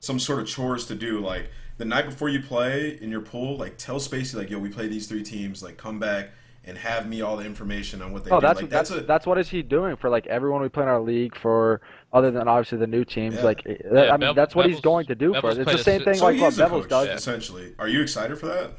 [0.00, 1.20] some sort of chores to do.
[1.20, 4.68] Like the night before you play in your pool, like tell Spacey like, yo, we
[4.68, 6.30] play these three teams, like come back
[6.66, 8.46] and have me all the information on what they Oh, do.
[8.46, 10.88] that's like, that's a that's what is he doing for like everyone we play in
[10.88, 11.80] our league for
[12.12, 13.42] other than obviously the new teams Yeah.
[13.44, 13.76] like eh,
[14.08, 15.58] I mean Bev- that's what he's going to do for us.
[15.58, 17.18] It's the same si- thing so like what what is Bevels coach, does.
[17.20, 17.74] essentially.
[17.78, 18.70] Are you excited for that?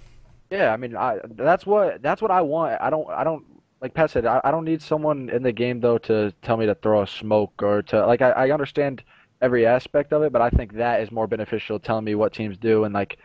[0.49, 2.80] Yeah, I mean, I that's what that's what I want.
[2.82, 3.44] I don't I don't
[3.82, 4.26] like Pat said.
[4.26, 7.07] I, I don't need someone in the game though to tell me to throw a
[7.07, 8.22] smoke or to like.
[8.22, 9.03] I, I understand
[9.41, 12.57] every aspect of it, but I think that is more beneficial, telling me what teams
[12.57, 13.18] do and like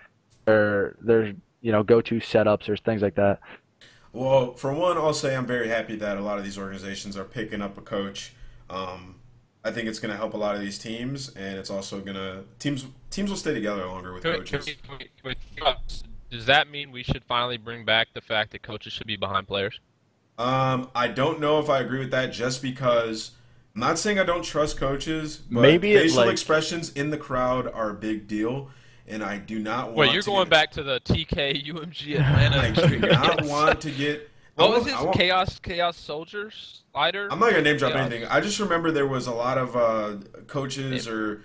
[0.46, 1.32] their their
[1.62, 3.40] you know go-to setups or things like that.
[4.12, 7.24] Well, for one, I'll say I'm very happy that a lot of these organizations are
[7.24, 8.32] picking up a coach.
[8.68, 9.16] Um,
[9.64, 12.16] I think it's going to help a lot of these teams, and it's also going
[12.16, 14.64] to teams teams will stay together longer with Can coaches.
[14.64, 15.34] can we- can
[15.64, 15.74] we-
[16.30, 19.46] Does that mean we should finally bring back the fact that coaches should be behind
[19.48, 19.78] players?
[20.38, 23.32] Um, I don't know if I agree with that, just because
[23.74, 27.66] I'm not saying I don't trust coaches, but Maybe facial like- expressions in the crowd
[27.68, 28.70] are a big deal,
[29.10, 29.96] and I do not want.
[29.96, 32.58] Wait, you're to going get, back to the TK UMG Atlanta.
[32.58, 34.28] I do not want to get.
[34.56, 37.28] What was his want- Chaos Chaos Soldiers slider?
[37.30, 38.28] I'm not gonna name drop Chaos- anything.
[38.28, 40.16] I just remember there was a lot of uh,
[40.48, 41.42] coaches or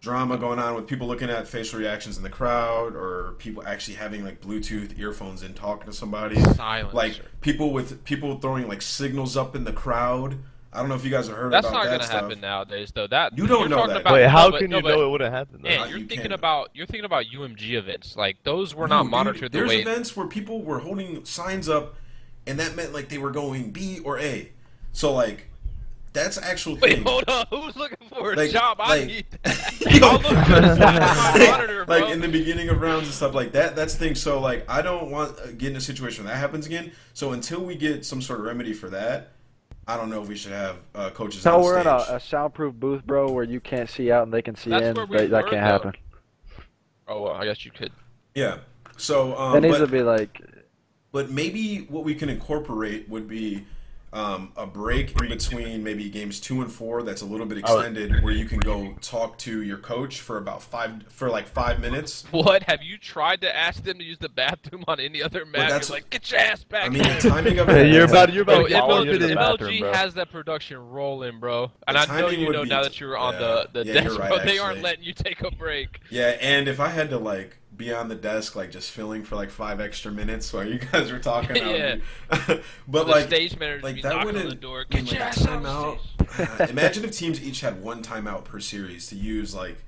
[0.00, 3.96] drama going on with people looking at facial reactions in the crowd, or people actually
[3.96, 6.36] having like Bluetooth earphones and talking to somebody.
[6.40, 6.96] Silencer.
[6.96, 10.38] Like people with people throwing like signals up in the crowd.
[10.74, 11.90] I don't know if you guys have heard That's about that.
[11.90, 12.22] That's not gonna stuff.
[12.30, 13.06] happen nowadays, though.
[13.06, 14.00] That You don't know that.
[14.00, 15.60] About, Wait, no, how but- can no, you but- know it wouldn't happen?
[15.62, 15.68] Though?
[15.68, 16.32] Man, Uh, you're you thinking can.
[16.32, 18.16] about you're thinking about UMG events.
[18.16, 19.80] Like those were not No, dude, monitored the There's way.
[19.82, 21.94] events where people were holding signs up,
[22.46, 24.50] and that meant like they were going B or A.
[24.92, 25.46] So like,
[26.12, 27.02] that's actual Wait, thing.
[27.04, 27.46] hold on.
[27.50, 28.78] Who's looking for a Like- job?
[28.80, 29.26] I like- need.
[30.02, 31.98] I'll look for the sign on monitor, bro.
[31.98, 33.76] like in the beginning of rounds and stuff like that.
[33.76, 34.14] That's the thing.
[34.16, 36.92] So like, I don't want to get in a situation where that happens again.
[37.12, 39.30] So until we get some sort of remedy for that,
[39.86, 42.20] I don't know if we should have uh, coaches No, on we're in a, a
[42.20, 44.94] soundproof booth, bro, where you can't see out and they can see That's in.
[44.94, 45.58] where we That, that can't though.
[45.58, 45.92] happen.
[47.08, 47.92] oh, well, I guess you could.
[48.34, 48.58] yeah.
[48.96, 50.40] So um, That needs but, to be like
[51.12, 53.64] but maybe what we can incorporate would be.
[54.14, 57.78] Um, a break in between maybe games two and four that's a little bit Oh.
[57.78, 61.80] extended, where you can go talk to your coach for about five for like five
[61.80, 62.24] minutes.
[62.30, 65.68] What have you tried to ask them to use the bathroom on any other map?
[65.68, 66.84] that's- You're like, get your ass back.
[66.86, 67.92] I mean, the timing of Hey, it.
[67.92, 69.34] you're about you're about Bro, to get follow bumped the in.
[69.34, 69.92] bathroom, bro.
[69.92, 71.72] has that production rolling, bro.
[71.88, 73.38] And I know you know be- now that you're on yeah.
[73.40, 74.44] the, the Yeah, desk, right, bro.
[74.44, 75.98] They aren't letting you take a break.
[76.10, 79.36] Yeah, and if I had to like be on the desk like just filling for
[79.36, 81.94] like five extra minutes while you guys were talking, I would Yeah.
[81.96, 84.84] be- but the like stage manager like be that knocking on wouldn't the door.
[84.92, 85.98] mean, Get your like, ass on timeout.
[86.56, 86.70] stage.
[86.70, 89.82] Imagine if teams each had one timeout per series to use like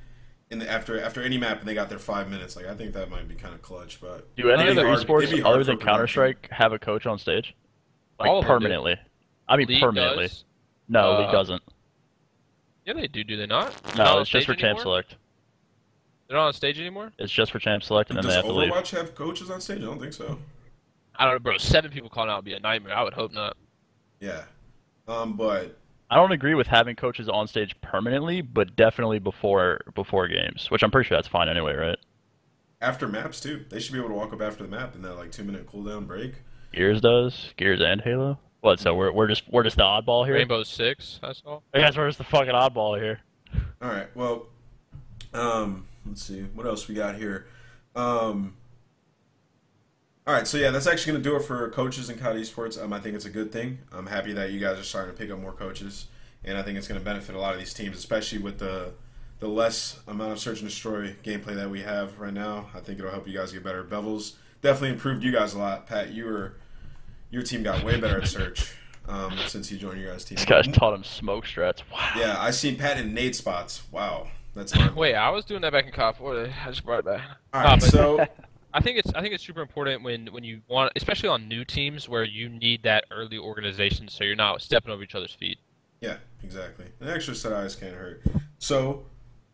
[0.50, 2.56] in the after after any map and they got their five minutes.
[2.56, 4.88] Like I think that might be kind of clutch, but Do any It'd be other
[4.88, 7.54] hard- esports it'd be hard other than Counter Strike have a coach on stage?
[8.18, 8.64] Like All of them do.
[8.64, 8.96] permanently.
[9.48, 10.26] I mean League permanently.
[10.28, 10.44] does.
[10.88, 11.62] No, Uh, League doesn't.
[12.84, 13.24] Yeah, they do.
[13.24, 13.74] Do they not?
[13.82, 14.82] They're not No, it's just for stage champ anymore?
[15.02, 15.16] select.
[16.28, 17.12] They're not on stage anymore.
[17.18, 18.72] It's just for champ select, and then does they have to leave.
[18.72, 19.78] Overwatch have coaches on stage?
[19.78, 20.38] I don't think so.
[21.14, 21.56] I don't know, bro.
[21.56, 22.94] Seven people calling out would be a nightmare.
[22.94, 23.56] I would hope not.
[24.20, 24.42] Yeah,
[25.08, 25.78] um, but
[26.10, 30.82] I don't agree with having coaches on stage permanently, but definitely before before games, which
[30.82, 31.98] I'm pretty sure that's fine anyway, right?
[32.80, 35.16] after maps too, they should be able to walk up after the map in that
[35.16, 36.34] like two minute cooldown break.
[36.72, 38.38] Gears does, Gears and Halo.
[38.60, 38.80] What?
[38.80, 40.34] So we're we're just we're just the oddball here.
[40.34, 41.18] Rainbow Six.
[41.22, 41.62] That's all.
[41.72, 43.20] I guess we're just the fucking oddball here.
[43.80, 44.08] All right.
[44.14, 44.46] Well,
[45.32, 47.46] um, let's see what else we got here.
[47.94, 48.56] Um,
[50.26, 50.46] all right.
[50.46, 52.82] So yeah, that's actually going to do it for coaches in COD Esports.
[52.82, 53.78] Um, I think it's a good thing.
[53.92, 56.06] I'm happy that you guys are starting to pick up more coaches,
[56.44, 58.92] and I think it's going to benefit a lot of these teams, especially with the
[59.38, 62.66] the less amount of search and destroy gameplay that we have right now.
[62.74, 63.84] I think it'll help you guys get better.
[63.84, 65.86] Bevels definitely improved you guys a lot.
[65.86, 66.54] Pat, you were
[67.30, 68.74] your team got way better at search
[69.08, 70.36] um, since you joined your guys' team.
[70.36, 71.82] These guys taught him smoke strats.
[71.92, 72.12] Wow.
[72.16, 73.82] Yeah, I seen Pat in nade spots.
[73.90, 74.96] Wow, that's not.
[74.96, 76.50] Wait, I was doing that back in COD 4.
[76.64, 77.22] I just brought it back.
[77.52, 78.26] All Nah, so
[78.72, 81.64] I think it's I think it's super important when when you want, especially on new
[81.64, 85.58] teams where you need that early organization, so you're not stepping over each other's feet.
[86.00, 86.86] Yeah, exactly.
[87.00, 88.22] An extra set of eyes can't hurt.
[88.58, 89.06] So,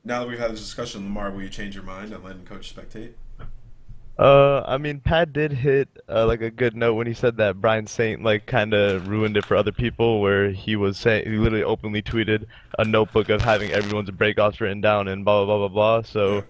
[0.05, 2.75] now that we've had this discussion, Lamar, will you change your mind on letting Coach
[2.75, 3.13] spectate?
[4.23, 7.61] Uh, I mean, Pat did hit uh, like a good note when he said that
[7.61, 11.37] Brian Saint like kind of ruined it for other people, where he was saying he
[11.39, 12.45] literally openly tweeted
[12.79, 16.03] a notebook of having everyone's breakoffs written down and blah blah blah blah blah.
[16.03, 16.41] So, Yeah.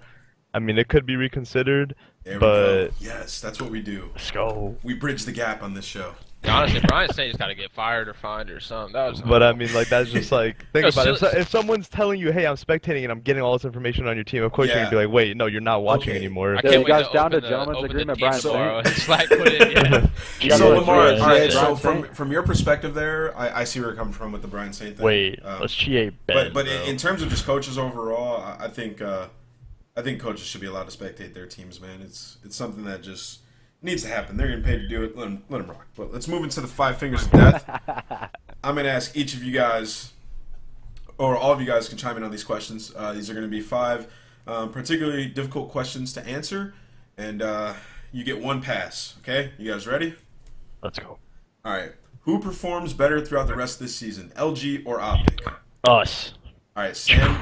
[0.53, 1.95] I mean, it could be reconsidered.
[2.25, 2.95] There we But- go.
[3.01, 4.11] Yes, that's what we do.
[4.15, 4.77] Let's go.
[4.83, 6.15] We bridge the gap on this show.
[6.49, 8.93] Honestly, Brian Saint just got to get fired or fined or something.
[8.95, 9.21] That was.
[9.21, 11.11] But I mean, like that's just like think No, about it.
[11.13, 14.09] If, so, if someone's telling you, "Hey, I'm spectating and I'm getting all this information
[14.09, 16.19] on your team," of course you're gonna be like, "Wait, no, you're not watching Okay.
[16.19, 18.53] anymore." I can't you guys down to open the, gentleman's agreement, Brian Saint?
[18.55, 19.71] tomorrow and put in.
[19.73, 20.07] Yeah.
[20.41, 21.21] You So, go Lamar, through it.
[21.21, 24.33] all right, so from, from your perspective there, I, I see where you're coming from
[24.33, 25.05] with the Brian Saint thing.
[25.07, 28.69] Wait, Um, let's GA but but in, in terms of just coaches overall, I, I
[28.69, 29.29] think uh,
[29.97, 32.01] I think coaches should be allowed to spectate their teams, man.
[32.03, 33.42] It's it's something that just
[33.83, 34.37] needs to happen.
[34.37, 35.17] They're getting paid to do it.
[35.17, 35.87] Let them, let 'em rock.
[35.97, 38.31] But let's move into the five fingers of death.
[38.65, 40.13] I'm going to ask each of you guys,
[41.19, 42.93] or all of you guys can chime in on these questions.
[42.97, 44.07] Uh, these are going to be five
[44.47, 46.75] um, particularly difficult questions to answer,
[47.17, 47.75] and uh,
[48.13, 49.15] you get one pass.
[49.21, 50.15] Okay, you guys ready?
[50.83, 51.19] Let's go.
[51.65, 51.93] All right.
[52.23, 55.41] Who performs better throughout the rest of this season, LG or Optic?
[55.85, 56.35] Us.
[56.77, 57.41] All right, Sam,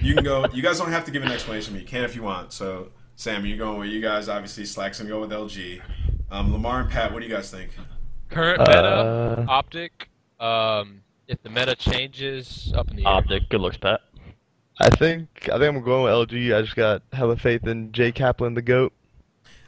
[0.00, 0.46] you can go.
[0.52, 2.52] You guys don't have to give an explanation, but you can if you want.
[2.52, 4.28] So, Sam, you're going with you guys.
[4.28, 5.82] Obviously, Slack's gonna go with LG.
[6.30, 7.72] Um, Lamar and Pat, what do you guys think?
[8.30, 10.08] Current meta, Uh, optic.
[10.38, 13.08] Um, if the meta changes, up in the air.
[13.08, 13.48] Optic.
[13.48, 14.02] Good looks, Pat.
[14.78, 16.54] I think I think I'm going with LG.
[16.56, 18.92] I just got hella faith in Jay Kaplan, the goat.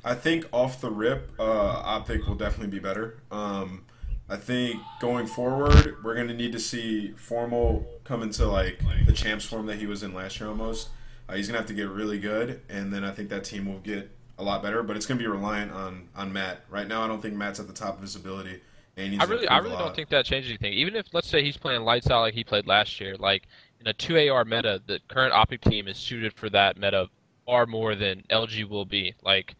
[0.04, 1.42] I think off the rip, uh,
[1.84, 3.18] Optic will definitely be better.
[3.32, 3.84] Um,
[4.28, 9.12] I think going forward, we're going to need to see Formal come into like the
[9.12, 10.90] champs form that he was in last year almost.
[11.30, 13.66] Uh, he's going to have to get really good, and then I think that team
[13.66, 14.82] will get a lot better.
[14.82, 16.62] But it's going to be reliant on on Matt.
[16.68, 18.60] Right now, I don't think Matt's at the top of his ability,
[18.96, 20.72] I really, I really don't think that changes anything.
[20.74, 23.44] Even if, let's say, he's playing lights out like he played last year, like
[23.80, 27.08] in a two AR meta, the current optic team is suited for that meta
[27.46, 29.14] far more than LG will be.
[29.22, 29.54] Like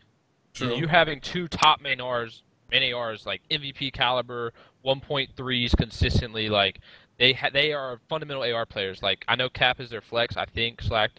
[0.53, 0.75] True.
[0.75, 4.53] you having two top main Rs, main ARs like MVP caliber,
[4.85, 6.81] 1.3s consistently, like
[7.19, 9.03] they ha- they are fundamental AR players.
[9.03, 10.37] Like I know Cap is their flex.
[10.37, 11.13] I think Slack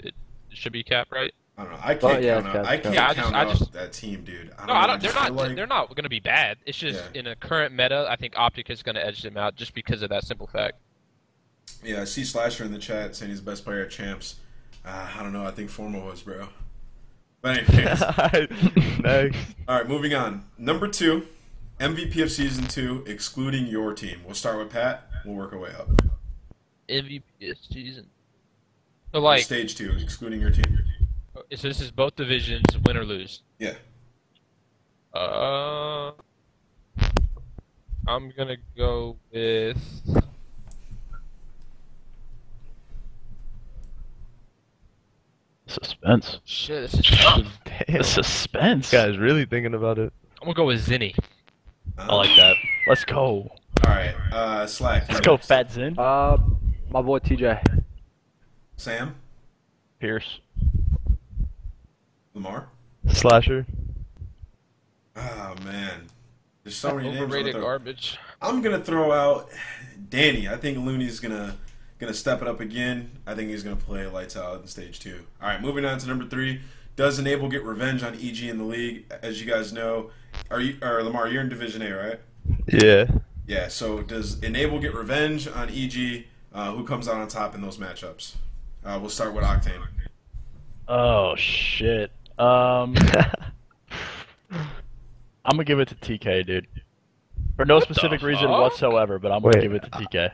[0.54, 1.34] should be Cap, right?
[1.58, 1.80] I don't know.
[1.82, 2.66] I can't Well, yeah, count out.
[2.66, 4.52] I can't Yeah, I just- count I just- that team, dude.
[4.54, 4.80] I don't No, know.
[4.80, 5.34] I I don't, they're not.
[5.34, 6.58] like- They're not going to be bad.
[6.66, 7.20] It's just Yeah.
[7.20, 10.02] in a current meta, I think Optic is going to edge them out just because
[10.02, 10.78] of that simple fact.
[11.84, 14.36] Yeah, I see Slasher in the chat saying he's the best player at champs.
[14.86, 15.46] Uh, I don't know.
[15.46, 16.48] I think Formal was, bro.
[17.42, 18.02] But anyways,
[19.02, 19.38] Next.
[19.68, 20.46] all right, moving on.
[20.58, 21.28] Number two,
[21.80, 24.22] MVP of season two, excluding your team.
[24.26, 25.08] We'll start with Pat.
[25.26, 25.90] We'll work our way up.
[26.88, 28.08] MVP this season.
[29.14, 30.80] So like, Stage two, excluding your team.
[31.56, 33.42] so this is both divisions, win or lose.
[33.60, 33.74] Yeah.
[35.14, 36.12] Uh,
[38.08, 39.78] I'm gonna go with.
[45.68, 46.40] Suspense.
[46.46, 47.48] Shit, this is tough.
[47.66, 47.98] Damn.
[47.98, 48.90] The suspense.
[48.92, 50.14] This guy's really thinking about it.
[50.42, 51.16] I'm gonna go with Zinni.
[51.98, 52.56] I like that.
[52.88, 53.16] Let's go.
[53.16, 53.50] All
[53.86, 55.08] right, uh, Slack.
[55.10, 55.48] Let's go, next.
[55.48, 55.98] Fat Zin.
[55.98, 56.38] Uh,
[56.90, 57.84] my boy TJ.
[58.82, 59.14] Sam,
[60.00, 60.40] Pierce.
[62.34, 62.68] Lamar.
[63.10, 63.68] Slasher.
[65.16, 66.08] Oh man,
[66.64, 67.22] there's so many names.
[67.22, 68.18] Overrated on garbage.
[68.42, 69.52] I'm gonna throw out
[70.10, 70.50] Danny.
[70.50, 71.58] I think Loony's gonna
[72.00, 73.12] gonna step it up again.
[73.28, 75.28] I think he's gonna play lights out in stage two.
[75.40, 76.62] All right, moving on to number three.
[76.96, 79.06] Does Enable get revenge on EG in the league?
[79.22, 80.10] As you guys know,
[80.50, 81.28] are you or Lamar?
[81.28, 82.20] You're in Division A, right?
[82.66, 83.06] Yeah.
[83.46, 83.68] Yeah.
[83.68, 86.26] So does Enable get revenge on EG?
[86.52, 88.38] Uh, who comes out on top in those matchups?
[88.84, 89.82] Uh, we'll start with Octane.
[90.88, 92.12] Oh shit.
[92.38, 92.96] Um,
[94.52, 96.68] I'm gonna give it to TK, dude.
[97.56, 100.32] For no What specific reason whatsoever, but I'm gonna Wait, give it to TK.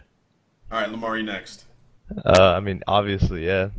[0.71, 1.65] All right, Lamar, you next.
[2.25, 3.69] Uh, I mean, obviously, yeah.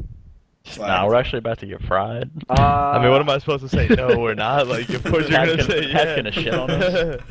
[0.64, 0.88] Slack.
[0.88, 2.30] Nah, we're actually about to get fried.
[2.50, 3.88] Uh, I mean, what am I supposed to say?
[3.88, 4.66] No, we're not.
[4.68, 6.16] Like, of course you're gonna gonna- say yeah.
[6.16, 7.20] gonna shit on us.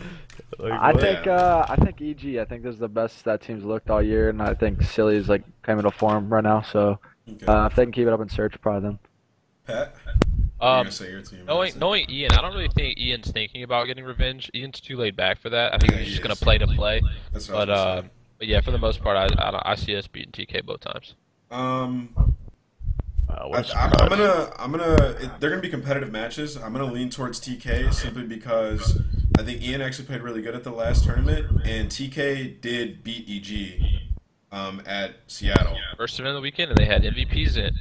[0.59, 1.01] Like, I what?
[1.01, 2.37] think uh, I think EG.
[2.37, 5.15] I think this is the best that team's looked all year, and I think Silly
[5.17, 6.61] is like came into form right now.
[6.61, 6.99] So
[7.29, 7.45] Okay.
[7.45, 8.99] uh, if they can keep it up in search, probably them.
[9.65, 9.95] Pat.
[10.59, 13.85] You're Um, gonna say your knowing knowing Ian, I don't really think Ian's thinking about
[13.85, 14.49] getting revenge.
[14.55, 15.73] Ian's too laid back for that.
[15.73, 17.01] I think Yeah, he's he just gonna play to play.
[17.31, 18.01] That's what But uh,
[18.39, 21.15] but yeah, for the most part, I I, I see us beating TK both times.
[21.51, 22.09] Um,
[23.29, 25.15] Uh, I, what a I'm, I'm gonna, I'm gonna.
[25.21, 26.55] It, they're gonna be competitive matches.
[26.57, 28.99] I'm gonna lean towards TK simply because
[29.37, 33.27] I think Ian actually played really good at the last tournament, and TK did beat
[33.29, 33.83] EG
[34.51, 35.77] um, at Seattle.
[35.97, 37.75] First event of the weekend, and they had MVPs in.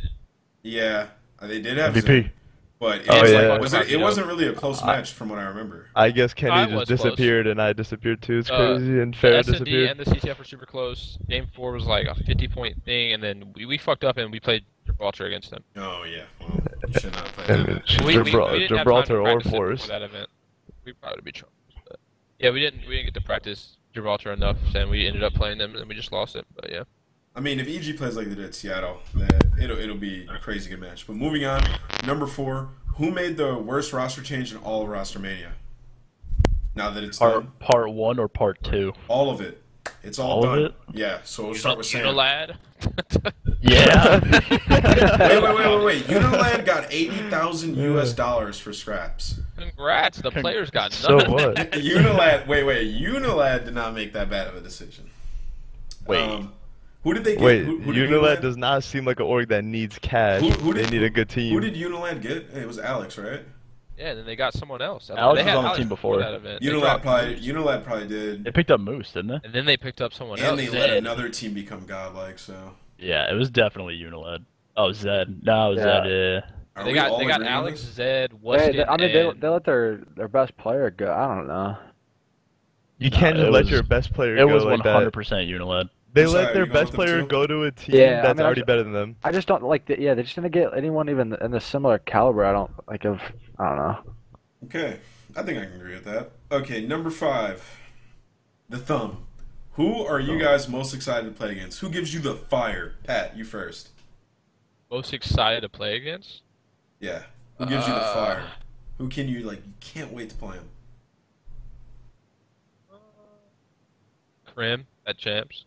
[0.63, 2.03] Yeah, uh, they did have MVP.
[2.07, 2.33] Zen,
[2.79, 3.41] but it, Oh, was yeah.
[3.49, 5.87] like, was it, it, wasn't really a close I- match from what I remember.
[5.95, 7.03] I guess Kenny I just was close.
[7.03, 8.39] disappeared and I disappeared too.
[8.39, 9.01] It's Uh, crazy.
[9.01, 9.91] and The Farrah S&D disappeared.
[9.91, 11.19] and the CTF were super close.
[11.29, 14.31] Game four was like a 50 point thing, and then we, we fucked up and
[14.33, 15.63] we played Gibraltar against them.
[15.77, 18.05] Oh yeah, well, you should not play I that.
[18.05, 19.89] We, we, we didn't Gibraltar or have time to practice it Force.
[19.89, 20.29] that event.
[20.85, 21.53] We probably be trouble.
[22.39, 25.59] Yeah, we didn't we didn't get to practice Gibraltar enough, and we ended up playing
[25.59, 26.47] them, and we just lost it.
[26.55, 26.85] But yeah,
[27.35, 30.39] I mean, if EG plays like they did at Seattle, then it'll it'll be a
[30.39, 31.07] crazy good match.
[31.07, 31.63] But moving on,
[32.07, 35.53] number four, who made the worst roster change in all of Roster Mania?
[36.75, 38.93] Now that it's done, part part one or part two?
[39.09, 39.63] all of it.
[40.07, 40.65] It's all, All of done.
[40.67, 40.75] it?
[40.95, 41.19] Yeah.
[41.25, 42.07] So we'll start with Sam.
[42.07, 42.57] Unilad.
[43.63, 44.21] Yeah.
[44.21, 46.03] Wait, wait, wait, wait, wait.
[46.05, 48.13] Unilad got eighty thousand U.S.
[48.13, 49.41] dollars for scraps.
[49.59, 51.33] Congrats, the players got So none.
[51.33, 51.55] what?
[51.73, 52.95] Unilad, wait, wait.
[53.01, 55.11] Unilad did not make that bad of a decision.
[56.07, 56.21] Wait.
[56.23, 56.53] Um,
[57.03, 57.43] who did they get?
[57.43, 60.43] Wait, who, who did Unilad does not seem like an org that needs cash.
[60.43, 61.53] Who- who they need a good team.
[61.55, 62.51] Who did Unilad get?
[62.55, 63.41] It was Alex, right?
[63.99, 65.09] Yeah, and then they got someone else.
[65.11, 66.19] Alex they was had on the Alex team before.
[66.19, 66.61] that event.
[66.63, 67.35] They probably.
[67.37, 67.47] Moose.
[67.47, 68.45] Unilad probably did.
[68.45, 69.41] they picked up Moose, didn't they?
[69.45, 70.57] And then they picked up someone And else.
[70.61, 70.97] they let Zed.
[70.99, 72.39] another team become godlike.
[72.39, 74.45] So, Yeah, it was definitely Unilad.
[74.77, 75.41] Oh, Zed.
[75.43, 75.83] No, Yeah.
[75.83, 76.07] Zed.
[76.11, 76.41] Yeah.
[76.77, 77.81] Are they got they got Alex.
[77.81, 81.11] Zed, They, Weston, they, I mean, they, and they let their, their best player go.
[81.11, 81.79] I don't know.
[82.99, 85.31] You can't it just let was- your best player It go was like 100% that.
[85.49, 85.89] Unilad.
[86.13, 87.27] They I'm sorry, let their best player too?
[87.27, 89.17] go to a team Yeah, I that's mean, already ju- better than them.
[89.23, 89.85] I just don't like.
[89.87, 92.45] The, yeah, they're just gonna get anyone even in the similar caliber.
[92.45, 93.21] I don't like of.
[93.59, 93.99] I don't know.
[94.65, 94.99] Okay,
[95.37, 96.31] I think I can agree with that.
[96.51, 97.63] Okay, number five,
[98.69, 99.27] the thumb.
[99.73, 101.81] Who are you guys most excited to play against?
[101.81, 102.95] Who gives you the fire?
[103.05, 103.91] Pat, you first.
[104.91, 106.41] most excited to play against.
[107.01, 107.25] Yeah.
[107.59, 108.45] Who gives you the Uh, fire?
[108.97, 109.59] Who can you like?
[109.67, 110.69] You can't wait to play him.
[114.55, 115.67] Crim at champs.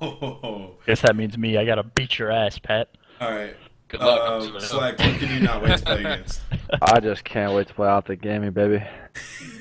[0.00, 1.56] All Guess that means me.
[1.56, 2.88] I gotta beat your ass, Pat.
[3.20, 3.54] All right.
[3.88, 4.42] Good luck.
[4.42, 6.40] Um, Slack, who can you not wait to play against?
[6.82, 8.82] I just can't wait to play Optic gaming, baby.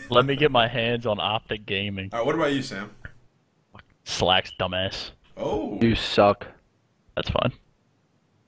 [0.10, 2.10] Let me get my hands on Optic Gaming.
[2.14, 2.92] All right, what about you, Sam?
[4.06, 5.12] Slacks, dumbass.
[5.38, 6.48] Oh, You suck.
[7.16, 7.52] That's fine.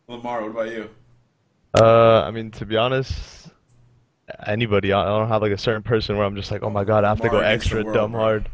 [0.08, 0.90] Lamar, what about you?
[1.78, 3.50] Uh, I mean, to be honest,
[4.46, 4.94] anybody.
[4.94, 7.04] I I don't have like a certain person where I'm just like, oh my god,
[7.04, 8.22] I have to go Lamar against the extra world, dumb bro.
[8.22, 8.50] hard.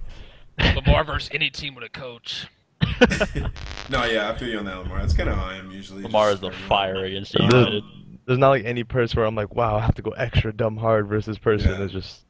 [0.75, 2.47] Lamar versus any team with a coach.
[3.89, 4.99] No, yeah, I feel you on that, Lamar.
[4.99, 6.03] That's kind of how I am usually.
[6.03, 6.67] Lamar is the everyone.
[6.69, 7.83] fire against There's, United.
[8.27, 10.77] there's not like any person where I'm like, wow, I have to go extra dumb
[10.77, 11.71] hard versus person.
[11.71, 11.83] Yeah.
[11.85, 12.21] It's just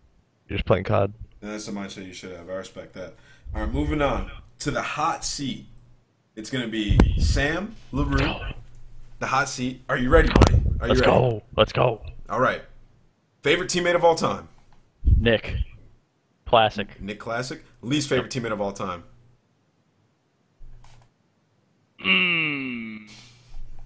[0.47, 1.13] you're just playing COD.
[1.41, 2.49] And that's the mindset you should have.
[2.49, 3.15] I respect that.
[3.53, 5.65] All right, moving on to the hot seat.
[6.37, 8.53] It's gonna be Sam Larew.
[9.19, 9.81] The hot seat.
[9.89, 10.53] Are you ready, buddy?
[10.79, 11.11] Are you Let's ready?
[11.11, 11.43] go.
[11.57, 12.01] Let's go.
[12.29, 12.61] All right.
[13.43, 14.47] Favorite teammate of all time?
[15.03, 15.55] Nick.
[16.45, 17.01] Classic.
[17.01, 17.61] Nick Classic.
[17.81, 19.03] Least favorite teammate of all time?
[22.05, 23.09] Mm.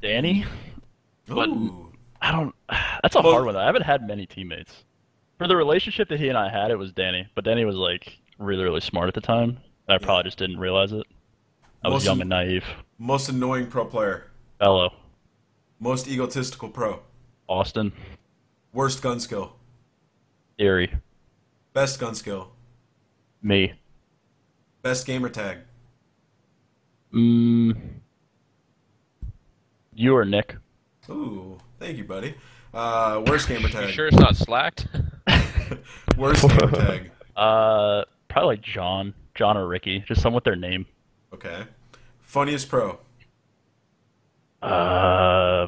[0.02, 0.46] Danny?
[1.28, 1.92] But- Ooh.
[2.22, 2.56] I don't.
[3.02, 3.56] That's a Well- hard one.
[3.58, 4.86] I haven't had many teammates.
[5.38, 7.28] For the relationship that he and I had, it was Danny.
[7.36, 9.58] But Danny was like really, really smart at the time.
[9.90, 11.06] I probably just didn't realize it.
[11.84, 12.64] I was young and naive.
[12.98, 14.32] Most annoying pro player.
[14.62, 14.94] Hello,
[15.80, 17.02] Most egotistical pro.
[17.50, 17.92] Austin,
[18.72, 19.58] Worst gun skill.
[20.58, 20.94] Erie,
[21.74, 22.54] Best gun skill.
[23.42, 23.74] me.
[24.82, 25.58] Best gamer tag.
[27.14, 27.76] Mm,
[29.96, 30.56] you or Nick?
[31.10, 32.36] Ooh, thank you, buddy.
[32.74, 33.90] Uh, worst gamer You tag.
[33.94, 34.88] sure it's not slacked?
[36.18, 37.12] worst gamer tag.
[37.36, 40.00] Uh, probably like John, John or Ricky.
[40.08, 40.86] Just some with their name.
[41.34, 41.64] Okay.
[42.22, 43.00] Funniest pro.
[44.62, 45.68] Uh,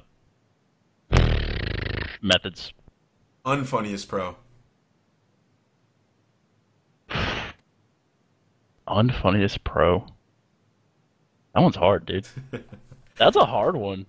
[2.23, 2.71] Methodz.
[3.45, 4.35] Unfunniest pro.
[8.87, 10.05] Unfunniest pro.
[11.53, 12.27] That one's hard, dude.
[13.17, 14.05] That's a hard one.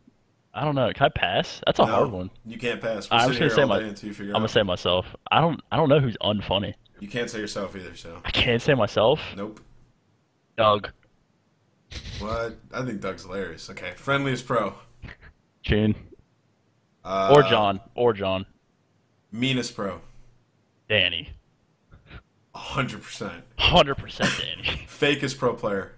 [0.57, 0.91] I don't know.
[0.95, 1.61] Can I pass?
[1.67, 2.31] That's a No, hard one.
[2.47, 3.07] You can't pass.
[3.11, 5.07] I'm just gonna say my- I'm gonna say myself.
[5.31, 5.61] I don't.
[5.71, 6.75] I don't know who's unfunny.
[6.99, 8.21] You can't say yourself either, so.
[8.25, 9.21] I can't say myself.
[9.37, 9.61] Nope.
[10.57, 10.91] Doug,
[12.21, 12.57] What?
[12.73, 13.69] I think Doug's hilarious.
[13.69, 13.93] Okay.
[13.97, 14.73] Friendliest pro.
[15.63, 15.95] Gene,
[17.05, 18.47] Uh, or John, or John,
[19.31, 20.01] Meanest pro.
[20.89, 21.29] Danny.
[22.55, 23.43] 100%.
[23.59, 24.63] Hundred percent Danny.
[24.89, 25.93] Fakest pro player.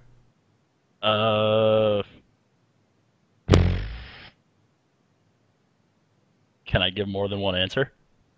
[1.00, 2.02] Uh,
[6.68, 7.90] can I give more than one answer?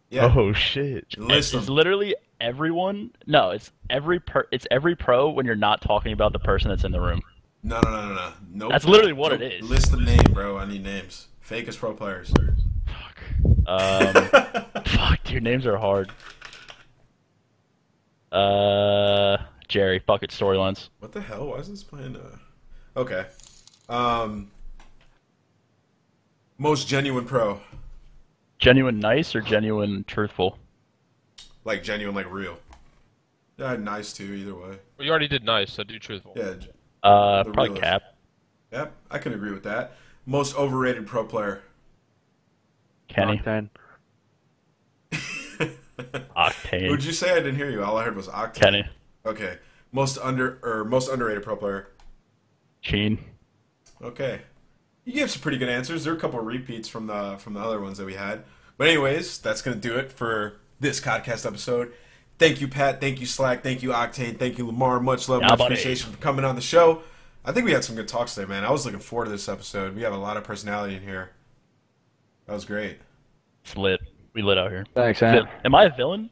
[0.08, 0.32] Yeah.
[0.34, 1.18] Oh shit.
[1.18, 3.10] List it's literally everyone.
[3.26, 4.46] No, it's every per.
[4.50, 7.20] It's every pro when you're not talking about the person that's in the room.
[7.62, 8.32] No, no, no, no, no.
[8.52, 8.72] Nope.
[8.72, 9.42] That's literally what Nope.
[9.42, 9.68] it is.
[9.68, 10.56] List the name, bro.
[10.56, 11.28] I need names.
[11.46, 12.32] Fakest pro players.
[12.86, 13.20] Fuck.
[13.66, 14.14] Um,
[14.84, 15.22] fuck.
[15.24, 16.10] Dude, names are hard.
[18.32, 19.36] Uh,
[19.68, 19.98] Jerry.
[19.98, 20.30] Fuck it.
[20.30, 20.88] Storylines.
[21.00, 21.48] What the hell?
[21.48, 22.16] Why is this playing?
[22.16, 22.36] Uh...
[22.96, 23.26] Okay.
[23.88, 24.50] Um.
[26.58, 27.60] Most genuine pro.
[28.60, 30.58] Genuine nice or genuine truthful?
[31.64, 32.58] Like genuine, like real.
[33.56, 34.32] Yeah, nice too.
[34.34, 34.78] Either way.
[34.96, 36.34] well, you already did nice, so do truthful.
[36.36, 36.54] Yeah.
[37.02, 37.82] Uh, probably realist.
[37.82, 38.02] Cap.
[38.72, 38.96] Yep.
[39.10, 39.96] I can agree with that.
[40.26, 41.62] Most overrated pro player.
[43.08, 43.38] Kenny.
[43.38, 43.68] Octane.
[46.36, 46.90] Octane.
[46.90, 47.82] Would you say I didn't hear you?
[47.82, 48.54] All I heard was Octane.
[48.54, 48.84] Kenny.
[49.24, 49.58] Okay.
[49.92, 51.88] Most under or most underrated pro player.
[52.82, 53.18] Sheen.
[54.02, 54.42] Okay.
[55.10, 56.04] You gave some pretty good answers.
[56.04, 58.44] There are a couple of repeats from the from the other ones that we had.
[58.76, 61.92] But anyways, that's gonna do it for this podcast episode.
[62.38, 63.00] Thank you, Pat.
[63.00, 63.64] Thank you, Slack.
[63.64, 64.38] Thank you, Octane.
[64.38, 65.00] Thank you, Lamar.
[65.00, 65.74] Much love, Yeah, much buddy.
[65.74, 67.02] appreciation for coming on the show.
[67.44, 68.64] I think we had some good talks today, man.
[68.64, 69.96] I was looking forward to this episode.
[69.96, 71.32] We have a lot of personality in here.
[72.46, 72.98] That was great.
[73.64, 74.00] It's lit.
[74.32, 74.86] We lit out here.
[74.94, 75.48] Thanks, man.
[75.64, 76.30] Am I a villain?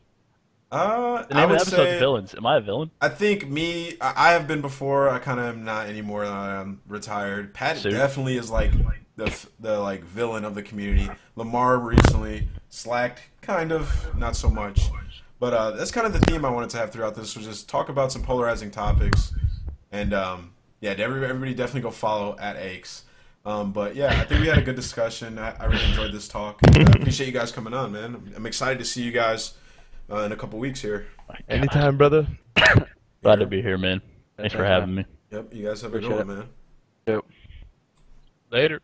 [0.71, 2.35] Uh, The I name of would the episode's say villains.
[2.35, 2.91] Am I a villain?
[3.01, 3.97] I think me.
[4.01, 5.09] I I have been before.
[5.09, 6.25] I kind of am not anymore.
[6.25, 7.55] I'm retired.
[7.55, 7.93] Pat Suit.
[7.93, 8.73] definitely is like
[9.17, 11.09] the the like villain of the community.
[11.37, 14.91] Lamar recently slacked, kind of not so much.
[15.41, 17.69] But uh, that's kind of the theme I wanted to have throughout this was just
[17.69, 19.33] talk about some polarizing topics,
[19.93, 23.05] and um, yeah, every- everybody definitely go follow at Aches.
[23.47, 25.39] Um, but yeah, I think we had a good discussion.
[25.39, 26.59] I, I really enjoyed this talk.
[26.75, 28.33] I appreciate you guys coming on, man.
[28.37, 29.55] I'm excited to see you guys
[30.11, 31.07] uh, in a couple weeks here.
[31.49, 32.27] Anytime, brother.
[33.23, 34.01] Glad to be here, man.
[34.37, 35.05] Thanks for having me.
[35.31, 36.49] Yep, you guys have a good Appreciate one, man.
[37.07, 37.25] Yep.
[38.51, 38.81] Later.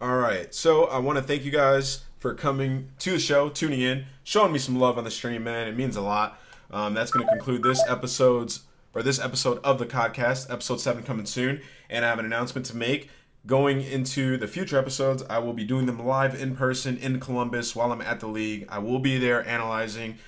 [0.00, 0.54] All right.
[0.54, 4.52] So I want to thank you guys for coming to the show, tuning in, showing
[4.52, 5.66] me some love on the stream, man.
[5.66, 6.40] It means a lot.
[6.70, 8.60] Um, that's going to conclude this episode's
[8.94, 11.60] or this episode of the podcast, episode seven coming soon.
[11.90, 13.10] And I have an announcement to make.
[13.46, 17.74] Going into the future episodes, I will be doing them live in person in Columbus
[17.74, 18.66] while I'm at the league.
[18.68, 20.18] I will be there analyzing